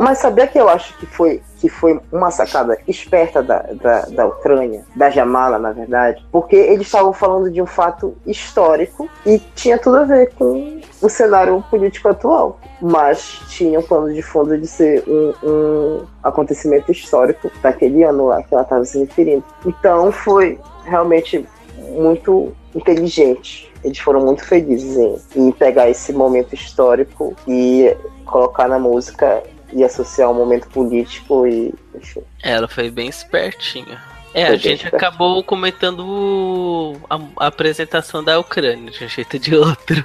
Mas 0.00 0.18
sabia 0.18 0.48
que 0.48 0.58
eu 0.58 0.68
acho 0.68 0.92
que 0.98 1.06
foi 1.06 1.40
que 1.60 1.68
foi 1.68 2.00
uma 2.12 2.30
sacada 2.30 2.78
esperta 2.86 3.42
da, 3.42 3.58
da, 3.82 4.00
da 4.02 4.26
Ucrânia, 4.26 4.84
da 4.94 5.10
Jamala, 5.10 5.58
na 5.58 5.72
verdade, 5.72 6.24
porque 6.30 6.56
eles 6.56 6.86
estavam 6.86 7.12
falando 7.12 7.50
de 7.50 7.60
um 7.60 7.66
fato 7.66 8.14
histórico 8.26 9.08
e 9.24 9.38
tinha 9.54 9.78
tudo 9.78 9.98
a 9.98 10.04
ver 10.04 10.32
com 10.34 10.80
o 11.02 11.08
cenário 11.08 11.62
político 11.70 12.08
atual, 12.08 12.60
mas 12.80 13.40
tinha 13.48 13.78
um 13.78 13.82
plano 13.82 14.12
de 14.12 14.22
fundo 14.22 14.56
de 14.58 14.66
ser 14.66 15.04
um, 15.06 15.34
um 15.42 16.04
acontecimento 16.22 16.92
histórico 16.92 17.50
daquele 17.62 18.02
ano 18.02 18.26
lá 18.26 18.42
que 18.42 18.54
ela 18.54 18.62
estava 18.62 18.84
se 18.84 18.98
referindo. 18.98 19.44
Então 19.64 20.12
foi 20.12 20.58
realmente 20.84 21.46
muito 21.90 22.52
inteligente. 22.74 23.72
Eles 23.82 23.98
foram 23.98 24.20
muito 24.20 24.44
felizes 24.44 24.96
em, 24.96 25.16
em 25.36 25.52
pegar 25.52 25.88
esse 25.88 26.12
momento 26.12 26.54
histórico 26.54 27.34
e 27.46 27.96
colocar 28.24 28.68
na 28.68 28.78
música 28.78 29.42
e 29.72 29.82
associar 29.84 30.30
um 30.30 30.34
momento 30.34 30.68
político 30.68 31.46
e 31.46 31.72
enfim. 31.94 32.22
Ela 32.42 32.68
foi 32.68 32.90
bem 32.90 33.08
espertinha. 33.08 34.00
É, 34.34 34.46
foi 34.46 34.54
a 34.54 34.58
gente 34.58 34.86
acabou 34.86 35.42
comentando 35.42 36.94
a, 37.08 37.18
a, 37.38 37.46
apresentação 37.46 38.22
da 38.22 38.38
Ucrânia 38.38 38.90
de 38.90 39.02
um 39.02 39.08
jeito 39.08 39.34
ou 39.34 39.40
de 39.40 39.56
outro. 39.56 40.04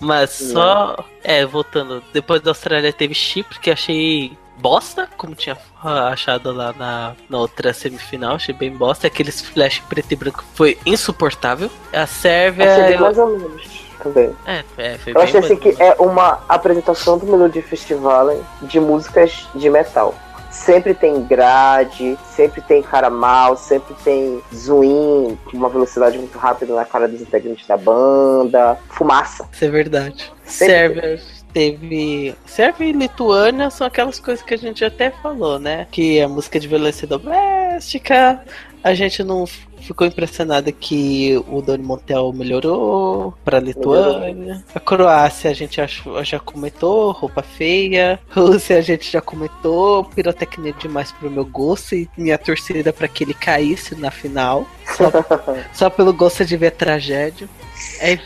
Mas 0.00 0.40
Não. 0.40 0.52
só. 0.52 1.04
É, 1.24 1.44
voltando. 1.44 2.02
Depois 2.12 2.40
da 2.40 2.52
Austrália 2.52 2.92
teve 2.92 3.14
Chipre, 3.14 3.58
que 3.58 3.70
achei 3.70 4.38
bosta, 4.58 5.08
como 5.16 5.34
tinha 5.34 5.58
achado 5.82 6.52
lá 6.52 6.72
na, 6.72 7.16
na 7.28 7.38
outra 7.38 7.72
semifinal, 7.72 8.36
achei 8.36 8.54
bem 8.54 8.70
bosta. 8.70 9.08
Aqueles 9.08 9.40
flash 9.40 9.80
preto 9.88 10.12
e 10.12 10.16
branco 10.16 10.44
foi 10.54 10.78
insuportável. 10.86 11.68
A 11.92 12.06
Sérvia. 12.06 12.84
Achei 12.84 12.96
mais 12.96 13.18
ou 13.18 13.38
menos 13.38 13.83
também. 14.04 14.30
É, 14.46 14.62
é, 14.78 14.98
foi 14.98 15.12
Eu 15.14 15.20
achei 15.20 15.40
assim 15.40 15.56
que 15.56 15.74
é 15.82 15.96
uma 15.98 16.44
apresentação 16.48 17.18
do 17.18 17.26
Melody 17.26 17.62
Festival 17.62 18.38
de 18.62 18.78
músicas 18.78 19.48
de 19.54 19.68
metal. 19.68 20.14
Sempre 20.50 20.94
tem 20.94 21.24
grade, 21.24 22.16
sempre 22.36 22.60
tem 22.60 22.80
cara 22.80 23.10
mal, 23.10 23.56
sempre 23.56 23.92
tem 24.04 24.40
zoom 24.54 25.36
com 25.44 25.56
uma 25.56 25.68
velocidade 25.68 26.16
muito 26.16 26.38
rápida 26.38 26.72
na 26.72 26.84
cara 26.84 27.08
dos 27.08 27.20
integrantes 27.20 27.66
da 27.66 27.76
banda, 27.76 28.78
fumaça. 28.90 29.48
Isso 29.52 29.64
é 29.64 29.68
verdade. 29.68 30.32
Sérvia 30.44 31.18
teve. 31.54 32.34
Sérvia 32.44 32.86
e 32.86 32.92
Lituânia 32.92 33.70
são 33.70 33.86
aquelas 33.86 34.18
coisas 34.20 34.44
que 34.44 34.52
a 34.52 34.58
gente 34.58 34.84
até 34.84 35.10
falou, 35.10 35.58
né? 35.58 35.86
Que 35.90 36.20
a 36.20 36.28
música 36.28 36.60
de 36.60 36.68
violência 36.68 37.06
doméstica, 37.06 38.42
a 38.84 38.92
gente 38.92 39.24
não 39.24 39.46
ficou 39.80 40.06
impressionada 40.06 40.70
que 40.70 41.42
o 41.48 41.62
Doni 41.62 41.82
Montel 41.82 42.32
melhorou 42.34 43.34
para 43.42 43.56
a 43.56 43.60
Lituânia. 43.60 44.62
A 44.74 44.80
Croácia 44.80 45.50
a 45.50 45.54
gente 45.54 45.80
já 46.22 46.38
comentou, 46.38 47.12
roupa 47.12 47.42
feia. 47.42 48.20
Rússia 48.30 48.76
a 48.76 48.82
gente 48.82 49.10
já 49.10 49.22
comentou, 49.22 50.04
pirotecnia 50.04 50.74
demais 50.74 51.10
pro 51.12 51.30
meu 51.30 51.46
gosto 51.46 51.94
e 51.94 52.08
minha 52.16 52.36
torcida 52.36 52.92
para 52.92 53.08
que 53.08 53.24
ele 53.24 53.34
caísse 53.34 53.94
na 53.94 54.10
final. 54.10 54.66
Só, 54.96 55.10
só 55.72 55.90
pelo 55.90 56.12
gosto 56.12 56.44
de 56.44 56.56
ver 56.56 56.72
tragédia. 56.72 57.48
É, 58.00 58.18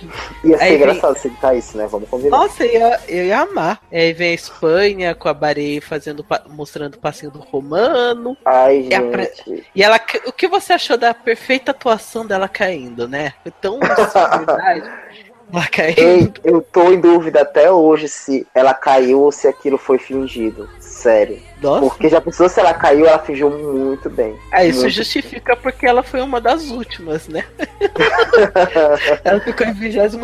ia 0.44 0.58
ser 0.58 0.62
aí 0.62 0.76
engraçado 0.76 1.12
vem... 1.14 1.22
se 1.22 1.28
ele 1.28 1.36
caísse, 1.40 1.76
né? 1.76 1.86
Vamos 1.86 2.08
combinar. 2.08 2.36
Nossa, 2.36 2.64
eu 2.64 2.72
ia, 2.72 3.00
eu 3.08 3.24
ia 3.26 3.40
amar. 3.40 3.80
Aí 3.90 4.12
vem 4.12 4.32
a 4.32 4.34
Espanha 4.34 5.14
com 5.14 5.28
a 5.28 5.34
Bari 5.34 5.80
fazendo, 5.80 6.24
mostrando 6.48 6.94
o 6.94 6.98
passinho 6.98 7.30
do 7.30 7.38
Romano. 7.38 8.36
Ai, 8.44 8.80
e 8.80 8.90
gente. 8.90 9.66
E 9.74 9.82
ela, 9.82 10.00
o 10.26 10.32
que 10.32 10.46
você 10.46 10.74
achou 10.74 10.96
da 10.96 11.14
perfeita 11.14 11.70
atuação 11.70 12.26
dela 12.26 12.48
caindo, 12.48 13.08
né? 13.08 13.32
Foi 13.42 13.52
tão 13.52 13.78
verdade. 13.80 14.90
Ela 15.50 15.66
caiu. 15.66 15.94
Ei, 15.96 16.32
eu 16.44 16.60
tô 16.60 16.92
em 16.92 17.00
dúvida 17.00 17.40
até 17.40 17.70
hoje 17.70 18.06
se 18.08 18.46
ela 18.54 18.74
caiu 18.74 19.22
ou 19.22 19.32
se 19.32 19.48
aquilo 19.48 19.78
foi 19.78 19.98
fingido. 19.98 20.68
Sério. 20.78 21.47
Nossa. 21.60 21.80
Porque 21.80 22.08
já 22.08 22.20
pensou 22.20 22.48
se 22.48 22.60
ela 22.60 22.74
caiu, 22.74 23.06
ela 23.06 23.18
fingiu 23.18 23.50
muito 23.50 24.08
bem. 24.08 24.38
É, 24.52 24.66
isso 24.66 24.80
muito 24.80 24.94
justifica 24.94 25.54
bem. 25.54 25.62
porque 25.62 25.86
ela 25.86 26.02
foi 26.02 26.20
uma 26.20 26.40
das 26.40 26.70
últimas, 26.70 27.28
né? 27.28 27.44
ela 29.24 29.40
ficou 29.40 29.66
em 29.66 29.72
22 29.72 30.14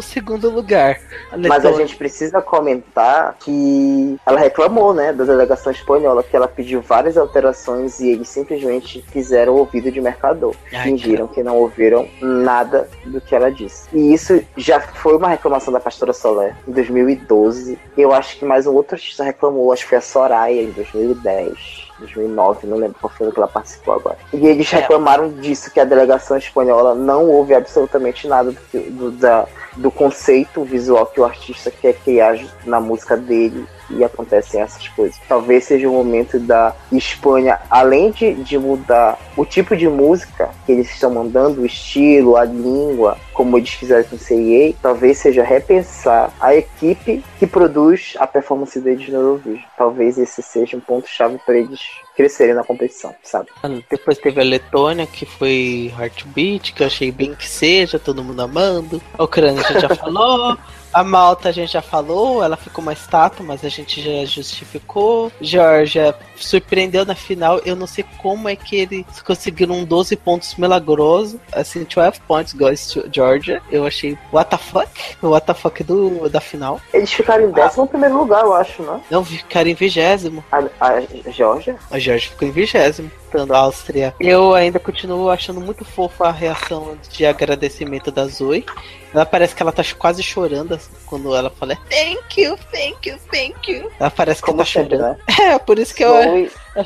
lugar. 0.43 1.01
A 1.31 1.37
Mas 1.37 1.65
a 1.65 1.73
gente 1.73 1.97
precisa 1.97 2.41
comentar 2.41 3.37
que 3.41 4.17
ela 4.27 4.39
reclamou, 4.39 4.95
né, 4.95 5.13
da 5.13 5.25
delegação 5.25 5.73
espanhola, 5.73 6.23
que 6.23 6.37
ela 6.37 6.49
pediu 6.49 6.81
várias 6.81 7.17
alterações 7.17 8.01
e 8.01 8.11
eles 8.11 8.29
simplesmente 8.29 9.05
fizeram 9.11 9.55
o 9.55 9.59
ouvido 9.59 9.91
de 9.91 10.01
mercador. 10.01 10.55
Ai, 10.73 10.85
Fingiram 10.85 11.27
que 11.27 11.43
não 11.43 11.57
ouviram 11.57 12.09
nada 12.21 12.89
do 13.07 13.21
que 13.21 13.35
ela 13.35 13.51
disse. 13.51 13.89
E 13.93 14.13
isso 14.13 14.43
já 14.57 14.81
foi 14.81 15.17
uma 15.17 15.29
reclamação 15.29 15.73
da 15.73 15.81
pastora 15.81 16.13
Soler 16.13 16.55
em 16.67 16.73
2012. 16.73 17.79
Eu 17.97 18.13
acho 18.13 18.39
que 18.39 18.45
mais 18.45 18.67
um 18.67 18.75
outro 18.75 18.95
artista 18.95 19.25
reclamou, 19.25 19.73
acho 19.73 19.83
que 19.83 19.91
foi 19.91 19.99
a 19.99 20.01
Soraya 20.01 20.63
em 20.63 20.71
2010. 20.71 21.24
2010, 21.25 21.93
2009, 21.99 22.67
não 22.67 22.77
lembro 22.77 22.97
qual 23.01 23.13
foi 23.13 23.33
que 23.33 23.39
ela 23.39 23.49
participou 23.49 23.95
agora. 23.95 24.19
E 24.33 24.47
eles 24.47 24.73
é. 24.73 24.77
reclamaram 24.77 25.31
disso, 25.31 25.71
que 25.73 25.81
a 25.81 25.85
delegação 25.85 26.37
espanhola 26.37 26.95
não 26.95 27.27
ouve 27.27 27.55
absolutamente 27.55 28.29
nada 28.29 28.53
do, 28.53 28.91
do, 28.91 29.11
da, 29.11 29.47
do 29.77 29.91
conceito 29.91 30.63
visual 30.65 31.07
que 31.07 31.21
o 31.21 31.25
artista 31.25 31.71
quer 31.71 31.95
criar 31.95 32.39
na 32.65 32.81
música 32.81 33.17
dele 33.17 33.67
e 33.91 34.05
acontecem 34.05 34.61
essas 34.61 34.89
coisas. 34.89 35.19
Talvez 35.29 35.65
seja 35.65 35.89
o 35.89 35.93
momento 35.93 36.39
da 36.39 36.75
Espanha, 36.93 37.59
além 37.71 38.11
de, 38.11 38.35
de 38.35 38.59
mudar 38.59 39.19
o 39.37 39.45
tipo 39.45 39.77
de 39.77 39.89
música 39.89 40.51
que 40.65 40.73
eles 40.73 40.91
estão 40.91 41.13
mandando, 41.13 41.63
o 41.63 41.67
estilo, 41.67 42.37
a 42.37 42.45
língua, 42.45 43.19
como 43.33 43.59
eles 43.59 43.71
fizeram 43.71 44.05
com 44.05 44.17
o 44.17 44.19
CIA, 44.19 44.75
talvez 44.81 45.19
seja 45.19 45.43
repensar 45.43 46.33
a 46.41 46.55
equipe 46.55 47.25
que 47.39 47.47
produz 47.47 48.15
a 48.19 48.27
performance 48.27 48.79
deles 48.81 49.09
no 49.09 49.19
Eurovision. 49.19 49.63
Talvez 49.77 50.19
esse 50.19 50.43
seja 50.43 50.77
um 50.77 50.81
ponto-chave 50.81 51.39
para 51.45 51.59
eles 51.59 51.81
crescerem 52.17 52.55
na 52.55 52.63
competição, 52.63 53.15
sabe? 53.23 53.49
Depois 53.91 54.19
teve 54.19 54.41
a 54.41 54.45
Letônia, 54.45 55.07
que 55.07 55.27
foi 55.27 55.93
Heartbeat, 55.99 56.73
que 56.73 56.83
eu 56.83 56.87
achei 56.87 57.11
bem 57.11 57.35
que 57.35 57.49
seja, 57.49 57.99
todo 57.99 58.23
mundo 58.23 58.41
amando. 58.41 59.03
A 59.19 59.25
Ucrânia 59.25 59.63
já 59.81 59.89
falou. 59.97 60.57
A 60.95 61.03
Malta 61.03 61.49
a 61.49 61.53
gente 61.53 61.73
já 61.73 61.83
falou, 61.83 62.43
ela 62.43 62.57
ficou 62.57 62.81
uma 62.81 62.93
estátua, 62.93 63.45
mas 63.45 63.65
a 63.65 63.69
gente 63.69 64.01
já 64.01 64.25
justificou. 64.25 65.33
Georgia 65.41 66.15
surpreendeu 66.37 67.05
na 67.05 67.17
final. 67.17 67.59
Eu 67.65 67.75
não 67.75 67.87
sei 67.87 68.05
como 68.23 68.49
é 68.49 68.55
que 68.55 68.77
eles 68.77 69.05
conseguiram 69.25 69.85
12 69.85 70.15
pontos 70.15 70.55
milagrosos. 70.55 71.41
Assim, 71.53 71.85
12 71.85 72.21
points 72.29 72.53
goes 72.53 72.87
to 72.87 73.09
Georgia. 73.13 73.61
Eu 73.73 73.85
achei 73.85 74.17
what 74.33 74.49
the 74.49 74.57
fuck? 74.57 74.89
O 75.21 75.31
what 75.31 75.45
the 75.45 75.55
fuck 75.55 75.83
do, 75.83 76.29
da 76.29 76.41
final. 76.41 76.81
Eles 76.93 77.13
ficaram 77.13 77.49
em 77.49 77.51
décimo 77.51 77.85
ah. 77.85 77.89
primeiro 77.89 78.17
lugar, 78.17 78.45
eu 78.45 78.55
acho, 78.55 78.83
né? 78.85 79.01
Não, 79.11 79.25
ficaram 79.25 79.69
em 79.69 79.75
vigésimo. 79.75 80.45
A, 80.53 80.59
a 80.81 81.31
Georgia? 81.33 81.77
A 81.91 81.99
Georgia 81.99 82.31
ficou 82.31 82.47
em 82.47 82.53
vigésimo 82.53 83.11
a 83.39 83.59
Áustria. 83.59 84.15
Eu 84.21 84.55
ainda 84.55 84.79
continuo 84.79 85.31
achando 85.31 85.61
muito 85.61 85.85
fofa 85.85 86.27
a 86.29 86.33
reação 86.33 86.97
de 87.11 87.27
agradecimento 87.27 88.11
da 88.11 88.27
Zoe. 88.27 88.65
Ela 89.13 89.27
parece 89.27 89.55
que 89.55 89.63
ela 89.63 89.73
tá 89.73 89.83
quase 89.97 90.23
chorando 90.23 90.79
quando 91.07 91.35
ela 91.35 91.51
fala 91.51 91.77
Thank 91.89 92.43
you, 92.43 92.59
thank 92.73 93.09
you, 93.09 93.19
thank 93.31 93.71
you. 93.71 93.91
Ela 93.99 94.11
parece 94.11 94.41
que 94.41 94.47
Como 94.47 94.59
tá 94.59 94.65
chorando. 94.65 94.99
Né? 94.99 95.17
É, 95.41 95.59
por 95.59 95.79
isso 95.79 95.95
que 95.95 96.05
Zoe... 96.05 96.51
eu. 96.75 96.85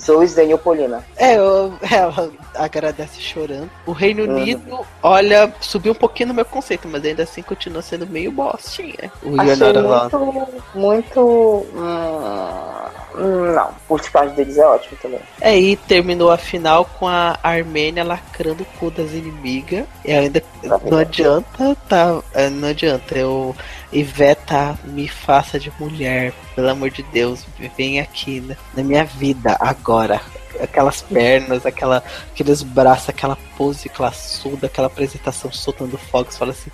Zoe 0.00 0.28
Daniel 0.28 0.58
Polina. 0.58 1.04
É, 1.16 1.36
eu, 1.36 1.72
ela 1.90 2.30
agradece 2.54 3.20
chorando. 3.20 3.70
O 3.86 3.92
Reino 3.92 4.24
uhum. 4.24 4.36
Unido, 4.36 4.86
olha, 5.02 5.52
subiu 5.60 5.92
um 5.92 5.96
pouquinho 5.96 6.28
no 6.28 6.34
meu 6.34 6.44
conceito, 6.44 6.86
mas 6.86 7.04
ainda 7.04 7.22
assim 7.22 7.42
continua 7.42 7.82
sendo 7.82 8.06
meio 8.06 8.30
bostinha. 8.30 9.10
O 9.22 9.40
Achei 9.40 9.72
muito, 9.72 10.48
muito. 10.74 11.66
Hum, 11.74 12.85
não, 13.16 13.70
por 13.88 14.00
parte 14.10 14.34
deles 14.36 14.58
é 14.58 14.66
ótimo 14.66 14.98
também. 15.00 15.20
É, 15.40 15.58
e 15.58 15.76
terminou 15.76 16.30
a 16.30 16.36
final 16.36 16.84
com 16.84 17.08
a 17.08 17.38
Armênia 17.42 18.04
lacrando 18.04 18.62
o 18.62 18.78
cu 18.78 18.90
das 18.90 19.12
inimigas. 19.12 19.86
E 20.04 20.12
ainda 20.12 20.42
não 20.62 20.98
adianta, 20.98 21.76
tá? 21.88 22.20
É, 22.34 22.50
não 22.50 22.68
adianta. 22.68 23.16
Eu 23.16 23.54
Iveta, 23.92 24.78
me 24.84 25.08
faça 25.08 25.58
de 25.58 25.72
mulher, 25.78 26.32
pelo 26.54 26.68
amor 26.68 26.90
de 26.90 27.02
Deus, 27.04 27.46
vem 27.76 28.00
aqui 28.00 28.40
né, 28.40 28.56
na 28.74 28.82
minha 28.82 29.04
vida 29.04 29.56
agora. 29.60 30.20
Aquelas 30.60 31.02
pernas, 31.02 31.64
aquela, 31.64 32.02
aqueles 32.32 32.62
braços, 32.62 33.10
aquela 33.10 33.38
pose 33.56 33.88
classuda, 33.88 34.66
aquela 34.66 34.86
apresentação 34.86 35.52
soltando 35.52 35.96
fogos, 35.96 36.36
fala 36.36 36.50
assim: 36.52 36.70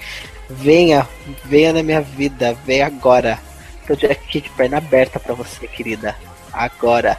venha, 0.48 1.06
venha 1.44 1.72
na 1.72 1.82
minha 1.82 2.00
vida, 2.00 2.56
venha 2.64 2.86
agora. 2.86 3.38
Tô 3.86 3.94
aqui 4.06 4.40
de 4.40 4.48
perna 4.50 4.78
aberta 4.78 5.18
pra 5.18 5.34
você, 5.34 5.66
querida. 5.66 6.16
Agora. 6.52 7.16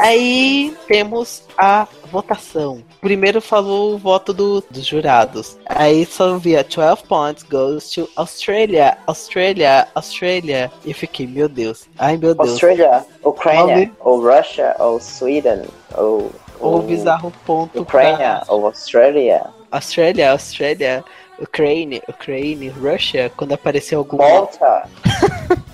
Aí 0.00 0.74
temos 0.86 1.42
a 1.56 1.86
votação. 2.10 2.82
Primeiro 3.00 3.40
falou 3.40 3.94
o 3.94 3.98
voto 3.98 4.32
do, 4.32 4.62
dos 4.70 4.84
jurados. 4.86 5.58
Aí 5.66 6.04
só 6.06 6.36
via 6.38 6.64
12 6.64 7.02
points 7.04 7.42
goes 7.42 7.90
to 7.90 8.08
Australia, 8.16 8.96
Australia, 9.06 9.86
Australia. 9.94 10.70
E 10.84 10.92
fiquei, 10.94 11.26
meu 11.26 11.48
Deus. 11.48 11.86
Ai, 11.98 12.16
meu 12.16 12.34
Deus. 12.34 12.50
Australia, 12.50 13.04
Ucrânia, 13.22 13.92
ou 14.00 14.20
Russia, 14.20 14.74
ou 14.78 14.98
Sweden, 15.00 15.62
ou. 15.96 16.30
Ou 16.58 16.78
o 16.78 16.82
bizarro 16.82 17.32
ponto. 17.46 17.80
Ucrânia, 17.80 18.42
pra- 18.44 18.44
ou 18.48 18.66
Australia. 18.66 19.46
Austrália, 19.70 20.32
Austrália, 20.32 21.02
Ucrânia, 21.38 22.02
Ucrânia, 22.06 22.70
Russia, 22.72 23.32
quando 23.34 23.52
apareceu 23.54 23.98
algum. 24.00 24.18
Malta. 24.18 24.86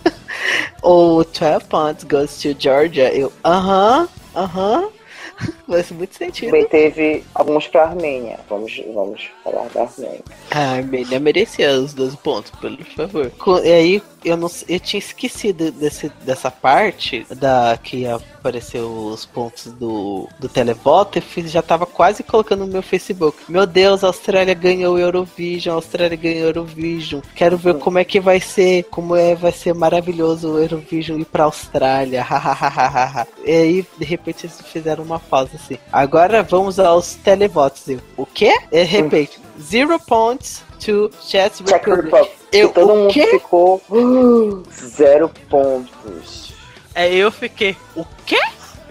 Ou 0.83 1.25
12 1.25 1.65
points 1.69 2.05
goes 2.05 2.41
to 2.41 2.55
Georgia. 2.59 3.13
Eu, 3.13 3.33
aham, 3.45 4.09
aham. 4.35 4.89
Faz 5.69 5.91
muito 5.91 6.15
sentido. 6.17 6.51
Também 6.51 6.67
teve 6.67 7.25
alguns 7.35 7.67
pra 7.69 7.85
Armênia. 7.85 8.39
Vamos, 8.49 8.83
vamos 8.95 9.29
falar 9.45 9.69
da 9.69 9.83
Armênia. 9.83 10.21
A 10.51 10.77
Armênia 10.77 11.21
merecia 11.21 11.73
os 11.73 11.93
12 11.93 12.17
pontos, 12.19 12.51
por 12.53 12.73
favor. 12.97 13.31
E 13.65 13.73
aí, 13.73 14.03
eu 14.27 14.37
não 14.37 14.51
eu 14.69 14.81
tinha 14.81 14.99
esquecido 14.99 15.71
desse, 15.71 16.09
dessa 16.23 16.51
parte 16.51 17.25
da 17.31 17.79
que 17.81 18.07
apareceu 18.07 18.89
os 18.89 19.25
pontos 19.25 19.73
do, 19.73 20.29
do 20.39 20.49
televoto 20.49 21.19
e 21.19 21.21
fiz, 21.21 21.51
já 21.51 21.63
tava 21.63 21.87
quase 21.87 22.23
colocando 22.23 22.67
no 22.67 22.73
meu 22.73 22.83
Facebook. 22.83 23.39
Meu 23.49 23.67
Deus, 23.67 24.03
a 24.03 24.09
Austrália 24.09 24.55
ganhou 24.55 24.95
o 24.95 24.99
Eurovision, 24.99 25.75
a 25.75 25.77
Austrália 25.77 26.17
ganhou 26.17 26.43
o 26.43 26.49
Eurovision. 26.49 27.21
Quero 27.35 27.57
ver 27.57 27.75
como 27.79 27.99
é 27.99 28.05
que 28.05 28.21
vai 28.21 28.41
ser, 28.41 28.85
como 28.85 29.15
é, 29.15 29.35
vai 29.35 29.53
ser 29.53 29.75
maravilhoso 29.75 30.53
o 30.53 30.59
Eurovision 30.59 31.21
ir 31.21 31.25
pra 31.25 31.45
Austrália. 31.45 32.23
hahaha. 32.23 33.27
e 33.45 33.51
aí, 33.51 33.87
de 33.99 34.05
repente, 34.05 34.47
eles 34.47 34.61
fizeram 34.61 35.05
uma 35.05 35.21
pausa 35.21 35.53
assim. 35.55 35.79
Agora 35.93 36.43
vamos 36.43 36.79
aos 36.79 37.15
televotos. 37.15 37.89
Eu, 37.89 38.01
o 38.17 38.27
quê? 38.27 38.53
De 38.71 38.83
repente, 38.83 39.41
zero 39.61 39.99
points 40.01 40.63
to 40.85 41.11
Czech 41.21 41.65
Czech 41.65 41.89
Republic. 41.89 42.36
Eu, 42.53 42.69
todo 42.71 42.93
o 42.93 42.97
mundo 42.97 43.13
quê? 43.13 43.27
ficou. 43.27 43.83
"Uh, 43.91 44.63
zero 44.73 45.31
pontos. 45.49 46.55
É, 46.95 47.13
eu 47.15 47.31
fiquei, 47.31 47.77
o 47.95 48.05
quê? 48.25 48.41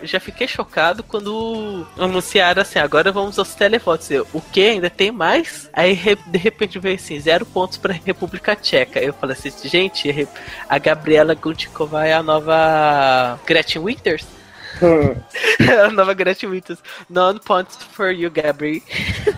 Eu 0.02 0.08
já 0.08 0.20
fiquei 0.20 0.48
chocado 0.48 1.02
quando 1.02 1.88
anunciaram 1.98 2.62
assim, 2.62 2.78
agora 2.78 3.12
vamos 3.12 3.40
aos 3.40 3.56
televotos. 3.56 4.12
Eu, 4.12 4.28
o 4.34 4.42
quê? 4.42 4.74
Ainda 4.74 4.90
tem 4.90 5.12
mais? 5.12 5.70
Aí 5.74 5.96
de 6.28 6.38
repente 6.38 6.78
veio 6.78 6.96
assim, 6.96 7.20
zero 7.20 7.46
pontos 7.46 7.78
pra 7.78 7.94
República 7.94 8.56
Tcheca. 8.56 9.00
Eu 9.00 9.14
falei 9.14 9.36
assim, 9.36 9.52
gente, 9.68 10.28
a 10.70 10.78
Gabriela 10.78 11.34
Gutnikova 11.34 12.06
é 12.06 12.14
a 12.14 12.22
nova 12.22 13.40
Gretchen 13.46 13.82
Winters? 13.82 14.26
Hum, 14.84 15.16
a 15.88 15.90
nova 15.90 16.14
Gretchen 16.14 16.50
Winters. 16.50 16.80
None 17.10 17.40
points 17.40 17.78
for 17.94 18.12
you, 18.12 18.30
Gabri. 18.30 18.84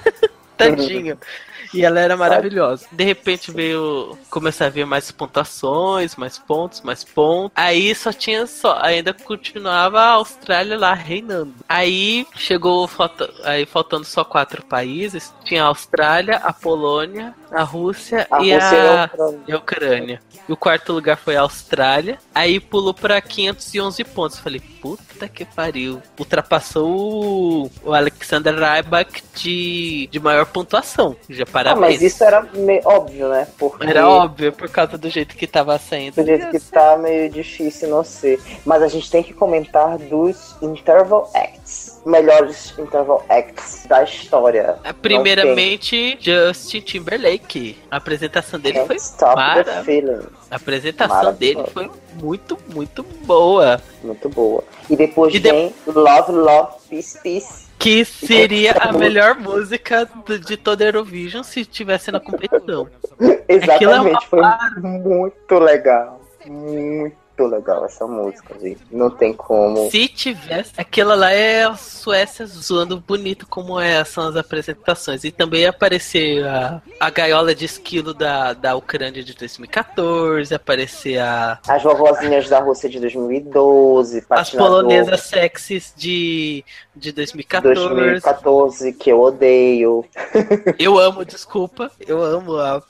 Tadinho. 0.57 1.17
E 1.73 1.83
ela 1.83 1.99
era 1.99 2.15
maravilhosa. 2.15 2.87
De 2.91 3.03
repente 3.03 3.51
veio 3.51 4.17
começar 4.29 4.67
a 4.67 4.69
ver 4.69 4.85
mais 4.85 5.11
pontuações, 5.11 6.15
mais 6.15 6.37
pontos, 6.37 6.81
mais 6.81 7.03
pontos. 7.03 7.51
Aí 7.55 7.93
só 7.95 8.11
tinha 8.13 8.45
só, 8.47 8.79
ainda 8.81 9.13
continuava 9.13 9.99
a 9.99 10.11
Austrália 10.11 10.77
lá 10.77 10.93
reinando. 10.93 11.53
Aí 11.67 12.25
chegou 12.35 12.87
falta, 12.87 13.29
aí 13.43 13.65
faltando 13.65 14.05
só 14.05 14.23
quatro 14.23 14.63
países. 14.65 15.33
Tinha 15.43 15.63
a 15.63 15.67
Austrália, 15.67 16.37
a 16.37 16.53
Polônia, 16.53 17.33
a 17.51 17.63
Rússia 17.63 18.27
a 18.29 18.39
e 18.39 18.53
Rússia 18.53 18.83
a 18.83 18.93
a 18.93 19.05
Ucrânia. 19.05 19.39
e 19.47 19.51
a 19.53 19.57
Ucrânia. 19.57 20.21
E 20.47 20.51
o 20.53 20.57
quarto 20.57 20.93
lugar 20.93 21.17
foi 21.17 21.35
a 21.35 21.41
Austrália. 21.41 22.17
Aí 22.33 22.59
pulou 22.59 22.93
pra 22.93 23.19
511 23.21 24.03
pontos. 24.05 24.39
Falei, 24.39 24.61
puta 24.61 25.27
que 25.27 25.43
pariu. 25.43 26.01
Ultrapassou 26.17 27.65
o, 27.65 27.71
o 27.83 27.93
Alexander 27.93 28.55
Rybak 28.55 29.21
de, 29.35 30.07
de 30.11 30.19
maior 30.19 30.45
pontuação. 30.45 31.15
Já 31.29 31.43
Ah, 31.43 31.45
parabéns. 31.51 31.99
mas 31.99 32.01
isso 32.01 32.23
era 32.23 32.41
meio 32.53 32.81
óbvio, 32.85 33.27
né? 33.29 33.47
Porque 33.57 33.85
Era 33.85 34.07
óbvio, 34.07 34.53
por 34.53 34.69
causa 34.69 34.97
do 34.97 35.09
jeito 35.09 35.35
que 35.35 35.45
tava 35.47 35.77
saindo. 35.77 36.15
do 36.15 36.25
jeito 36.25 36.49
que 36.49 36.59
tá 36.59 36.97
meio 36.97 37.29
difícil 37.29 37.89
não 37.89 38.03
ser. 38.03 38.39
Mas 38.65 38.81
a 38.81 38.87
gente 38.87 39.09
tem 39.11 39.21
que 39.23 39.33
comentar 39.33 39.97
dos 39.97 40.55
Interval 40.61 41.29
Acts. 41.35 42.01
Melhores 42.05 42.73
Interval 42.79 43.25
Acts 43.27 43.85
da 43.89 44.01
história. 44.03 44.77
Ah, 44.83 44.93
Primeiramente, 44.93 46.17
Justin 46.21 46.79
Timberlake. 46.81 47.36
A 47.91 47.97
apresentação 47.97 48.59
dele 48.59 48.79
foi 48.85 48.97
Can't 48.97 49.35
mara- 49.35 49.83
Feeling. 49.83 50.21
A 50.51 50.55
apresentação 50.55 51.33
dele 51.33 51.63
foi 51.73 51.89
muito, 52.21 52.57
muito 52.73 53.03
boa. 53.25 53.81
Muito 54.03 54.29
boa. 54.29 54.63
E 54.89 54.95
depois 54.95 55.33
E 55.33 55.39
de- 55.39 55.51
vem 55.51 55.73
Love, 55.85 56.31
Love, 56.31 56.73
Peace, 56.89 57.19
Peace. 57.21 57.67
Que 57.79 58.03
seria 58.03 58.73
a 58.73 58.91
melhor 58.93 59.35
música 59.35 60.09
de 60.45 60.57
toda 60.57 60.83
a 60.83 60.87
Eurovision 60.87 61.43
se 61.43 61.63
tivesse 61.65 62.11
na 62.11 62.19
competição. 62.19 62.87
Aquilo 63.47 63.91
é 63.91 63.99
uma 64.01 64.09
Exatamente, 64.09 64.27
foi 64.27 64.81
muito 64.81 65.59
legal. 65.59 66.21
Muito 66.45 67.15
legal 67.45 67.85
essa 67.85 68.07
música, 68.07 68.57
gente. 68.59 68.81
Não 68.91 69.09
tem 69.09 69.33
como. 69.33 69.91
Se 69.91 70.07
tivesse. 70.07 70.71
Aquela 70.77 71.13
lá 71.13 71.31
é 71.31 71.65
a 71.65 71.75
Suécia 71.75 72.45
zoando 72.45 72.99
bonito 72.99 73.45
como 73.47 73.79
é, 73.79 74.03
são 74.03 74.27
as 74.27 74.35
apresentações. 74.35 75.23
E 75.23 75.31
também 75.31 75.61
ia 75.61 75.69
aparecer 75.69 76.45
a, 76.45 76.81
a 76.99 77.09
gaiola 77.09 77.53
de 77.53 77.65
esquilo 77.65 78.13
da, 78.13 78.53
da 78.53 78.75
Ucrânia 78.75 79.23
de 79.23 79.35
2014, 79.35 80.53
aparecer 80.53 81.19
a, 81.19 81.59
As 81.67 81.83
vovozinhas 81.83 82.49
da 82.49 82.59
Rússia 82.59 82.89
de 82.89 82.99
2012, 82.99 84.25
as 84.29 84.49
polonesas 84.49 85.21
sexys 85.21 85.93
de, 85.95 86.63
de 86.97 87.11
2014. 87.11 87.75
2014, 87.75 88.93
que 88.93 89.11
eu 89.11 89.21
odeio. 89.21 90.03
Eu 90.79 90.97
amo, 90.99 91.23
desculpa. 91.23 91.91
Eu 92.05 92.21
amo 92.21 92.57
a 92.57 92.81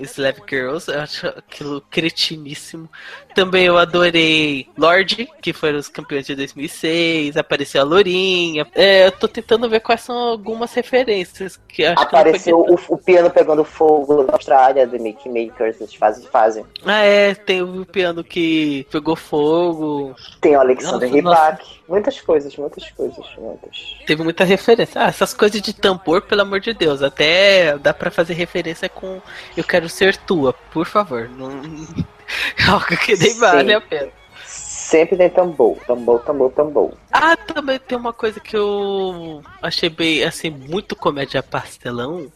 Slav 0.00 0.38
Girls. 0.48 0.90
Eu 0.90 1.00
acho 1.00 1.26
aquilo 1.26 1.80
cretiníssimo. 1.90 2.88
Também 3.34 3.66
eu 3.66 3.76
adorei 3.76 4.66
Lorde, 4.78 5.28
que 5.42 5.52
foram 5.52 5.78
os 5.78 5.88
campeões 5.88 6.26
de 6.26 6.34
2006. 6.34 7.36
Apareceu 7.36 7.82
a 7.82 7.84
Lourinha. 7.84 8.66
É, 8.74 9.06
eu 9.06 9.12
tô 9.12 9.28
tentando 9.28 9.68
ver 9.68 9.80
quais 9.80 10.00
são 10.00 10.16
algumas 10.16 10.72
referências. 10.72 11.60
que 11.68 11.84
acho 11.84 12.02
Apareceu 12.02 12.64
que 12.64 12.72
o, 12.72 12.94
o 12.94 12.98
piano 12.98 13.30
pegando 13.30 13.62
fogo 13.62 14.24
da 14.24 14.32
Austrália, 14.32 14.86
do 14.86 14.98
Mickey 14.98 15.28
Makers, 15.28 15.80
eles 15.80 15.94
fazem, 15.94 16.26
fazem. 16.28 16.64
Ah, 16.84 17.02
é. 17.02 17.34
Tem 17.34 17.62
o 17.62 17.84
piano 17.84 18.24
que 18.24 18.86
pegou 18.90 19.14
fogo. 19.14 20.14
Tem 20.40 20.56
o 20.56 20.60
Alexander 20.60 21.10
Rybak. 21.10 21.80
Muitas 21.88 22.20
coisas, 22.20 22.56
muitas 22.56 22.90
coisas, 22.90 23.26
muitas. 23.62 23.96
Teve 24.06 24.22
muita 24.22 24.44
referência. 24.44 25.02
Ah, 25.02 25.08
essas 25.08 25.32
coisas 25.34 25.60
de 25.60 25.72
tambor, 25.72 26.22
pelo 26.22 26.42
amor 26.42 26.60
de 26.60 26.72
Deus. 26.72 27.02
Até 27.02 27.76
dá 27.78 27.92
pra 27.92 28.10
fazer 28.10 28.34
referência 28.34 28.88
com 28.88 29.20
Eu 29.56 29.64
Quero 29.64 29.88
Ser 29.88 30.16
Tua, 30.16 30.52
por 30.52 30.86
favor. 30.86 31.28
Não... 31.28 31.48
Algo 32.68 32.96
que 32.98 33.16
nem 33.16 33.34
vale 33.38 33.72
a 33.72 33.80
pena. 33.80 34.10
Sempre 34.46 35.16
tem 35.16 35.28
tambor, 35.28 35.76
tambor, 35.84 36.20
tambor, 36.20 36.52
tambor. 36.52 36.92
Ah, 37.10 37.36
também 37.36 37.76
tem 37.76 37.98
uma 37.98 38.12
coisa 38.12 38.38
que 38.38 38.56
eu 38.56 39.42
achei 39.60 39.88
bem, 39.88 40.22
assim, 40.22 40.48
muito 40.48 40.94
comédia 40.94 41.42
pastelão. 41.42 42.30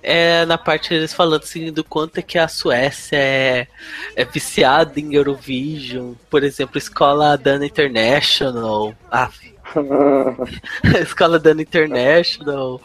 É 0.00 0.46
na 0.46 0.56
parte 0.56 0.90
deles 0.90 1.12
falando 1.12 1.42
assim 1.42 1.72
do 1.72 1.82
quanto 1.82 2.18
é 2.18 2.22
que 2.22 2.38
a 2.38 2.46
Suécia 2.46 3.18
é, 3.18 3.66
é 4.14 4.24
viciada 4.24 5.00
em 5.00 5.14
Eurovision. 5.14 6.14
Por 6.30 6.44
exemplo, 6.44 6.78
Escola 6.78 7.36
Dana 7.36 7.66
International. 7.66 8.94
Ah, 9.10 9.28
Escola 11.00 11.38
Dana 11.38 11.62
International. 11.62 12.80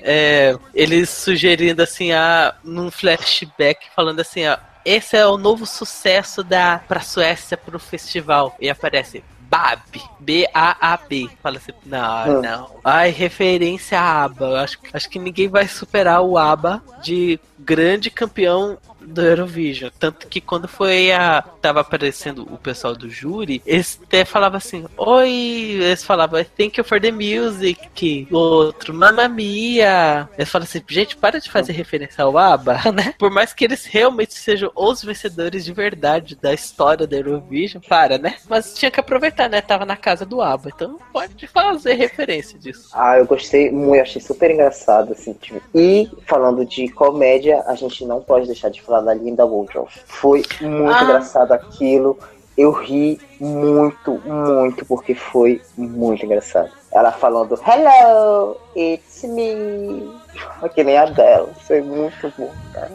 É, 0.00 0.56
eles 0.74 1.08
sugerindo 1.10 1.82
assim, 1.82 2.12
a, 2.12 2.54
num 2.62 2.90
flashback, 2.90 3.86
falando 3.94 4.20
assim, 4.20 4.46
ó, 4.46 4.56
esse 4.84 5.16
é 5.16 5.26
o 5.26 5.36
novo 5.36 5.66
sucesso 5.66 6.44
da 6.44 6.80
pra 6.86 7.00
Suécia 7.00 7.56
pro 7.56 7.78
festival. 7.78 8.54
E 8.60 8.68
aparece 8.70 9.24
BAB, 9.40 10.00
B-A-A-B. 10.20 11.28
Fala 11.42 11.56
assim, 11.56 11.72
não, 11.84 12.38
Hum. 12.38 12.42
não. 12.42 12.70
Ai, 12.84 13.10
referência 13.10 13.98
a 13.98 14.24
ABBA. 14.24 14.60
Acho, 14.62 14.78
que- 14.80 14.90
acho 14.92 15.08
que 15.10 15.18
ninguém 15.18 15.48
vai 15.48 15.66
superar 15.66 16.20
o 16.22 16.36
ABBA 16.38 16.82
de 17.02 17.40
grande 17.58 18.10
campeão 18.10 18.78
do 19.06 19.22
Eurovision. 19.22 19.90
Tanto 19.98 20.26
que 20.26 20.40
quando 20.40 20.66
foi 20.66 21.12
a. 21.12 21.42
Tava 21.60 21.80
aparecendo 21.80 22.42
o 22.42 22.58
pessoal 22.58 22.94
do 22.94 23.08
júri, 23.08 23.62
eles 23.64 23.98
até 24.02 24.24
falavam 24.24 24.58
assim: 24.58 24.84
Oi, 24.96 25.30
eles 25.80 26.04
falavam, 26.04 26.44
thank 26.56 26.78
you 26.78 26.84
for 26.84 27.00
the 27.00 27.12
music. 27.12 28.26
O 28.30 28.36
outro, 28.36 28.92
Mamma 28.92 29.28
Mia. 29.28 30.28
Eles 30.36 30.50
falavam 30.50 30.68
assim, 30.68 30.82
gente, 30.88 31.16
para 31.16 31.40
de 31.40 31.50
fazer 31.50 31.72
referência 31.72 32.24
ao 32.24 32.36
ABBA, 32.36 32.80
né? 32.92 33.14
Por 33.18 33.30
mais 33.30 33.52
que 33.52 33.64
eles 33.64 33.84
realmente 33.84 34.34
sejam 34.34 34.70
os 34.74 35.02
vencedores 35.02 35.64
de 35.64 35.72
verdade 35.72 36.36
da 36.36 36.52
história 36.52 37.06
da 37.06 37.16
Eurovision, 37.16 37.82
para, 37.88 38.18
né? 38.18 38.36
Mas 38.48 38.74
tinha 38.74 38.90
que 38.90 39.00
aproveitar, 39.00 39.48
né? 39.48 39.60
Tava 39.60 39.84
na 39.84 39.96
casa 39.96 40.24
do 40.26 40.40
ABBA, 40.40 40.72
então 40.74 40.98
pode 41.12 41.46
fazer 41.46 41.94
referência 41.94 42.58
disso. 42.58 42.90
Ah, 42.92 43.18
eu 43.18 43.26
gostei 43.26 43.70
muito, 43.70 44.02
achei 44.02 44.20
super 44.20 44.50
engraçado, 44.50 45.12
assim. 45.12 45.32
Tipo, 45.34 45.60
e 45.74 46.08
falando 46.26 46.64
de 46.64 46.88
comédia, 46.88 47.45
a 47.52 47.74
gente 47.74 48.04
não 48.04 48.20
pode 48.20 48.46
deixar 48.46 48.70
de 48.70 48.80
falar 48.82 49.00
da 49.02 49.14
Linda 49.14 49.44
Woodruff. 49.44 50.00
Foi 50.06 50.42
muito 50.60 50.92
Ah. 50.92 51.02
engraçado 51.02 51.52
aquilo. 51.52 52.18
Eu 52.56 52.70
ri 52.72 53.20
muito, 53.38 54.18
muito, 54.24 54.86
porque 54.86 55.14
foi 55.14 55.60
muito 55.76 56.24
engraçado. 56.24 56.70
Ela 56.90 57.12
falando, 57.12 57.60
hello, 57.66 58.56
it's 58.74 59.24
me. 59.24 60.10
Que 60.74 60.82
nem 60.82 60.96
a 60.96 61.04
dela. 61.04 61.50
Foi 61.66 61.82
muito 61.82 62.32
bom, 62.38 62.50
cara. 62.72 62.90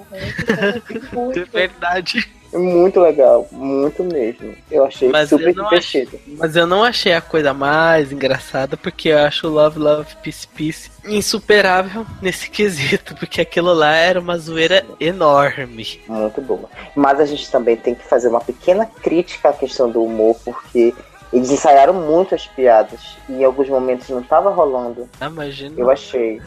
É 0.47 1.15
Muito, 1.15 1.45
verdade. 1.51 2.27
Muito 2.57 2.99
legal, 2.99 3.47
muito 3.51 4.03
mesmo. 4.03 4.53
Eu 4.69 4.85
achei 4.85 5.09
Mas 5.09 5.29
super 5.29 5.47
eu 5.47 5.63
divertido. 5.63 6.19
Mas 6.37 6.55
eu 6.55 6.67
não 6.67 6.83
achei 6.83 7.13
a 7.13 7.21
coisa 7.21 7.53
mais 7.53 8.11
engraçada, 8.11 8.75
porque 8.75 9.09
eu 9.09 9.19
acho 9.19 9.47
Love, 9.47 9.79
Love, 9.79 10.15
Peace, 10.23 10.47
Peace 10.47 10.91
insuperável 11.05 12.05
nesse 12.21 12.49
quesito, 12.51 13.15
porque 13.15 13.41
aquilo 13.41 13.73
lá 13.73 13.95
era 13.95 14.19
uma 14.19 14.37
zoeira 14.37 14.85
enorme. 14.99 16.01
Muito 16.07 16.41
boa. 16.41 16.69
Mas 16.95 17.19
a 17.19 17.25
gente 17.25 17.49
também 17.49 17.75
tem 17.75 17.95
que 17.95 18.03
fazer 18.03 18.27
uma 18.27 18.41
pequena 18.41 18.85
crítica 18.85 19.49
à 19.49 19.53
questão 19.53 19.89
do 19.89 20.03
humor, 20.03 20.35
porque 20.43 20.93
eles 21.31 21.49
ensaiaram 21.49 21.93
muito 21.93 22.35
as 22.35 22.45
piadas 22.47 23.15
e 23.29 23.33
em 23.33 23.43
alguns 23.43 23.69
momentos 23.69 24.09
não 24.09 24.19
estava 24.19 24.49
rolando. 24.49 25.09
Ah, 25.19 25.27
Imagina. 25.27 25.75
Eu 25.77 25.89
achei. 25.89 26.41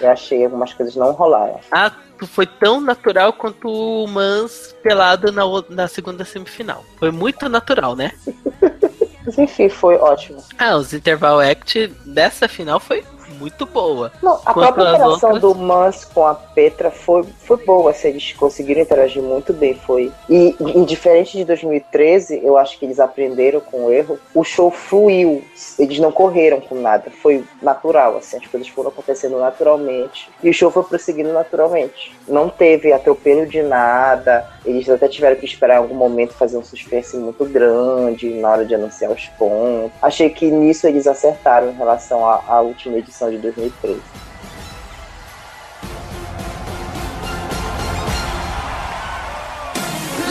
Eu 0.00 0.10
achei 0.10 0.44
algumas 0.44 0.72
coisas 0.72 0.96
não 0.96 1.12
rolaram. 1.12 1.60
Ah, 1.70 1.92
foi 2.26 2.46
tão 2.46 2.80
natural 2.80 3.32
quanto 3.32 3.68
o 3.68 4.06
Mans 4.06 4.74
pelado 4.82 5.32
na, 5.32 5.42
na 5.68 5.88
segunda 5.88 6.24
semifinal. 6.24 6.84
Foi 6.98 7.10
muito 7.10 7.48
natural, 7.48 7.96
né? 7.96 8.12
Mas 9.24 9.38
enfim, 9.38 9.68
foi 9.68 9.96
ótimo. 9.96 10.42
Ah, 10.58 10.76
os 10.76 10.92
interval 10.92 11.40
act 11.40 11.88
dessa 12.04 12.46
final 12.46 12.78
foi 12.78 13.02
muito 13.34 13.66
boa. 13.66 14.12
Não, 14.22 14.34
a 14.44 14.52
Quanto 14.52 14.74
própria 14.74 14.94
interação 14.94 15.32
outras? 15.32 15.40
do 15.40 15.54
Mans 15.54 16.04
com 16.04 16.26
a 16.26 16.34
Petra 16.34 16.90
foi, 16.90 17.24
foi 17.44 17.56
boa, 17.64 17.90
assim, 17.90 18.08
eles 18.08 18.32
conseguiram 18.32 18.80
interagir 18.80 19.22
muito 19.22 19.52
bem, 19.52 19.74
foi. 19.74 20.12
E, 20.28 20.54
e 20.60 20.84
diferente 20.84 21.36
de 21.36 21.44
2013, 21.44 22.40
eu 22.44 22.56
acho 22.56 22.78
que 22.78 22.84
eles 22.84 23.00
aprenderam 23.00 23.60
com 23.60 23.86
o 23.86 23.92
erro, 23.92 24.18
o 24.34 24.44
show 24.44 24.70
fluiu, 24.70 25.42
eles 25.78 25.98
não 25.98 26.12
correram 26.12 26.60
com 26.60 26.74
nada, 26.74 27.10
foi 27.22 27.44
natural, 27.62 28.16
assim, 28.16 28.36
as 28.36 28.46
coisas 28.46 28.68
foram 28.68 28.88
acontecendo 28.90 29.38
naturalmente, 29.38 30.30
e 30.42 30.50
o 30.50 30.54
show 30.54 30.70
foi 30.70 30.82
prosseguindo 30.82 31.32
naturalmente. 31.32 32.14
Não 32.26 32.48
teve 32.48 32.92
atropelo 32.92 33.46
de 33.46 33.62
nada, 33.62 34.46
eles 34.64 34.88
até 34.88 35.08
tiveram 35.08 35.36
que 35.36 35.44
esperar 35.44 35.74
em 35.74 35.78
algum 35.78 35.94
momento 35.94 36.32
fazer 36.32 36.56
um 36.56 36.64
suspense 36.64 37.16
muito 37.16 37.44
grande 37.44 38.30
na 38.30 38.50
hora 38.50 38.64
de 38.64 38.74
anunciar 38.74 39.10
os 39.10 39.26
pontos. 39.38 39.92
Achei 40.00 40.30
que 40.30 40.50
nisso 40.50 40.86
eles 40.86 41.06
acertaram 41.06 41.70
em 41.70 41.74
relação 41.74 42.26
à, 42.26 42.42
à 42.46 42.60
última 42.60 42.98
edição 42.98 43.23
de 43.30 43.38
2013. 43.38 44.00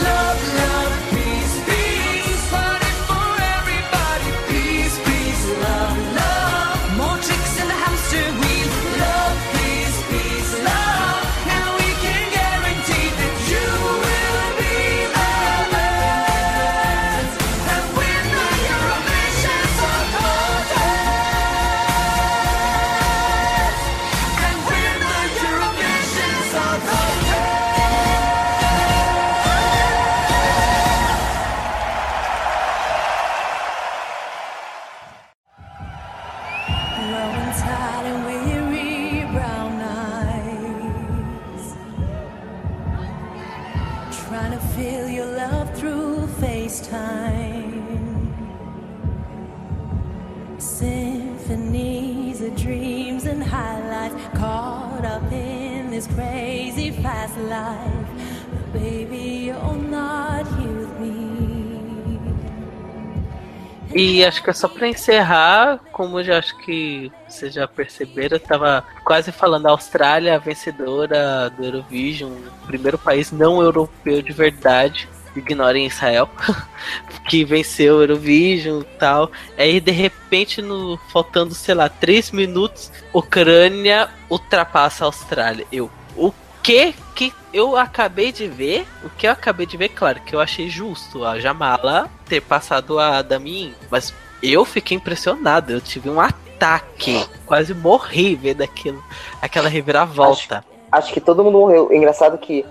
More 0.02 0.63
this 56.04 56.14
crazy 56.14 56.90
fast 57.02 57.36
life 57.38 58.08
But 58.52 58.72
baby, 58.72 59.46
you're 59.46 59.76
not 59.90 60.46
here 60.58 60.78
with 60.78 61.00
me 61.00 61.24
E 63.94 64.24
acho 64.24 64.42
que 64.42 64.50
é 64.50 64.52
só 64.52 64.66
pra 64.66 64.88
encerrar, 64.88 65.78
como 65.92 66.20
já 66.20 66.38
acho 66.38 66.56
que 66.58 67.12
vocês 67.28 67.54
já 67.54 67.68
perceberam, 67.68 68.36
eu 68.36 68.40
tava 68.40 68.84
quase 69.04 69.30
falando 69.30 69.66
a 69.66 69.70
Austrália, 69.70 70.34
a 70.34 70.38
vencedora 70.38 71.48
do 71.50 71.64
Eurovision, 71.64 72.32
o 72.32 72.66
primeiro 72.66 72.98
país 72.98 73.30
não 73.30 73.62
europeu 73.62 74.20
de 74.20 74.32
verdade. 74.32 75.08
Ignorem 75.40 75.86
Israel, 75.86 76.28
que 77.28 77.44
venceu 77.44 77.96
o 77.96 78.02
Eurovision 78.02 78.80
e 78.80 78.98
tal. 78.98 79.30
Aí 79.56 79.80
de 79.80 79.90
repente, 79.90 80.60
no, 80.62 80.98
faltando, 81.12 81.54
sei 81.54 81.74
lá, 81.74 81.88
três 81.88 82.30
minutos, 82.30 82.90
Ucrânia 83.12 84.08
ultrapassa 84.28 85.04
a 85.04 85.06
Austrália. 85.06 85.66
Eu, 85.72 85.90
o 86.16 86.32
que 86.62 86.94
que 87.14 87.32
eu 87.52 87.76
acabei 87.76 88.32
de 88.32 88.48
ver? 88.48 88.86
O 89.04 89.10
que 89.10 89.26
eu 89.26 89.30
acabei 89.30 89.66
de 89.66 89.76
ver, 89.76 89.90
claro, 89.90 90.20
que 90.20 90.34
eu 90.34 90.40
achei 90.40 90.68
justo 90.68 91.24
a 91.24 91.38
Jamala 91.38 92.10
ter 92.26 92.40
passado 92.40 92.98
a 92.98 93.22
Damin, 93.22 93.74
mas 93.90 94.12
eu 94.42 94.64
fiquei 94.64 94.96
impressionado. 94.96 95.72
Eu 95.72 95.80
tive 95.80 96.10
um 96.10 96.20
ataque, 96.20 97.24
quase 97.46 97.72
morri 97.72 98.34
vendo 98.34 98.62
aquilo, 98.62 99.02
aquela 99.40 99.68
reviravolta. 99.68 100.64
Acho 100.94 101.12
que 101.12 101.20
todo 101.20 101.42
mundo 101.42 101.58
morreu. 101.58 101.92
Engraçado 101.92 102.38
que 102.38 102.64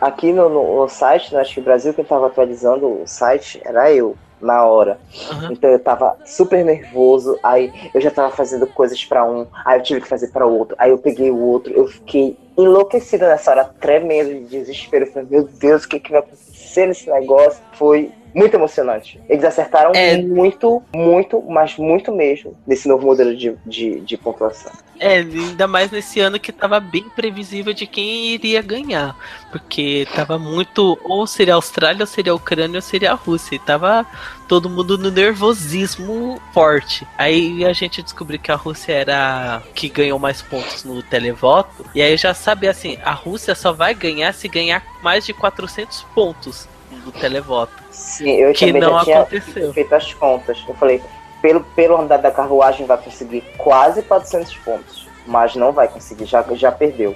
aqui 0.00 0.32
no, 0.32 0.48
no- 0.48 0.80
no 0.82 0.88
site, 0.88 1.32
né, 1.34 1.40
acho 1.40 1.54
que 1.54 1.60
o 1.60 1.64
Brasil 1.64 1.94
quem 1.94 2.04
tava 2.04 2.26
atualizando 2.26 3.02
o 3.02 3.06
site 3.06 3.60
era 3.64 3.90
eu, 3.92 4.16
na 4.40 4.64
hora. 4.64 4.98
Aham. 5.30 5.52
Então 5.52 5.70
eu 5.70 5.78
tava 5.78 6.16
super 6.24 6.64
nervoso, 6.64 7.38
aí 7.42 7.72
eu 7.94 8.00
já 8.00 8.10
tava 8.10 8.30
fazendo 8.30 8.66
coisas 8.66 9.02
pra 9.04 9.24
um, 9.24 9.46
aí 9.64 9.78
eu 9.78 9.82
tive 9.82 10.00
que 10.00 10.08
fazer 10.08 10.28
pra 10.28 10.46
outro, 10.46 10.76
aí 10.78 10.90
eu 10.90 10.98
peguei 10.98 11.30
o 11.30 11.38
outro, 11.38 11.72
eu 11.72 11.86
fiquei 11.86 12.36
enlouquecida 12.56 13.26
nessa 13.28 13.50
hora, 13.50 13.64
tremendo 13.80 14.28
de 14.28 14.44
desespero. 14.46 15.06
Eu 15.06 15.12
falei, 15.12 15.28
meu 15.30 15.48
Deus, 15.58 15.84
o 15.84 15.88
que, 15.88 15.98
que 16.00 16.10
vai 16.10 16.20
acontecer 16.20 16.86
nesse 16.86 17.08
negócio? 17.10 17.62
Foi 17.80 18.12
muito 18.34 18.54
emocionante. 18.54 19.18
Eles 19.26 19.42
acertaram 19.42 19.92
É. 19.94 20.18
muito, 20.20 20.82
muito, 20.94 21.42
mas 21.48 21.78
muito 21.78 22.12
mesmo 22.12 22.54
nesse 22.66 22.86
novo 22.86 23.06
modelo 23.06 23.34
de, 23.34 23.56
de, 23.64 24.00
de 24.00 24.18
pontuação. 24.18 24.70
É, 24.98 25.16
ainda 25.20 25.66
mais 25.66 25.90
nesse 25.90 26.20
ano 26.20 26.38
que 26.38 26.52
tava 26.52 26.78
bem 26.78 27.04
previsível 27.16 27.72
de 27.72 27.86
quem 27.86 28.26
iria 28.26 28.60
ganhar. 28.60 29.16
Porque 29.50 30.06
tava 30.14 30.38
muito. 30.38 30.98
Ou 31.04 31.26
seria 31.26 31.54
a 31.54 31.56
Austrália, 31.56 32.02
ou 32.02 32.06
seria 32.06 32.32
a 32.32 32.36
Ucrânia, 32.36 32.76
ou 32.76 32.82
seria 32.82 33.12
a 33.12 33.14
Rússia. 33.14 33.54
E 33.56 33.58
tava 33.58 34.04
todo 34.46 34.68
mundo 34.68 34.98
no 34.98 35.10
nervosismo 35.10 36.38
forte. 36.52 37.06
Aí 37.16 37.64
a 37.64 37.72
gente 37.72 38.02
descobriu 38.02 38.38
que 38.38 38.52
a 38.52 38.56
Rússia 38.56 38.92
era 38.92 39.56
a 39.56 39.60
que 39.74 39.88
ganhou 39.88 40.18
mais 40.18 40.42
pontos 40.42 40.84
no 40.84 41.02
televoto. 41.02 41.86
E 41.94 42.02
aí 42.02 42.18
já 42.18 42.34
sabe 42.34 42.68
assim: 42.68 42.98
a 43.02 43.12
Rússia 43.12 43.54
só 43.54 43.72
vai 43.72 43.94
ganhar 43.94 44.34
se 44.34 44.48
ganhar 44.48 44.84
mais 45.02 45.24
de 45.24 45.32
400 45.32 46.02
pontos 46.14 46.68
do 47.04 47.12
televoto. 47.12 47.72
Sim, 47.90 48.30
eu 48.30 48.52
Que 48.52 48.66
também 48.66 48.82
não 48.82 48.98
já 48.98 49.04
tinha 49.04 49.20
aconteceu. 49.20 49.72
feito 49.72 49.94
as 49.94 50.14
contas. 50.14 50.62
Eu 50.66 50.74
falei, 50.74 51.02
pelo, 51.40 51.60
pelo 51.60 51.96
andar 52.00 52.18
da 52.18 52.30
carruagem 52.30 52.86
vai 52.86 52.98
conseguir 52.98 53.42
quase 53.56 54.02
400 54.02 54.56
pontos, 54.58 55.08
mas 55.26 55.54
não 55.54 55.72
vai 55.72 55.88
conseguir, 55.88 56.26
já, 56.26 56.44
já 56.52 56.70
perdeu. 56.72 57.14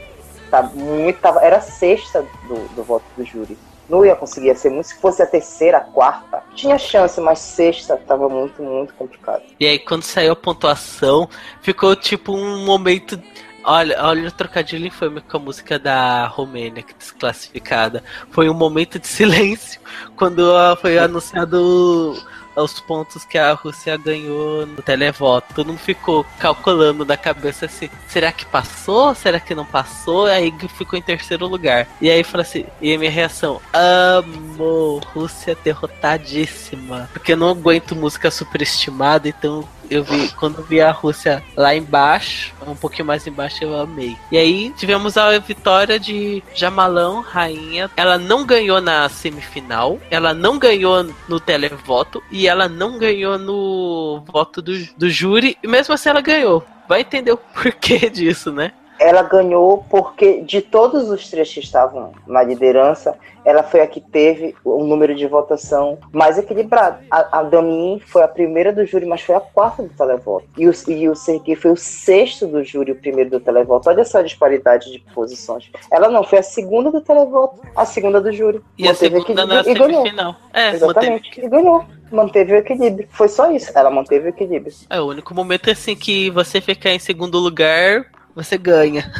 Tá 0.50 0.62
muito, 0.62 1.18
tava, 1.20 1.40
era 1.40 1.56
a 1.56 1.60
sexta 1.60 2.24
do, 2.48 2.68
do 2.74 2.82
voto 2.82 3.04
do 3.16 3.24
júri. 3.24 3.56
Não 3.88 4.04
ia 4.04 4.16
conseguir, 4.16 4.46
ia 4.46 4.54
ser 4.54 4.70
muito. 4.70 4.86
Se 4.86 4.94
fosse 4.98 5.22
a 5.22 5.26
terceira, 5.26 5.76
a 5.76 5.80
quarta, 5.80 6.42
tinha 6.54 6.78
chance, 6.78 7.20
mas 7.20 7.38
sexta 7.38 7.96
tava 7.96 8.28
muito, 8.30 8.62
muito 8.62 8.94
complicado. 8.94 9.42
E 9.60 9.66
aí 9.66 9.78
quando 9.78 10.02
saiu 10.04 10.32
a 10.32 10.36
pontuação, 10.36 11.28
ficou 11.60 11.94
tipo 11.94 12.32
um 12.34 12.64
momento 12.64 13.20
Olha, 13.64 13.96
olha 14.04 14.28
o 14.28 14.32
trocadilho 14.32 14.86
infame 14.86 15.22
com 15.22 15.36
a 15.38 15.40
música 15.40 15.78
da 15.78 16.26
Romênia, 16.26 16.82
que 16.82 16.94
desclassificada. 16.94 18.04
Foi 18.30 18.48
um 18.48 18.54
momento 18.54 18.98
de 18.98 19.06
silêncio 19.08 19.80
quando 20.16 20.52
foi 20.80 20.98
anunciado 20.98 22.14
os 22.62 22.78
pontos 22.80 23.24
que 23.24 23.36
a 23.36 23.52
Rússia 23.52 23.96
ganhou 23.96 24.66
no 24.66 24.82
televoto. 24.82 25.54
Todo 25.54 25.68
mundo 25.68 25.78
ficou 25.78 26.24
calculando 26.38 27.04
na 27.04 27.16
cabeça 27.16 27.66
assim: 27.66 27.88
será 28.06 28.30
que 28.30 28.44
passou? 28.46 29.14
Será 29.14 29.40
que 29.40 29.54
não 29.54 29.64
passou? 29.64 30.26
Aí 30.26 30.52
ficou 30.76 30.98
em 30.98 31.02
terceiro 31.02 31.46
lugar. 31.46 31.88
E 32.00 32.10
aí 32.10 32.22
falou 32.22 32.42
assim: 32.42 32.66
e 32.80 32.94
a 32.94 32.98
minha 32.98 33.10
reação: 33.10 33.60
amo, 33.72 35.00
Rússia 35.12 35.56
derrotadíssima. 35.64 37.08
Porque 37.12 37.32
eu 37.32 37.36
não 37.36 37.50
aguento 37.50 37.96
música 37.96 38.30
superestimada, 38.30 39.28
então 39.28 39.66
eu 39.90 40.02
vi, 40.04 40.28
quando 40.38 40.62
vi 40.62 40.80
a 40.80 40.90
Rússia 40.90 41.42
lá 41.56 41.74
embaixo, 41.74 42.54
um 42.66 42.74
pouquinho 42.74 43.06
mais 43.06 43.26
embaixo, 43.26 43.62
eu 43.62 43.78
amei. 43.78 44.16
E 44.30 44.36
aí 44.36 44.70
tivemos 44.76 45.16
a 45.16 45.38
vitória 45.38 45.98
de 45.98 46.42
Jamalão, 46.54 47.20
rainha. 47.20 47.90
Ela 47.96 48.18
não 48.18 48.44
ganhou 48.44 48.80
na 48.80 49.08
semifinal, 49.08 49.98
ela 50.10 50.34
não 50.34 50.58
ganhou 50.58 51.06
no 51.28 51.40
televoto 51.40 52.22
e 52.30 52.46
ela 52.48 52.68
não 52.68 52.98
ganhou 52.98 53.38
no 53.38 54.22
voto 54.26 54.60
do, 54.60 54.72
do 54.96 55.10
júri, 55.10 55.56
e 55.62 55.68
mesmo 55.68 55.94
assim 55.94 56.08
ela 56.08 56.20
ganhou. 56.20 56.64
Vai 56.88 57.00
entender 57.00 57.32
o 57.32 57.36
porquê 57.54 58.10
disso, 58.10 58.52
né? 58.52 58.72
Ela 58.98 59.22
ganhou 59.22 59.84
porque 59.88 60.40
de 60.42 60.60
todos 60.60 61.08
os 61.10 61.28
três 61.28 61.52
que 61.52 61.60
estavam 61.60 62.12
na 62.26 62.42
liderança, 62.42 63.16
ela 63.44 63.62
foi 63.62 63.80
a 63.80 63.86
que 63.86 64.00
teve 64.00 64.54
um 64.64 64.84
número 64.84 65.14
de 65.14 65.26
votação 65.26 65.98
mais 66.12 66.38
equilibrado. 66.38 67.04
A, 67.10 67.40
a 67.40 67.42
Damin 67.42 68.00
foi 68.06 68.22
a 68.22 68.28
primeira 68.28 68.72
do 68.72 68.86
júri, 68.86 69.04
mas 69.04 69.20
foi 69.20 69.34
a 69.34 69.40
quarta 69.40 69.82
do 69.82 69.90
televoto. 69.90 70.46
E 70.56 70.66
o, 70.66 70.72
e 70.88 71.08
o 71.08 71.14
Sergei 71.14 71.54
foi 71.54 71.72
o 71.72 71.76
sexto 71.76 72.46
do 72.46 72.64
júri, 72.64 72.92
o 72.92 72.96
primeiro 72.96 73.30
do 73.30 73.40
televoto. 73.40 73.88
Olha 73.88 74.04
só 74.04 74.18
a 74.18 74.22
disparidade 74.22 74.90
de 74.90 74.98
posições. 75.14 75.70
Ela 75.90 76.08
não 76.08 76.24
foi 76.24 76.38
a 76.38 76.42
segunda 76.42 76.90
do 76.90 77.00
televoto, 77.00 77.60
a 77.76 77.84
segunda 77.84 78.20
do 78.20 78.32
júri. 78.32 78.62
E 78.78 78.84
manteve 78.84 79.16
a 79.16 79.20
segunda 79.20 79.46
na 79.46 79.60
e 79.60 79.74
ganhou. 79.74 80.06
É, 80.52 80.70
Exatamente. 80.70 81.28
Manteve. 81.28 81.46
E 81.46 81.48
ganhou 81.48 81.84
manteve 82.12 82.52
o 82.52 82.56
equilíbrio. 82.56 83.08
Foi 83.10 83.28
só 83.28 83.50
isso. 83.50 83.72
Ela 83.74 83.90
manteve 83.90 84.26
o 84.26 84.30
equilíbrio. 84.30 84.72
É 84.88 85.00
o 85.00 85.06
único 85.06 85.34
momento 85.34 85.70
assim 85.70 85.96
que 85.96 86.30
você 86.30 86.60
ficar 86.60 86.90
em 86.90 86.98
segundo 86.98 87.38
lugar 87.38 88.06
você 88.34 88.58
ganha. 88.58 89.10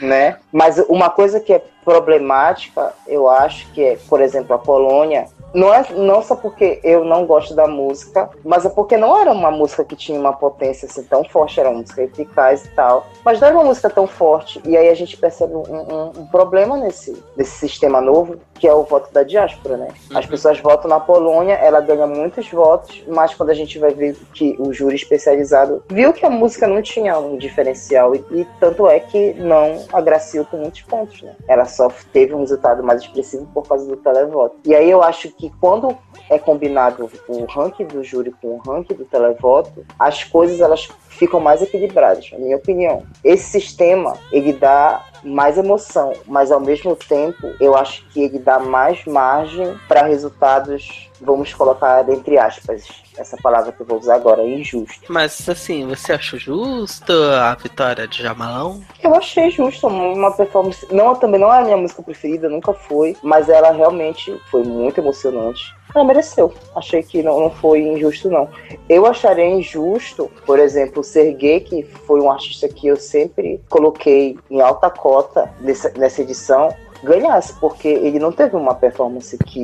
né? 0.00 0.38
Mas 0.52 0.78
uma 0.88 1.10
coisa 1.10 1.40
que 1.40 1.52
é 1.52 1.62
problemática, 1.84 2.92
eu 3.06 3.28
acho 3.28 3.70
que 3.72 3.82
é, 3.82 3.98
por 4.08 4.20
exemplo, 4.20 4.54
a 4.54 4.58
Polônia 4.58 5.26
não 5.52 5.74
é 5.74 5.84
não 5.92 6.22
só 6.22 6.36
porque 6.36 6.80
eu 6.84 7.04
não 7.04 7.26
gosto 7.26 7.54
da 7.54 7.66
música, 7.66 8.30
mas 8.44 8.64
é 8.64 8.68
porque 8.68 8.96
não 8.96 9.20
era 9.20 9.32
uma 9.32 9.50
música 9.50 9.84
que 9.84 9.96
tinha 9.96 10.18
uma 10.18 10.32
potência 10.32 10.86
assim 10.86 11.02
tão 11.02 11.24
forte, 11.24 11.58
era 11.58 11.68
uma 11.68 11.80
música 11.80 12.02
eficaz 12.02 12.64
e 12.64 12.68
tal. 12.68 13.06
Mas 13.24 13.40
não 13.40 13.48
era 13.48 13.56
uma 13.56 13.64
música 13.64 13.90
tão 13.90 14.06
forte. 14.06 14.60
E 14.64 14.76
aí 14.76 14.88
a 14.88 14.94
gente 14.94 15.16
percebe 15.16 15.54
um, 15.54 15.62
um, 15.62 16.20
um 16.20 16.26
problema 16.26 16.76
nesse, 16.76 17.20
nesse 17.36 17.58
sistema 17.58 18.00
novo, 18.00 18.36
que 18.60 18.68
é 18.68 18.74
o 18.74 18.84
voto 18.84 19.10
da 19.12 19.22
diáspora, 19.22 19.78
né? 19.78 19.88
Uhum. 20.10 20.18
As 20.18 20.26
pessoas 20.26 20.60
votam 20.60 20.88
na 20.88 21.00
Polônia, 21.00 21.54
ela 21.54 21.80
ganha 21.80 22.06
muitos 22.06 22.48
votos, 22.50 23.02
mas 23.08 23.34
quando 23.34 23.48
a 23.48 23.54
gente 23.54 23.78
vai 23.78 23.90
ver 23.92 24.14
que 24.34 24.54
o 24.58 24.70
júri 24.72 24.96
especializado 24.96 25.82
viu 25.88 26.12
que 26.12 26.26
a 26.26 26.30
música 26.30 26.66
não 26.66 26.82
tinha 26.82 27.18
um 27.18 27.38
diferencial, 27.38 28.14
e, 28.14 28.22
e 28.30 28.46
tanto 28.60 28.86
é 28.86 29.00
que 29.00 29.32
não 29.34 29.82
agraciou 29.92 30.44
com 30.44 30.58
muitos 30.58 30.82
pontos, 30.82 31.22
né? 31.22 31.34
Ela 31.48 31.64
só 31.64 31.90
teve 32.12 32.34
um 32.34 32.40
resultado 32.40 32.82
mais 32.82 33.00
expressivo 33.00 33.48
por 33.54 33.66
causa 33.66 33.86
do 33.86 33.96
televoto. 33.96 34.56
E 34.66 34.74
aí 34.74 34.90
eu 34.90 35.02
acho 35.02 35.30
que 35.30 35.50
quando 35.58 35.96
é 36.28 36.38
combinado 36.38 37.10
o 37.28 37.44
ranking 37.46 37.86
do 37.86 38.04
júri 38.04 38.30
com 38.42 38.48
o 38.48 38.58
ranking 38.58 38.94
do 38.94 39.06
televoto, 39.06 39.86
as 39.98 40.22
coisas 40.22 40.60
elas 40.60 40.88
ficam 41.08 41.40
mais 41.40 41.62
equilibradas, 41.62 42.30
na 42.32 42.38
minha 42.38 42.56
opinião. 42.56 43.04
Esse 43.24 43.60
sistema, 43.60 44.16
ele 44.30 44.52
dá 44.52 45.04
mais 45.22 45.58
emoção, 45.58 46.12
mas 46.26 46.50
ao 46.50 46.60
mesmo 46.60 46.96
tempo, 46.96 47.52
eu 47.60 47.76
acho 47.76 48.04
que 48.08 48.22
ele 48.22 48.38
dá 48.38 48.58
mais 48.58 49.04
margem 49.04 49.78
para 49.88 50.06
resultados 50.06 51.10
vamos 51.20 51.52
colocar 51.52 52.08
entre 52.08 52.38
aspas 52.38 52.88
essa 53.16 53.36
palavra 53.36 53.72
que 53.72 53.82
eu 53.82 53.86
vou 53.86 53.98
usar 53.98 54.14
agora, 54.14 54.42
injusto. 54.42 55.00
Mas 55.08 55.48
assim, 55.48 55.86
você 55.86 56.14
achou 56.14 56.38
justo 56.38 57.12
a 57.12 57.54
vitória 57.54 58.08
de 58.08 58.22
Jamalão? 58.22 58.80
Eu 59.02 59.14
achei 59.14 59.50
justo, 59.50 59.86
uma 59.86 60.32
performance. 60.32 60.86
Não, 60.90 61.14
também 61.14 61.40
não 61.40 61.52
é 61.52 61.58
a 61.58 61.64
minha 61.64 61.76
música 61.76 62.02
preferida, 62.02 62.48
nunca 62.48 62.72
foi, 62.72 63.16
mas 63.22 63.48
ela 63.48 63.70
realmente 63.72 64.34
foi 64.50 64.62
muito 64.62 64.98
emocionante. 64.98 65.74
Ela 65.94 66.04
mereceu. 66.04 66.52
Achei 66.74 67.02
que 67.02 67.22
não, 67.22 67.40
não 67.40 67.50
foi 67.50 67.80
injusto, 67.80 68.30
não. 68.30 68.48
Eu 68.88 69.06
acharia 69.06 69.46
injusto, 69.46 70.30
por 70.46 70.58
exemplo, 70.58 71.00
o 71.00 71.04
Sergei, 71.04 71.60
que 71.60 71.82
foi 71.82 72.20
um 72.20 72.30
artista 72.30 72.68
que 72.68 72.86
eu 72.86 72.96
sempre 72.96 73.60
coloquei 73.68 74.38
em 74.50 74.60
alta 74.60 74.90
cota 74.90 75.52
nessa, 75.60 75.90
nessa 75.96 76.22
edição, 76.22 76.74
ganhasse, 77.02 77.54
porque 77.58 77.88
ele 77.88 78.18
não 78.18 78.32
teve 78.32 78.56
uma 78.56 78.74
performance 78.74 79.36
que 79.38 79.62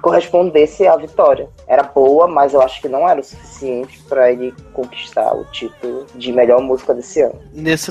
correspondesse 0.00 0.86
à 0.86 0.96
vitória. 0.96 1.48
Era 1.66 1.82
boa, 1.82 2.26
mas 2.26 2.54
eu 2.54 2.62
acho 2.62 2.80
que 2.80 2.88
não 2.88 3.08
era 3.08 3.20
o 3.20 3.24
suficiente 3.24 4.02
para 4.08 4.32
ele 4.32 4.54
conquistar 4.72 5.34
o 5.34 5.44
título 5.46 6.06
de 6.14 6.32
melhor 6.32 6.60
música 6.60 6.94
desse 6.94 7.20
ano. 7.20 7.40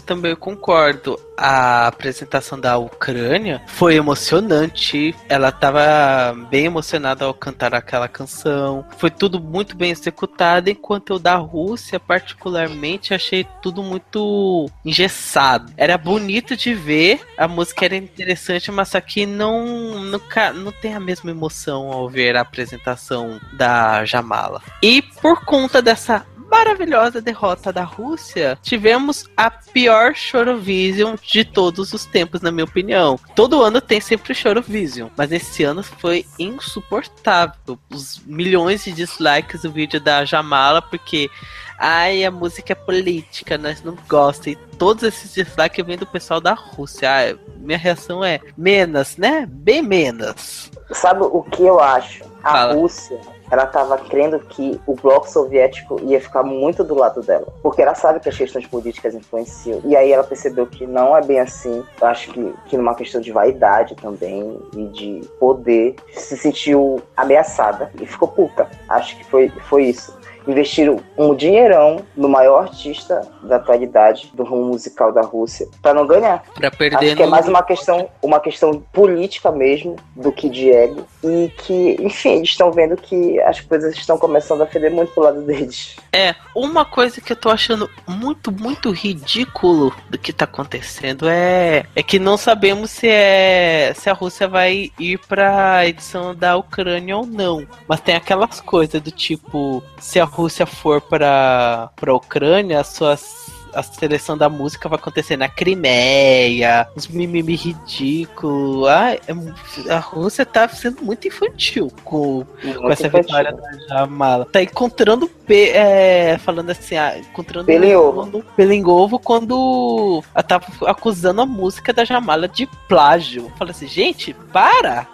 Também 0.01 0.31
eu 0.31 0.37
concordo. 0.37 1.19
A 1.37 1.87
apresentação 1.87 2.59
da 2.59 2.77
Ucrânia 2.77 3.61
foi 3.67 3.95
emocionante. 3.95 5.15
Ela 5.29 5.49
estava 5.49 6.35
bem 6.49 6.65
emocionada 6.65 7.25
ao 7.25 7.33
cantar 7.33 7.75
aquela 7.75 8.07
canção. 8.07 8.83
Foi 8.97 9.11
tudo 9.11 9.39
muito 9.39 9.77
bem 9.77 9.91
executado, 9.91 10.69
enquanto 10.69 11.13
eu 11.13 11.19
da 11.19 11.35
Rússia, 11.35 11.99
particularmente, 11.99 13.13
achei 13.13 13.45
tudo 13.61 13.83
muito 13.83 14.67
engessado. 14.83 15.71
Era 15.77 15.97
bonito 15.97 16.57
de 16.57 16.73
ver, 16.73 17.21
a 17.37 17.47
música 17.47 17.85
era 17.85 17.95
interessante, 17.95 18.71
mas 18.71 18.95
aqui 18.95 19.25
não, 19.25 20.03
não, 20.05 20.21
não 20.55 20.71
tem 20.71 20.95
a 20.95 20.99
mesma 20.99 21.29
emoção 21.29 21.91
ao 21.91 22.09
ver 22.09 22.35
a 22.35 22.41
apresentação 22.41 23.39
da 23.53 24.03
Jamala. 24.05 24.61
E 24.81 25.01
por 25.01 25.45
conta 25.45 25.81
dessa 25.81 26.25
maravilhosa 26.57 27.21
derrota 27.21 27.71
da 27.71 27.83
Rússia, 27.83 28.57
tivemos 28.63 29.29
a 29.37 29.51
pior 29.51 30.15
Chorovision 30.15 31.15
de 31.21 31.45
todos 31.45 31.93
os 31.93 32.05
tempos, 32.05 32.41
na 32.41 32.51
minha 32.51 32.65
opinião. 32.65 33.19
Todo 33.35 33.61
ano 33.61 33.79
tem 33.79 34.01
sempre 34.01 34.33
Chorovision, 34.33 35.09
mas 35.15 35.31
esse 35.31 35.63
ano 35.63 35.83
foi 35.83 36.25
insuportável. 36.39 37.77
Os 37.91 38.19
milhões 38.25 38.83
de 38.83 38.91
dislikes 38.91 39.61
do 39.61 39.71
vídeo 39.71 40.01
da 40.01 40.25
Jamala, 40.25 40.81
porque 40.81 41.29
ai, 41.77 42.25
a 42.25 42.31
música 42.31 42.73
é 42.73 42.75
política, 42.75 43.55
nós 43.57 43.83
não 43.83 43.95
gostamos. 44.07 44.47
E 44.47 44.55
todos 44.77 45.03
esses 45.03 45.35
dislikes 45.35 45.85
vêm 45.85 45.97
do 45.97 46.07
pessoal 46.07 46.41
da 46.41 46.53
Rússia. 46.53 47.11
Ai, 47.11 47.39
minha 47.57 47.77
reação 47.77 48.23
é 48.23 48.39
menos, 48.57 49.15
né? 49.15 49.45
Bem 49.47 49.83
menos. 49.83 50.71
Sabe 50.91 51.21
o 51.21 51.43
que 51.43 51.61
eu 51.61 51.79
acho? 51.79 52.23
A 52.43 52.51
Fala. 52.51 52.73
Rússia 52.73 53.36
ela 53.49 53.63
estava 53.63 53.97
crendo 53.97 54.39
que 54.39 54.79
o 54.85 54.93
bloco 54.93 55.29
soviético 55.29 55.99
ia 56.03 56.19
ficar 56.19 56.43
muito 56.43 56.83
do 56.83 56.95
lado 56.95 57.21
dela, 57.21 57.47
porque 57.61 57.81
ela 57.81 57.95
sabe 57.95 58.19
que 58.19 58.29
as 58.29 58.37
questões 58.37 58.65
políticas 58.67 59.15
influenciam. 59.15 59.81
E 59.85 59.95
aí 59.95 60.11
ela 60.11 60.23
percebeu 60.23 60.67
que 60.67 60.85
não 60.85 61.15
é 61.15 61.21
bem 61.21 61.39
assim. 61.39 61.83
Eu 61.99 62.07
acho 62.07 62.31
que, 62.31 62.53
que 62.65 62.77
numa 62.77 62.95
questão 62.95 63.21
de 63.21 63.31
vaidade 63.31 63.95
também 63.95 64.59
e 64.75 64.85
de 64.87 65.21
poder, 65.39 65.95
se 66.13 66.37
sentiu 66.37 67.01
ameaçada 67.15 67.91
e 67.99 68.05
ficou 68.05 68.27
puta. 68.27 68.69
Acho 68.89 69.17
que 69.17 69.23
foi, 69.25 69.49
foi 69.69 69.85
isso 69.85 70.17
investiram 70.47 70.99
um 71.17 71.35
dinheirão 71.35 72.03
no 72.15 72.29
maior 72.29 72.63
artista 72.63 73.21
da 73.43 73.57
atualidade 73.57 74.31
do 74.33 74.43
rumo 74.43 74.65
musical 74.65 75.11
da 75.11 75.21
Rússia 75.21 75.67
para 75.81 75.93
não 75.93 76.05
ganhar. 76.05 76.43
Para 76.53 76.71
perder. 76.71 77.07
Acho 77.07 77.15
que 77.15 77.23
é 77.23 77.27
mais 77.27 77.47
uma 77.47 77.63
questão, 77.63 78.09
uma 78.21 78.39
questão 78.39 78.83
política 78.91 79.51
mesmo 79.51 79.95
do 80.15 80.31
que 80.31 80.49
de 80.49 80.71
ego 80.71 81.05
e 81.23 81.51
que, 81.57 81.97
enfim, 81.99 82.37
eles 82.37 82.49
estão 82.49 82.71
vendo 82.71 82.95
que 82.95 83.39
as 83.41 83.59
coisas 83.59 83.95
estão 83.95 84.17
começando 84.17 84.61
a 84.61 84.67
feder 84.67 84.91
muito 84.91 85.11
pro 85.13 85.23
lado 85.23 85.41
deles. 85.41 85.95
É, 86.11 86.35
uma 86.55 86.85
coisa 86.85 87.21
que 87.21 87.31
eu 87.31 87.35
tô 87.35 87.49
achando 87.49 87.89
muito, 88.07 88.51
muito 88.51 88.91
ridículo 88.91 89.93
do 90.09 90.17
que 90.17 90.33
tá 90.33 90.45
acontecendo 90.45 91.27
é 91.27 91.85
é 91.95 92.03
que 92.03 92.19
não 92.19 92.37
sabemos 92.37 92.91
se 92.91 93.07
é 93.07 93.93
se 93.95 94.09
a 94.09 94.13
Rússia 94.13 94.47
vai 94.47 94.91
ir 94.99 95.19
para 95.27 95.87
edição 95.87 96.35
da 96.35 96.55
Ucrânia 96.55 97.17
ou 97.17 97.25
não. 97.25 97.65
Mas 97.87 98.01
tem 98.01 98.15
aquelas 98.15 98.61
coisas 98.61 99.01
do 99.01 99.11
tipo, 99.11 99.83
se 99.99 100.19
a 100.19 100.25
Rússia 100.37 100.67
for 100.67 101.01
para 101.01 101.89
para 101.95 102.13
Ucrânia, 102.13 102.79
as 102.79 102.87
suas 102.89 103.47
a 103.73 103.83
seleção 103.83 104.37
da 104.37 104.49
música 104.49 104.89
vai 104.89 104.97
acontecer 104.97 105.37
na 105.37 105.47
Crimeia, 105.47 106.87
os 106.95 107.07
mimimi 107.07 107.55
ridículos. 107.55 108.87
Ah, 108.87 109.13
é, 109.13 109.91
a 109.93 109.99
Rússia 109.99 110.45
tá 110.45 110.67
sendo 110.67 111.03
muito 111.03 111.27
infantil 111.27 111.91
com, 112.03 112.45
muito 112.63 112.79
com 112.79 112.91
essa 112.91 113.07
infantil. 113.07 113.27
vitória 113.27 113.51
da 113.51 113.71
Jamala. 113.87 114.45
Tá 114.45 114.61
encontrando, 114.63 115.29
é, 115.49 116.37
falando 116.39 116.71
assim, 116.71 116.95
ah, 116.95 117.19
encontrando 117.19 117.65
pelo 117.65 117.85
em 117.85 117.95
ovo. 117.95 118.43
pelo 118.55 118.71
em 118.71 118.85
ovo 118.85 119.19
quando 119.19 120.23
tava 120.47 120.65
acusando 120.87 121.41
a 121.41 121.45
música 121.45 121.93
da 121.93 122.03
Jamala 122.03 122.47
de 122.47 122.67
plágio. 122.87 123.51
Fala 123.57 123.71
assim, 123.71 123.87
gente, 123.87 124.33
para! 124.51 125.07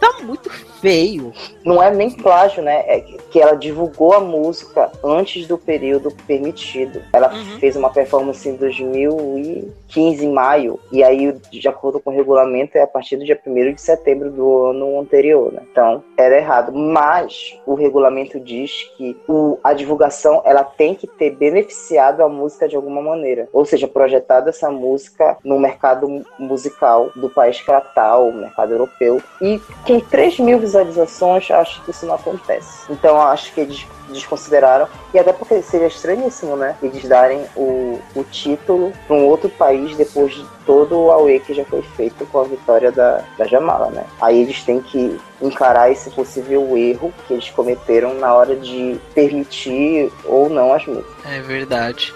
tá 0.00 0.20
muito 0.22 0.50
feio. 0.80 1.32
Não 1.64 1.82
é 1.82 1.90
nem 1.90 2.10
plágio, 2.10 2.62
né? 2.62 2.84
É 2.86 3.00
que 3.30 3.40
ela 3.40 3.54
divulgou 3.54 4.12
a 4.14 4.20
música 4.20 4.90
antes 5.04 5.46
do 5.46 5.58
período 5.58 6.10
permitido. 6.26 7.02
Ela 7.12 7.32
uhum. 7.32 7.58
fez 7.58 7.76
uma 7.76 7.90
performance 7.90 8.48
em 8.48 8.56
2015, 8.56 10.24
em 10.24 10.32
maio, 10.32 10.78
e 10.90 11.02
aí, 11.02 11.32
de 11.50 11.68
acordo 11.68 12.00
com 12.00 12.10
o 12.10 12.14
regulamento, 12.14 12.76
é 12.76 12.82
a 12.82 12.86
partir 12.86 13.16
do 13.16 13.24
dia 13.24 13.38
1 13.44 13.74
de 13.74 13.80
setembro 13.80 14.30
do 14.30 14.66
ano 14.66 15.00
anterior, 15.00 15.52
né? 15.52 15.62
Então, 15.70 16.02
era 16.16 16.36
errado. 16.36 16.72
Mas 16.72 17.58
o 17.66 17.74
regulamento 17.74 18.40
diz 18.40 18.90
que 18.96 19.16
o, 19.28 19.58
a 19.62 19.72
divulgação 19.72 20.42
ela 20.44 20.64
tem 20.64 20.94
que 20.94 21.06
ter 21.06 21.30
beneficiado 21.30 22.22
a 22.22 22.28
música 22.28 22.68
de 22.68 22.76
alguma 22.76 23.02
maneira. 23.02 23.48
Ou 23.52 23.64
seja, 23.64 23.86
projetado 23.86 24.48
essa 24.48 24.70
música 24.70 25.36
no 25.44 25.58
mercado 25.58 26.24
musical 26.38 27.10
do 27.14 27.28
país 27.28 27.60
que 27.60 27.70
ela 27.70 27.80
tá, 27.80 28.18
o 28.18 28.32
mercado 28.32 28.72
europeu. 28.72 29.20
E 29.40 29.60
com 29.86 30.00
3 30.00 30.38
mil 30.40 30.58
visualizações, 30.68 31.50
acho 31.50 31.82
que 31.82 31.90
isso 31.90 32.06
não 32.06 32.14
acontece. 32.14 32.90
Então, 32.90 33.20
acho 33.20 33.52
que 33.52 33.60
eles 33.60 33.86
desconsideraram. 34.08 34.88
E 35.12 35.18
até 35.18 35.32
porque 35.32 35.60
seria 35.62 35.86
estranhíssimo, 35.86 36.56
né? 36.56 36.76
Eles 36.82 37.04
darem 37.04 37.44
o, 37.56 38.00
o 38.14 38.24
título 38.24 38.92
para 39.06 39.16
um 39.16 39.26
outro 39.26 39.48
país 39.48 39.96
depois 39.96 40.34
de 40.34 40.46
todo 40.64 40.98
o 40.98 41.10
Aue 41.10 41.40
que 41.40 41.54
já 41.54 41.64
foi 41.64 41.82
feito 41.82 42.26
com 42.26 42.40
a 42.40 42.44
vitória 42.44 42.90
da, 42.92 43.22
da 43.36 43.46
Jamala, 43.46 43.90
né? 43.90 44.04
Aí 44.20 44.40
eles 44.40 44.62
têm 44.62 44.80
que 44.80 45.18
encarar 45.40 45.90
esse 45.90 46.10
possível 46.10 46.76
erro 46.76 47.12
que 47.26 47.34
eles 47.34 47.50
cometeram 47.50 48.14
na 48.14 48.34
hora 48.34 48.56
de 48.56 48.98
permitir 49.14 50.10
ou 50.24 50.48
não 50.48 50.72
as 50.72 50.86
músicas. 50.86 51.14
É 51.24 51.40
verdade. 51.40 52.14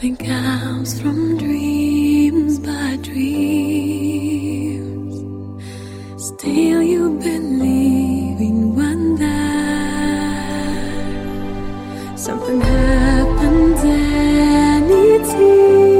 Nothing 0.00 0.16
comes 0.16 0.98
from 0.98 1.36
dreams 1.36 2.58
but 2.58 3.02
dreams. 3.02 3.52
Still, 6.16 6.82
you 6.82 7.18
believe 7.18 8.40
in 8.40 8.74
wonder. 8.74 9.28
Something 12.16 12.62
happens 12.62 13.80
and 13.84 14.90
it 14.90 15.26
seems 15.26 15.90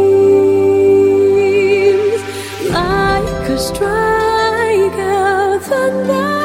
like 2.71 3.51
a 3.51 3.59
strike 3.59 4.99
of 5.13 5.63
thunder. 5.63 6.41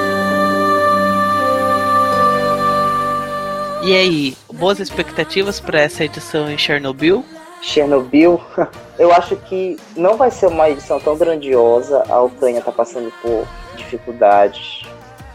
E 3.82 3.95
aí, 3.95 4.36
boas 4.53 4.82
expectativas 4.82 5.62
para 5.62 5.80
essa 5.80 6.03
edição 6.03 6.51
em 6.51 6.58
Chernobyl? 6.58 7.24
Chernobyl, 7.66 8.39
eu 8.99 9.11
acho 9.11 9.36
que 9.36 9.76
não 9.97 10.16
vai 10.16 10.30
ser 10.30 10.45
uma 10.45 10.70
edição 10.70 10.99
tão 10.99 11.18
grandiosa. 11.18 12.03
A 12.07 12.22
Ucrânia 12.22 12.59
está 12.59 12.72
passando 12.72 13.11
por 13.22 13.45
dificuldades. 13.76 14.84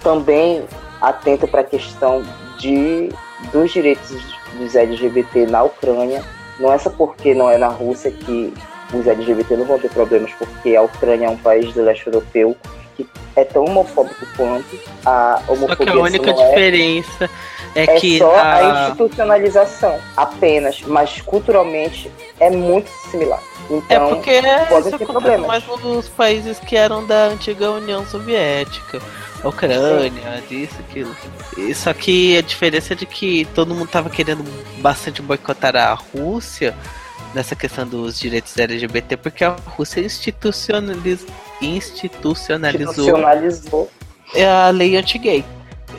Também 0.00 0.64
atento 1.00 1.48
para 1.48 1.62
a 1.62 1.64
questão 1.64 2.22
de, 2.58 3.10
dos 3.52 3.72
direitos 3.72 4.16
dos 4.56 4.76
LGBT 4.76 5.46
na 5.46 5.64
Ucrânia. 5.64 6.24
Não 6.60 6.72
é 6.72 6.78
só 6.78 6.88
porque 6.90 7.34
não 7.34 7.50
é 7.50 7.58
na 7.58 7.68
Rússia 7.68 8.12
que 8.12 8.54
os 8.94 9.06
LGBT 9.06 9.56
não 9.56 9.64
vão 9.64 9.78
ter 9.78 9.90
problemas, 9.90 10.32
porque 10.34 10.76
a 10.76 10.82
Ucrânia 10.82 11.26
é 11.26 11.30
um 11.30 11.36
país 11.36 11.72
do 11.74 11.82
leste 11.82 12.06
europeu 12.06 12.56
que 12.96 13.08
é 13.34 13.44
tão 13.44 13.64
homofóbico 13.64 14.26
quanto 14.36 14.78
a 15.04 15.42
homofobia. 15.48 15.76
Só 15.76 15.84
que 15.84 15.90
a 15.90 16.00
única 16.00 16.30
é 16.30 16.32
diferença 16.32 17.30
é 17.74 17.82
é, 17.82 17.96
é 17.96 18.00
que 18.00 18.18
só 18.18 18.34
a... 18.34 18.54
a 18.54 18.88
institucionalização 18.88 19.98
apenas, 20.16 20.82
mas 20.82 21.20
culturalmente 21.22 22.10
é 22.38 22.50
muito 22.50 22.90
similar. 23.10 23.42
Então, 23.70 24.06
é 24.06 24.14
porque 24.14 24.42
pode 24.68 24.90
ter 24.90 25.06
problemas. 25.06 25.46
mais 25.46 25.64
nos 25.82 26.08
países 26.08 26.58
que 26.58 26.76
eram 26.76 27.06
da 27.06 27.26
antiga 27.26 27.70
União 27.70 28.04
Soviética. 28.04 29.00
Ucrânia, 29.44 30.10
Sim. 30.40 30.46
disso, 30.48 30.74
aquilo. 30.80 31.16
Só 31.74 31.94
que 31.94 32.36
a 32.36 32.42
diferença 32.42 32.92
é 32.92 32.96
de 32.96 33.06
que 33.06 33.46
todo 33.54 33.74
mundo 33.74 33.88
tava 33.88 34.10
querendo 34.10 34.44
bastante 34.78 35.22
boicotar 35.22 35.76
a 35.76 35.94
Rússia 35.94 36.74
nessa 37.32 37.54
questão 37.54 37.86
dos 37.86 38.18
direitos 38.18 38.58
LGBT, 38.58 39.16
porque 39.16 39.44
a 39.44 39.56
Rússia 39.64 40.00
institucionaliz... 40.00 41.24
institucionalizou, 41.62 42.90
institucionalizou 42.90 43.90
a 44.66 44.70
lei 44.70 44.96
anti-gay. 44.96 45.44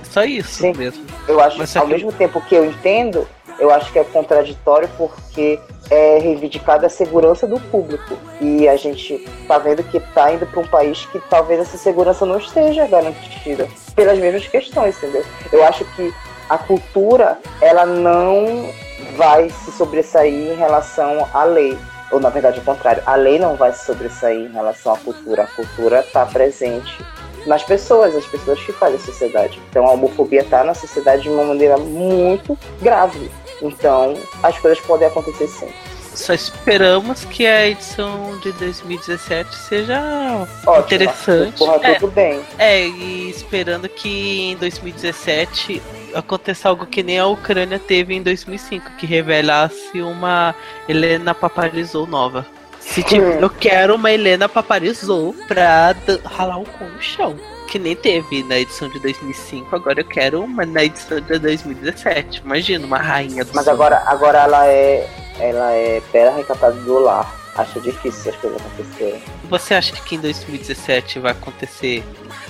Só 0.03 0.23
isso 0.23 0.61
Sim. 0.61 0.73
mesmo. 0.73 1.05
Eu 1.27 1.39
acho, 1.39 1.57
Mas 1.57 1.75
ao 1.75 1.85
que... 1.85 1.93
mesmo 1.93 2.11
tempo 2.11 2.41
que 2.41 2.55
eu 2.55 2.65
entendo, 2.65 3.27
eu 3.59 3.71
acho 3.71 3.91
que 3.91 3.99
é 3.99 4.03
contraditório 4.03 4.89
porque 4.97 5.59
é 5.89 6.19
reivindicada 6.19 6.87
a 6.87 6.89
segurança 6.89 7.45
do 7.45 7.59
público. 7.59 8.17
E 8.39 8.67
a 8.67 8.75
gente 8.75 9.19
tá 9.47 9.57
vendo 9.57 9.83
que 9.83 9.99
tá 9.99 10.31
indo 10.31 10.45
para 10.45 10.59
um 10.59 10.67
país 10.67 11.05
que 11.05 11.19
talvez 11.29 11.59
essa 11.59 11.77
segurança 11.77 12.25
não 12.25 12.37
esteja 12.37 12.87
garantida 12.87 13.67
pelas 13.95 14.17
mesmas 14.17 14.47
questões, 14.47 14.97
entendeu? 14.97 15.23
Eu 15.51 15.63
acho 15.65 15.85
que 15.95 16.13
a 16.49 16.57
cultura, 16.57 17.37
ela 17.61 17.85
não 17.85 18.69
vai 19.15 19.49
se 19.49 19.71
sobressair 19.71 20.33
em 20.33 20.55
relação 20.55 21.27
à 21.33 21.43
lei. 21.43 21.77
Ou, 22.11 22.19
na 22.19 22.29
verdade, 22.29 22.59
ao 22.59 22.65
contrário, 22.65 23.01
a 23.05 23.15
lei 23.15 23.39
não 23.39 23.55
vai 23.55 23.71
se 23.71 23.85
sobressair 23.85 24.49
em 24.49 24.51
relação 24.51 24.93
à 24.93 24.97
cultura. 24.97 25.43
A 25.43 25.47
cultura 25.47 26.01
está 26.01 26.25
presente 26.25 26.97
nas 27.45 27.63
pessoas, 27.63 28.15
as 28.15 28.25
pessoas 28.25 28.59
que 28.61 28.71
fazem 28.71 28.97
a 28.97 28.99
sociedade. 28.99 29.61
Então 29.69 29.85
a 29.87 29.91
homofobia 29.91 30.41
está 30.41 30.63
na 30.63 30.73
sociedade 30.73 31.23
de 31.23 31.29
uma 31.29 31.43
maneira 31.43 31.77
muito 31.77 32.57
grave. 32.81 33.29
Então 33.61 34.15
as 34.41 34.57
coisas 34.57 34.79
podem 34.81 35.07
acontecer 35.07 35.47
sim. 35.47 35.69
Só 36.13 36.33
esperamos 36.33 37.23
que 37.23 37.47
a 37.47 37.67
edição 37.67 38.37
de 38.39 38.51
2017 38.53 39.55
seja 39.55 40.45
Ótimo, 40.65 40.85
interessante. 40.85 41.57
Porra, 41.57 41.79
é, 41.87 41.93
tudo 41.95 42.11
bem. 42.11 42.41
É, 42.57 42.85
e 42.85 43.29
esperando 43.29 43.87
que 43.87 44.51
em 44.51 44.57
2017 44.57 45.81
aconteça 46.13 46.67
algo 46.67 46.85
que 46.85 47.01
nem 47.01 47.17
a 47.17 47.27
Ucrânia 47.27 47.79
teve 47.79 48.13
em 48.13 48.21
2005, 48.21 48.91
que 48.97 49.05
revelasse 49.05 50.01
uma 50.01 50.53
Helena 50.87 51.33
Paparizou 51.33 52.05
nova. 52.05 52.45
Se 52.91 53.01
tiver, 53.01 53.41
eu 53.41 53.49
quero 53.49 53.95
uma 53.95 54.11
Helena 54.11 54.49
Paparizou 54.49 55.33
pra 55.47 55.95
ralar 56.25 56.57
o 56.57 56.65
cu 56.65 56.83
no 56.83 57.01
chão. 57.01 57.37
Que 57.69 57.79
nem 57.79 57.95
teve 57.95 58.43
na 58.43 58.59
edição 58.59 58.89
de 58.89 58.99
2005, 58.99 59.73
agora 59.73 60.01
eu 60.01 60.05
quero 60.05 60.43
uma 60.43 60.65
na 60.65 60.83
edição 60.83 61.21
de 61.21 61.39
2017. 61.39 62.41
Imagina, 62.43 62.85
uma 62.85 62.97
rainha 62.97 63.45
do 63.45 63.51
Mas 63.53 63.65
agora, 63.69 64.03
agora 64.05 64.39
ela 64.39 64.67
é. 64.67 65.09
Ela 65.39 65.71
é 65.71 66.01
bela 66.11 66.35
recatada 66.35 66.75
do 66.81 66.99
lar. 66.99 67.33
Acho 67.55 67.79
difícil 67.79 68.29
essas 68.29 68.35
coisas 68.35 68.59
acontecerem. 68.61 69.23
Você 69.49 69.73
acha 69.73 69.93
que 69.93 70.15
em 70.15 70.19
2017 70.19 71.19
vai 71.19 71.31
acontecer 71.31 72.03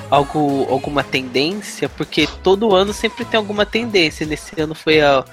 algo, 0.09 0.67
alguma 0.69 1.03
tendência? 1.03 1.87
Porque 1.87 2.27
todo 2.41 2.75
ano 2.75 2.93
sempre 2.93 3.25
tem 3.25 3.37
alguma 3.37 3.65
tendência. 3.65 4.25
Nesse 4.25 4.59
ano 4.59 4.73
foi 4.73 5.01
a, 5.01 5.23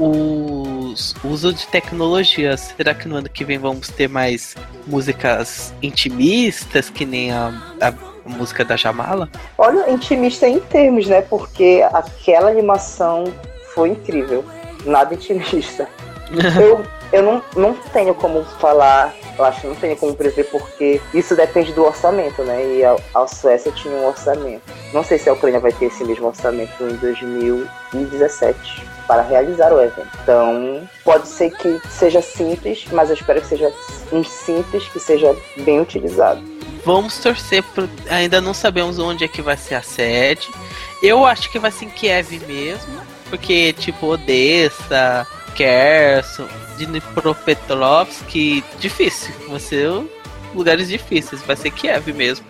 o 0.00 0.94
uso 1.24 1.52
de 1.52 1.66
tecnologia. 1.66 2.56
Será 2.56 2.94
que 2.94 3.06
no 3.06 3.16
ano 3.16 3.28
que 3.28 3.44
vem 3.44 3.58
vamos 3.58 3.88
ter 3.88 4.08
mais 4.08 4.56
músicas 4.86 5.74
intimistas, 5.82 6.88
que 6.88 7.04
nem 7.04 7.30
a, 7.30 7.52
a 7.80 7.92
música 8.28 8.64
da 8.64 8.76
Jamala? 8.76 9.28
Olha, 9.58 9.90
intimista 9.90 10.48
em 10.48 10.58
termos, 10.58 11.06
né? 11.06 11.20
Porque 11.20 11.86
aquela 11.92 12.50
animação 12.50 13.24
foi 13.74 13.90
incrível. 13.90 14.42
Nada 14.86 15.14
intimista. 15.14 15.86
eu 16.58 16.82
eu 17.12 17.22
não, 17.22 17.42
não 17.56 17.74
tenho 17.74 18.14
como 18.14 18.44
falar, 18.44 19.14
eu 19.36 19.44
acho 19.44 19.62
que 19.62 19.66
não 19.66 19.74
tenho 19.74 19.96
como 19.96 20.14
prever, 20.14 20.44
porque 20.44 21.00
isso 21.12 21.34
depende 21.34 21.72
do 21.72 21.84
orçamento, 21.84 22.42
né? 22.42 22.76
E 22.76 22.84
a, 22.84 22.96
a 23.14 23.26
Suécia 23.26 23.72
tinha 23.72 23.94
um 23.94 24.06
orçamento. 24.06 24.62
Não 24.92 25.02
sei 25.02 25.18
se 25.18 25.28
a 25.28 25.32
Ucrânia 25.32 25.60
vai 25.60 25.72
ter 25.72 25.86
esse 25.86 26.04
mesmo 26.04 26.26
orçamento 26.26 26.72
em 26.82 26.96
2017 26.96 28.86
para 29.06 29.22
realizar 29.22 29.72
o 29.72 29.80
evento. 29.80 30.08
Então, 30.22 30.88
pode 31.04 31.26
ser 31.26 31.50
que 31.50 31.80
seja 31.90 32.22
simples, 32.22 32.84
mas 32.92 33.08
eu 33.08 33.16
espero 33.16 33.40
que 33.40 33.48
seja 33.48 33.72
um 34.12 34.22
simples 34.22 34.86
que 34.88 35.00
seja 35.00 35.34
bem 35.58 35.80
utilizado. 35.80 36.40
Vamos 36.84 37.18
torcer 37.18 37.62
pro... 37.74 37.88
ainda 38.08 38.40
não 38.40 38.54
sabemos 38.54 38.98
onde 38.98 39.24
é 39.24 39.28
que 39.28 39.42
vai 39.42 39.56
ser 39.56 39.74
a 39.74 39.82
sede. 39.82 40.48
Eu 41.02 41.26
acho 41.26 41.50
que 41.50 41.58
vai 41.58 41.72
ser 41.72 41.86
em 41.86 41.90
Kiev 41.90 42.38
mesmo, 42.46 43.00
porque 43.28 43.72
tipo 43.72 44.06
Odessa, 44.06 45.26
Kherson, 45.60 46.48
Dnipropetrovsk, 46.78 48.64
difícil. 48.78 49.34
Vão 49.46 49.58
ser 49.58 49.90
lugares 50.54 50.88
difíceis. 50.88 51.42
Vai 51.42 51.54
ser 51.54 51.70
Kiev 51.70 52.08
mesmo. 52.14 52.46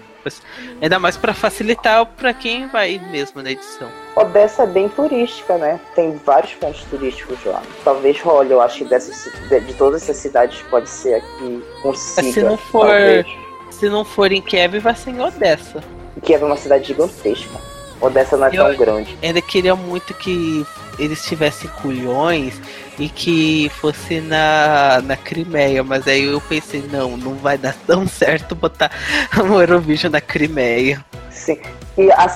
Ainda 0.80 0.98
mais 1.00 1.16
para 1.16 1.34
facilitar 1.34 2.06
para 2.06 2.32
quem 2.32 2.68
vai 2.68 3.00
mesmo 3.10 3.42
na 3.42 3.50
edição. 3.50 3.88
Odessa 4.14 4.62
é 4.62 4.66
bem 4.66 4.88
turística, 4.88 5.56
né? 5.58 5.80
Tem 5.96 6.20
vários 6.24 6.52
pontos 6.52 6.84
turísticos 6.84 7.38
lá. 7.44 7.62
Talvez 7.82 8.20
role, 8.20 8.52
eu 8.52 8.60
acho 8.60 8.78
que 8.78 8.84
dessas, 8.84 9.28
de, 9.48 9.60
de 9.60 9.74
todas 9.74 10.02
essas 10.02 10.18
cidades 10.18 10.62
pode 10.70 10.88
ser 10.88 11.14
aqui 11.14 11.64
consiga. 11.82 12.32
Se 12.32 12.42
não 12.42 12.56
for, 12.58 12.86
talvez. 12.86 13.26
se 13.70 13.88
não 13.88 14.04
for 14.04 14.30
em 14.30 14.42
Kiev, 14.42 14.78
vai 14.78 14.94
ser 14.94 15.10
em 15.10 15.20
Odessa. 15.20 15.82
Kiev 16.22 16.42
é 16.42 16.46
uma 16.46 16.56
cidade 16.56 16.84
gigantesca. 16.86 17.58
Odessa 18.00 18.36
não 18.36 18.46
é 18.46 18.50
Eu- 18.50 18.64
tão 18.66 18.76
grande. 18.76 19.18
Ainda 19.22 19.40
queria 19.42 19.74
muito 19.74 20.12
que 20.14 20.64
eles 21.00 21.24
tivessem 21.24 21.68
culhões 21.82 22.54
e 22.98 23.08
que 23.08 23.70
fosse 23.80 24.20
na, 24.20 25.00
na 25.02 25.16
Crimeia, 25.16 25.82
mas 25.82 26.06
aí 26.06 26.24
eu 26.24 26.40
pensei, 26.42 26.84
não, 26.92 27.16
não 27.16 27.34
vai 27.34 27.56
dar 27.56 27.74
tão 27.86 28.06
certo 28.06 28.54
botar 28.54 28.90
o 29.36 29.60
Eurovision 29.60 30.12
na 30.12 30.20
Crimeia. 30.20 31.04
Sim. 31.30 31.58
E 31.96 32.10
a, 32.12 32.30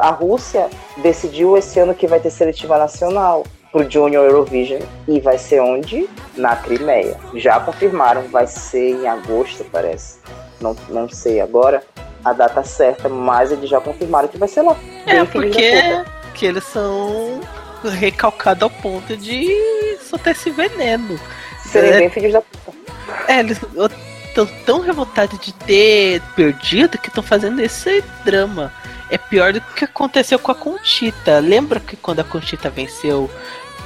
a 0.00 0.10
Rússia 0.10 0.68
decidiu 0.98 1.56
esse 1.56 1.78
ano 1.80 1.94
que 1.94 2.06
vai 2.06 2.20
ter 2.20 2.30
seletiva 2.30 2.78
nacional 2.78 3.44
pro 3.72 3.88
Junior 3.88 4.24
Eurovision. 4.24 4.80
E 5.08 5.20
vai 5.20 5.38
ser 5.38 5.60
onde? 5.60 6.08
Na 6.36 6.56
Crimeia. 6.56 7.16
Já 7.34 7.58
confirmaram, 7.60 8.22
vai 8.28 8.46
ser 8.46 8.96
em 8.96 9.08
agosto, 9.08 9.64
parece. 9.70 10.18
Não, 10.60 10.76
não 10.88 11.08
sei 11.08 11.40
agora 11.40 11.82
a 12.24 12.32
data 12.32 12.62
certa, 12.62 13.08
mas 13.08 13.50
eles 13.50 13.70
já 13.70 13.80
confirmaram 13.80 14.28
que 14.28 14.36
vai 14.36 14.48
ser 14.48 14.62
lá. 14.62 14.76
É, 15.06 15.24
porque 15.24 16.04
que 16.34 16.46
eles 16.46 16.64
são 16.64 17.40
recalcados 17.88 18.62
ao 18.62 18.70
ponto 18.70 19.16
de 19.16 19.48
soltar 20.08 20.32
esse 20.32 20.50
veneno. 20.50 21.18
Serem 21.64 21.90
é- 21.90 21.98
bem 21.98 22.10
filhos 22.10 22.32
da 22.32 22.40
puta. 22.40 22.78
É, 23.28 23.40
eles 23.40 23.60
estão 24.26 24.46
tão 24.64 24.80
revoltados 24.80 25.38
de 25.38 25.52
ter 25.52 26.22
perdido 26.34 26.98
que 26.98 27.08
estão 27.08 27.22
fazendo 27.22 27.60
esse 27.60 28.02
drama. 28.24 28.72
É 29.10 29.18
pior 29.18 29.52
do 29.52 29.60
que 29.60 29.84
aconteceu 29.84 30.38
com 30.38 30.52
a 30.52 30.54
Conchita. 30.54 31.40
Lembra 31.40 31.80
que 31.80 31.96
quando 31.96 32.20
a 32.20 32.24
Conchita 32.24 32.70
venceu, 32.70 33.28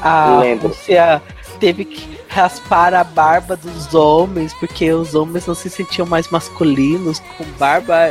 a. 0.03 0.41
Rússia 0.61 1.23
teve 1.59 1.87
que 1.87 2.21
raspar 2.29 2.93
a 2.93 3.05
barba 3.05 3.57
dos 3.57 3.95
homens, 3.95 4.53
porque 4.55 4.93
os 4.93 5.15
homens 5.15 5.47
não 5.47 5.55
se 5.55 5.71
sentiam 5.71 6.07
mais 6.07 6.29
masculinos 6.29 7.21
com 7.39 7.45
barba. 7.59 8.11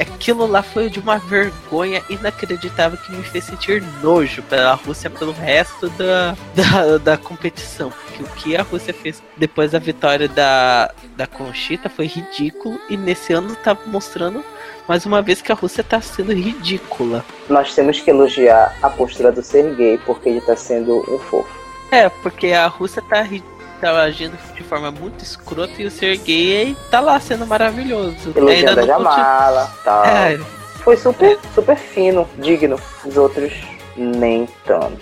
Aquilo 0.00 0.46
lá 0.46 0.62
foi 0.62 0.88
de 0.88 0.98
uma 0.98 1.18
vergonha 1.18 2.02
inacreditável 2.08 2.98
que 2.98 3.12
me 3.12 3.22
fez 3.22 3.44
sentir 3.44 3.82
nojo 4.02 4.42
pela 4.42 4.74
Rússia 4.74 5.10
pelo 5.10 5.32
resto 5.32 5.88
da, 5.90 6.36
da, 6.54 6.98
da 6.98 7.16
competição. 7.16 7.90
Porque 7.90 8.22
o 8.22 8.26
que 8.36 8.56
a 8.56 8.62
Rússia 8.62 8.92
fez 8.94 9.22
depois 9.36 9.72
da 9.72 9.78
vitória 9.78 10.28
da, 10.28 10.90
da 11.16 11.26
Conchita 11.26 11.88
foi 11.88 12.06
ridículo 12.06 12.78
e 12.88 12.96
nesse 12.96 13.32
ano 13.32 13.54
tá 13.56 13.76
mostrando 13.86 14.44
mais 14.88 15.06
uma 15.06 15.22
vez 15.22 15.40
que 15.40 15.52
a 15.52 15.54
Rússia 15.54 15.84
tá 15.84 16.00
sendo 16.00 16.32
ridícula. 16.32 17.24
Nós 17.48 17.74
temos 17.74 18.00
que 18.00 18.10
elogiar 18.10 18.76
a 18.82 18.90
postura 18.90 19.30
do 19.30 19.42
Sergei, 19.42 19.98
porque 19.98 20.28
ele 20.28 20.40
tá 20.40 20.56
sendo 20.56 20.98
um 21.08 21.18
fofo. 21.18 21.48
É, 21.90 22.08
porque 22.08 22.48
a 22.48 22.66
Rússia 22.66 23.02
tá, 23.02 23.20
ri- 23.22 23.44
tá 23.82 24.02
agindo 24.02 24.38
de 24.54 24.62
forma 24.62 24.92
muito 24.92 25.22
escrota 25.24 25.72
e 25.82 25.86
o 25.86 25.90
Sergei 25.90 26.76
tá 26.90 27.00
lá 27.00 27.18
sendo 27.18 27.44
maravilhoso. 27.46 28.32
Elogiando 28.34 28.80
a 28.80 28.86
Jamala 28.86 29.72
tal. 29.84 30.04
É, 30.04 30.38
Foi 30.84 30.96
super, 30.96 31.36
super 31.52 31.76
fino, 31.76 32.28
digno. 32.38 32.78
Os 33.04 33.16
outros, 33.16 33.52
nem 33.96 34.48
tanto. 34.64 35.00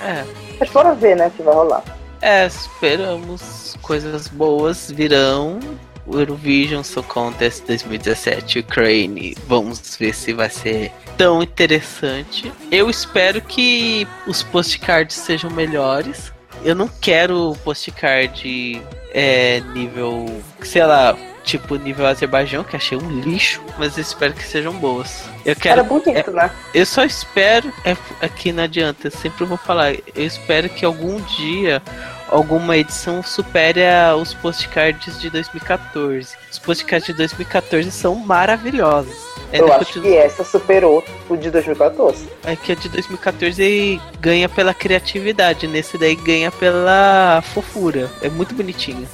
é. 0.00 0.24
Mas 0.60 0.70
bora 0.70 0.94
ver, 0.94 1.16
né, 1.16 1.26
o 1.26 1.30
que 1.32 1.42
vai 1.42 1.54
rolar. 1.54 1.82
É, 2.22 2.46
esperamos 2.46 3.76
coisas 3.82 4.28
boas 4.28 4.90
virão. 4.90 5.58
O 6.06 6.18
Eurovision 6.18 6.82
Song 6.82 7.06
Contest 7.08 7.64
2017 7.66 8.58
Ukraine. 8.60 9.34
Vamos 9.48 9.96
ver 9.96 10.14
se 10.14 10.34
vai 10.34 10.50
ser 10.50 10.92
tão 11.16 11.42
interessante. 11.42 12.52
Eu 12.70 12.90
espero 12.90 13.40
que 13.40 14.06
os 14.26 14.42
postcards 14.42 15.16
sejam 15.16 15.50
melhores. 15.50 16.33
Eu 16.64 16.74
não 16.74 16.88
quero 16.88 17.56
postcard 17.62 18.82
é, 19.12 19.60
nível, 19.74 20.42
sei 20.62 20.84
lá, 20.84 21.16
tipo 21.44 21.76
nível 21.76 22.06
Azerbaijão, 22.06 22.64
que 22.64 22.74
achei 22.74 22.96
um 22.96 23.20
lixo, 23.20 23.62
mas 23.78 23.98
espero 23.98 24.32
que 24.32 24.42
sejam 24.42 24.72
boas. 24.72 25.24
Eu 25.44 25.54
quero 25.54 25.80
Era 25.80 25.84
bonito, 25.84 26.30
né? 26.32 26.50
eu 26.72 26.86
só 26.86 27.04
espero, 27.04 27.72
é, 27.84 27.96
aqui 28.20 28.50
não 28.50 28.64
adianta, 28.64 29.08
eu 29.08 29.10
sempre 29.10 29.44
vou 29.44 29.58
falar, 29.58 29.94
eu 29.94 30.26
espero 30.26 30.68
que 30.68 30.84
algum 30.84 31.20
dia 31.20 31.82
alguma 32.28 32.76
edição 32.76 33.22
supere 33.22 33.84
a- 33.86 34.14
os 34.16 34.32
postcards 34.34 35.18
de 35.20 35.30
2014. 35.30 36.36
Os 36.50 36.58
postcards 36.58 37.06
de 37.06 37.12
2014 37.14 37.90
são 37.90 38.14
maravilhosos. 38.14 39.14
Eu 39.52 39.64
Ainda 39.64 39.76
acho 39.76 39.86
continua- 39.86 40.08
que 40.10 40.16
essa 40.16 40.42
superou 40.44 41.04
o 41.28 41.36
de 41.36 41.50
2014. 41.50 42.28
é 42.44 42.56
que 42.56 42.72
a 42.72 42.74
de 42.74 42.88
2014 42.88 44.00
ganha 44.20 44.48
pela 44.48 44.74
criatividade, 44.74 45.66
nesse 45.68 45.96
daí 45.96 46.16
ganha 46.16 46.50
pela 46.50 47.42
fofura. 47.54 48.10
É 48.20 48.28
muito 48.28 48.54
bonitinho. 48.54 49.06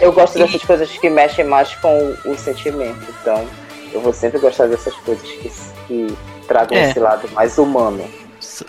Eu 0.00 0.12
gosto 0.12 0.38
E- 0.38 0.42
dessas 0.44 0.62
coisas 0.62 0.88
que 0.90 1.08
mexem 1.10 1.44
mais 1.44 1.74
com 1.76 2.14
o, 2.24 2.32
o 2.32 2.38
sentimento. 2.38 3.00
Então, 3.20 3.44
eu 3.92 4.00
vou 4.00 4.12
sempre 4.12 4.38
gostar 4.38 4.66
dessas 4.66 4.94
coisas 4.96 5.26
que, 5.26 5.50
que 5.88 6.16
tragam 6.46 6.76
É. 6.78 6.90
esse 6.90 7.00
lado 7.00 7.28
mais 7.32 7.58
humano. 7.58 8.04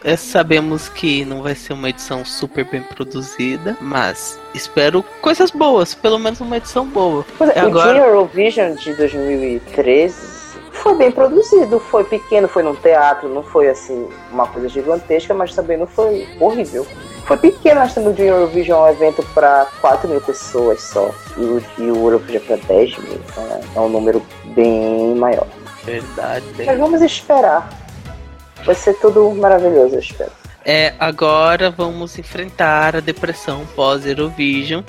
É, 0.04 0.16
Sabemos 0.18 0.90
que 0.90 1.24
não 1.26 1.42
vai 1.42 1.56
ser 1.56 1.74
uma 1.74 1.90
edição 1.90 2.26
super 2.26 2.66
bem 2.66 2.82
produzida, 2.84 3.78
mas 3.80 4.40
espero 4.54 5.04
coisas 5.22 5.52
boas, 5.52 5.94
pelo 5.96 6.20
menos 6.20 6.42
uma 6.42 6.58
edição 6.58 6.86
boa. 6.86 7.26
O 7.40 7.44
agora- 7.44 7.98
Eurovision 7.98 8.76
de 8.76 8.94
2013 8.94 10.42
foi 10.72 10.96
bem 10.96 11.12
produzido, 11.12 11.80
foi 11.80 12.04
pequeno, 12.04 12.48
foi 12.48 12.64
num 12.64 12.76
teatro, 12.76 13.30
não 13.30 13.44
foi 13.44 13.70
assim 13.70 14.08
uma 14.32 14.48
coisa 14.48 14.68
gigantesca, 14.68 15.34
mas 15.34 15.54
também 15.54 15.78
não 15.78 15.88
foi 15.88 16.28
horrível. 16.40 16.86
Foi 17.26 17.38
pequeno, 17.38 17.82
acho 17.82 17.94
que 17.96 18.02
Junior 18.02 18.40
Eurovision 18.40 18.80
é 18.88 18.90
um 18.90 18.94
evento 18.94 19.24
para 19.34 19.68
4 19.80 20.10
mil 20.10 20.20
pessoas 20.22 20.82
só, 20.82 21.12
e 21.38 21.42
o, 21.42 21.64
e 21.78 21.92
o 21.92 21.96
Eurovision 22.08 22.42
é 22.44 22.46
para 22.46 22.56
10 22.58 22.98
mil, 22.98 23.14
então 23.14 23.44
é, 23.44 23.62
é 23.76 23.80
um 23.80 23.90
número 23.90 24.22
bem 24.56 25.16
maior. 25.16 25.48
Verdade. 25.84 26.46
Mas 26.66 26.78
vamos 26.80 27.02
esperar. 27.02 27.70
Vai 28.66 28.76
ser 28.76 28.94
tudo 28.96 29.32
maravilhoso, 29.32 29.96
eu 29.96 30.00
espero. 30.00 30.32
É, 30.64 30.94
agora 31.00 31.72
vamos 31.72 32.20
enfrentar 32.20 32.96
a 32.96 33.00
depressão 33.00 33.66
pós-Eurovision, 33.76 34.84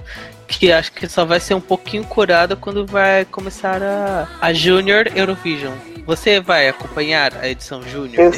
que 0.46 0.70
acho 0.70 0.92
que 0.92 1.08
só 1.08 1.24
vai 1.24 1.40
ser 1.40 1.54
um 1.54 1.60
pouquinho 1.60 2.04
curada 2.04 2.54
quando 2.54 2.86
vai 2.86 3.24
começar 3.24 3.82
a, 3.82 4.28
a 4.40 4.52
Junior 4.52 5.06
Eurovision. 5.14 5.72
Você 6.04 6.40
vai 6.40 6.68
acompanhar 6.68 7.32
a 7.40 7.48
edição 7.48 7.80
Júnior 7.82 8.20
Eu, 8.20 8.32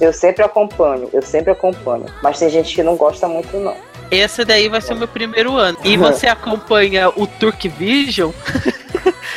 eu 0.00 0.12
sempre 0.12 0.42
acompanho, 0.42 1.08
eu 1.12 1.22
sempre 1.22 1.52
acompanho. 1.52 2.06
Mas 2.22 2.38
tem 2.38 2.48
gente 2.48 2.74
que 2.74 2.82
não 2.82 2.96
gosta 2.96 3.28
muito, 3.28 3.56
não. 3.58 3.76
Esse 4.10 4.44
daí 4.44 4.68
vai 4.68 4.80
ser 4.80 4.94
o 4.94 4.96
meu 4.96 5.06
primeiro 5.06 5.56
ano. 5.56 5.78
E 5.84 5.96
você 5.98 6.26
acompanha 6.26 7.10
o 7.10 7.26
Turk 7.26 7.68
Vision? 7.68 8.32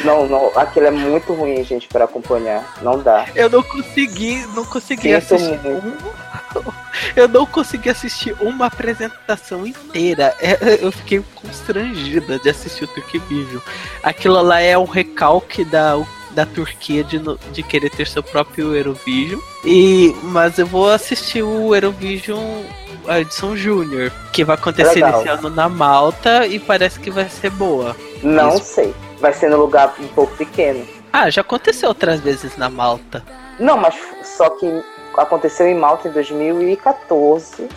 Não, 0.04 0.28
não, 0.28 0.51
aquilo 0.56 0.86
é 0.88 0.91
muito 0.91 1.34
ruim, 1.34 1.64
gente, 1.64 1.88
para 1.88 2.06
acompanhar. 2.06 2.74
Não 2.82 2.99
dá. 3.01 3.26
Eu 3.36 3.49
não 3.49 3.64
consegui, 3.64 4.45
não 4.56 4.66
consegui 4.66 5.20
Sinto 5.22 5.36
assistir 5.36 5.60
um- 5.68 6.24
Eu 7.16 7.28
não 7.28 7.45
consegui 7.45 7.89
assistir 7.89 8.36
uma 8.39 8.68
apresentação 8.68 9.66
inteira. 9.66 10.36
É, 10.39 10.80
Eu 10.82 10.91
fiquei 10.91 11.24
constrangida 11.36 12.38
de 12.39 12.49
assistir 12.49 12.84
o 12.84 12.88
Turk 12.88 13.18
Vision. 13.20 13.62
Aquilo 14.03 14.41
lá 14.41 14.60
é 14.60 14.77
um 14.77 14.86
recalque 14.86 15.64
da, 15.65 15.95
da 16.32 16.45
Turquia 16.45 17.03
de, 17.03 17.19
de 17.52 17.64
querer 17.64 17.90
ter 17.90 18.07
seu 18.07 18.22
próprio 18.22 18.76
Eurovision. 18.76 19.40
E, 19.65 20.15
mas 20.23 20.60
eu 20.60 20.65
vou 20.68 20.90
assistir 20.90 21.41
o 21.44 21.73
Eurovision, 21.73 22.64
a 23.07 23.19
edição 23.19 23.56
Júnior, 23.57 24.11
que 24.32 24.44
vai 24.44 24.56
acontecer 24.56 24.95
Legal. 25.03 25.22
esse 25.22 25.30
ano 25.30 25.49
na 25.49 25.68
Malta 25.68 26.45
e 26.45 26.60
parece 26.60 26.99
que 26.99 27.10
vai 27.10 27.27
ser 27.30 27.49
boa. 27.49 27.95
Não 28.22 28.56
Isso. 28.56 28.65
sei. 28.76 28.94
Vai 29.24 29.32
ser 29.32 29.50
no 29.50 29.56
lugar 29.56 29.95
um 30.02 30.08
pouco 30.10 30.36
pequeno. 30.36 30.86
Ah, 31.14 31.30
já 31.30 31.40
aconteceu 31.40 31.88
outras 31.88 32.20
vezes 32.20 32.58
na 32.58 32.70
Malta. 32.70 33.24
Não, 33.58 33.78
mas 33.78 33.95
só 34.22 34.50
que 34.50 34.84
aconteceu 35.16 35.66
em 35.66 35.76
Malta 35.76 36.10
em 36.10 36.12
2014. 36.12 37.70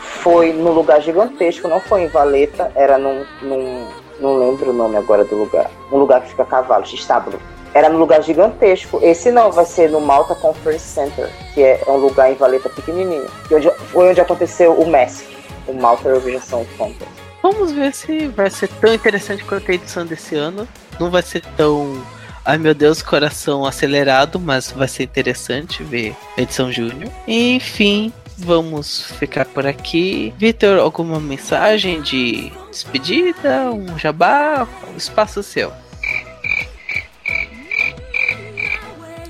Foi 0.00 0.52
num 0.52 0.72
lugar 0.72 1.00
gigantesco, 1.00 1.68
não 1.68 1.78
foi 1.78 2.02
em 2.02 2.08
Valeta, 2.08 2.72
era 2.74 2.98
num, 2.98 3.24
num. 3.42 3.86
Não 4.18 4.38
lembro 4.38 4.70
o 4.70 4.72
nome 4.72 4.96
agora 4.96 5.24
do 5.24 5.36
lugar. 5.36 5.70
Um 5.92 5.98
lugar 5.98 6.20
que 6.22 6.30
fica 6.30 6.44
cavalos, 6.44 6.88
de 6.88 6.96
estábulo. 6.96 7.40
Era 7.72 7.88
num 7.88 7.98
lugar 8.00 8.20
gigantesco. 8.24 8.98
Esse 9.00 9.30
não, 9.30 9.52
vai 9.52 9.66
ser 9.66 9.88
no 9.88 10.00
Malta 10.00 10.34
Conference 10.34 10.84
Center, 10.84 11.30
que 11.54 11.62
é 11.62 11.80
um 11.86 11.98
lugar 11.98 12.32
em 12.32 12.34
Valeta 12.34 12.68
pequenininho. 12.70 13.26
E 13.48 13.54
onde, 13.54 13.70
foi 13.70 14.10
onde 14.10 14.20
aconteceu 14.20 14.72
o 14.72 14.84
MESC, 14.84 15.28
o 15.68 15.74
Malta 15.74 16.08
Eurovision 16.08 16.42
Song 16.42 16.66
Contest. 16.76 17.25
Vamos 17.48 17.70
ver 17.70 17.94
se 17.94 18.26
vai 18.26 18.50
ser 18.50 18.66
tão 18.66 18.92
interessante 18.92 19.44
quanto 19.44 19.70
a 19.70 19.74
edição 19.74 20.04
desse 20.04 20.34
ano. 20.34 20.66
Não 20.98 21.12
vai 21.12 21.22
ser 21.22 21.42
tão. 21.56 22.04
Ai 22.44 22.58
meu 22.58 22.74
Deus, 22.74 23.02
coração 23.02 23.64
acelerado, 23.64 24.40
mas 24.40 24.72
vai 24.72 24.88
ser 24.88 25.04
interessante 25.04 25.84
ver 25.84 26.16
a 26.36 26.42
edição 26.42 26.72
Júnior. 26.72 27.08
Enfim, 27.24 28.12
vamos 28.36 29.12
ficar 29.12 29.44
por 29.44 29.64
aqui. 29.64 30.34
Vitor, 30.36 30.80
alguma 30.80 31.20
mensagem 31.20 32.02
de 32.02 32.52
despedida? 32.68 33.70
Um 33.70 33.96
jabá? 33.96 34.66
Espaço 34.96 35.40
seu. 35.40 35.72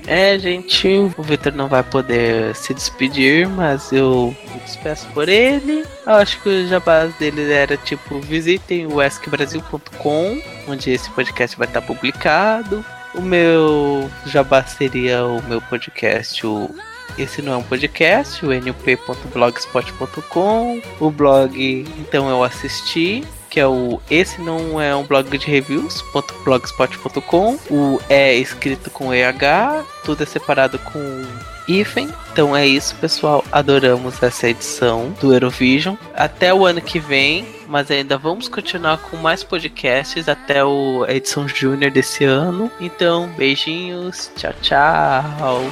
É, 0.07 0.39
gente, 0.39 0.87
o 1.17 1.21
Victor 1.21 1.53
não 1.53 1.67
vai 1.67 1.83
poder 1.83 2.55
se 2.55 2.73
despedir, 2.73 3.45
mas 3.49 3.91
eu 3.91 4.33
me 4.53 4.59
despeço 4.61 5.05
por 5.13 5.27
ele. 5.27 5.83
Eu 6.05 6.13
acho 6.13 6.41
que 6.41 6.47
o 6.47 6.67
jabás 6.67 7.13
dele 7.15 7.51
era 7.51 7.75
tipo: 7.75 8.21
visitem 8.21 8.87
o 8.87 9.01
eskbrasil.com, 9.01 10.41
onde 10.65 10.91
esse 10.91 11.09
podcast 11.11 11.57
vai 11.57 11.67
estar 11.67 11.81
publicado. 11.81 12.85
O 13.13 13.21
meu 13.21 14.09
jabá 14.25 14.63
seria 14.63 15.25
o 15.25 15.43
meu 15.43 15.59
podcast, 15.61 16.47
o 16.47 16.73
esse 17.17 17.41
não 17.41 17.53
é 17.53 17.57
um 17.57 17.63
podcast, 17.63 18.45
o 18.45 18.49
nup.blogspot.com. 18.49 20.81
O 20.99 21.09
blog, 21.09 21.85
então 21.99 22.29
eu 22.29 22.43
assisti, 22.43 23.23
que 23.49 23.59
é 23.59 23.67
o 23.67 23.99
esse 24.09 24.41
não 24.41 24.81
é 24.81 24.95
um 24.95 25.03
blog 25.03 25.37
de 25.37 25.45
reviews.blogspot.com. 25.45 27.59
O 27.69 27.99
é 28.09 28.33
escrito 28.35 28.89
com 28.89 29.13
EH, 29.13 29.85
tudo 30.03 30.23
é 30.23 30.25
separado 30.25 30.79
com 30.79 31.25
hífen. 31.67 32.09
Então 32.31 32.55
é 32.55 32.65
isso, 32.65 32.95
pessoal. 32.95 33.43
Adoramos 33.51 34.23
essa 34.23 34.49
edição 34.49 35.13
do 35.19 35.33
Eurovision. 35.33 35.95
Até 36.15 36.53
o 36.53 36.65
ano 36.65 36.81
que 36.81 36.99
vem, 36.99 37.45
mas 37.67 37.91
ainda 37.91 38.17
vamos 38.17 38.47
continuar 38.47 38.97
com 38.97 39.17
mais 39.17 39.43
podcasts 39.43 40.29
até 40.29 40.63
o, 40.63 41.05
a 41.07 41.13
edição 41.13 41.47
júnior 41.47 41.91
desse 41.91 42.23
ano. 42.23 42.71
Então, 42.79 43.27
beijinhos, 43.37 44.31
tchau, 44.35 44.53
tchau. 44.61 45.63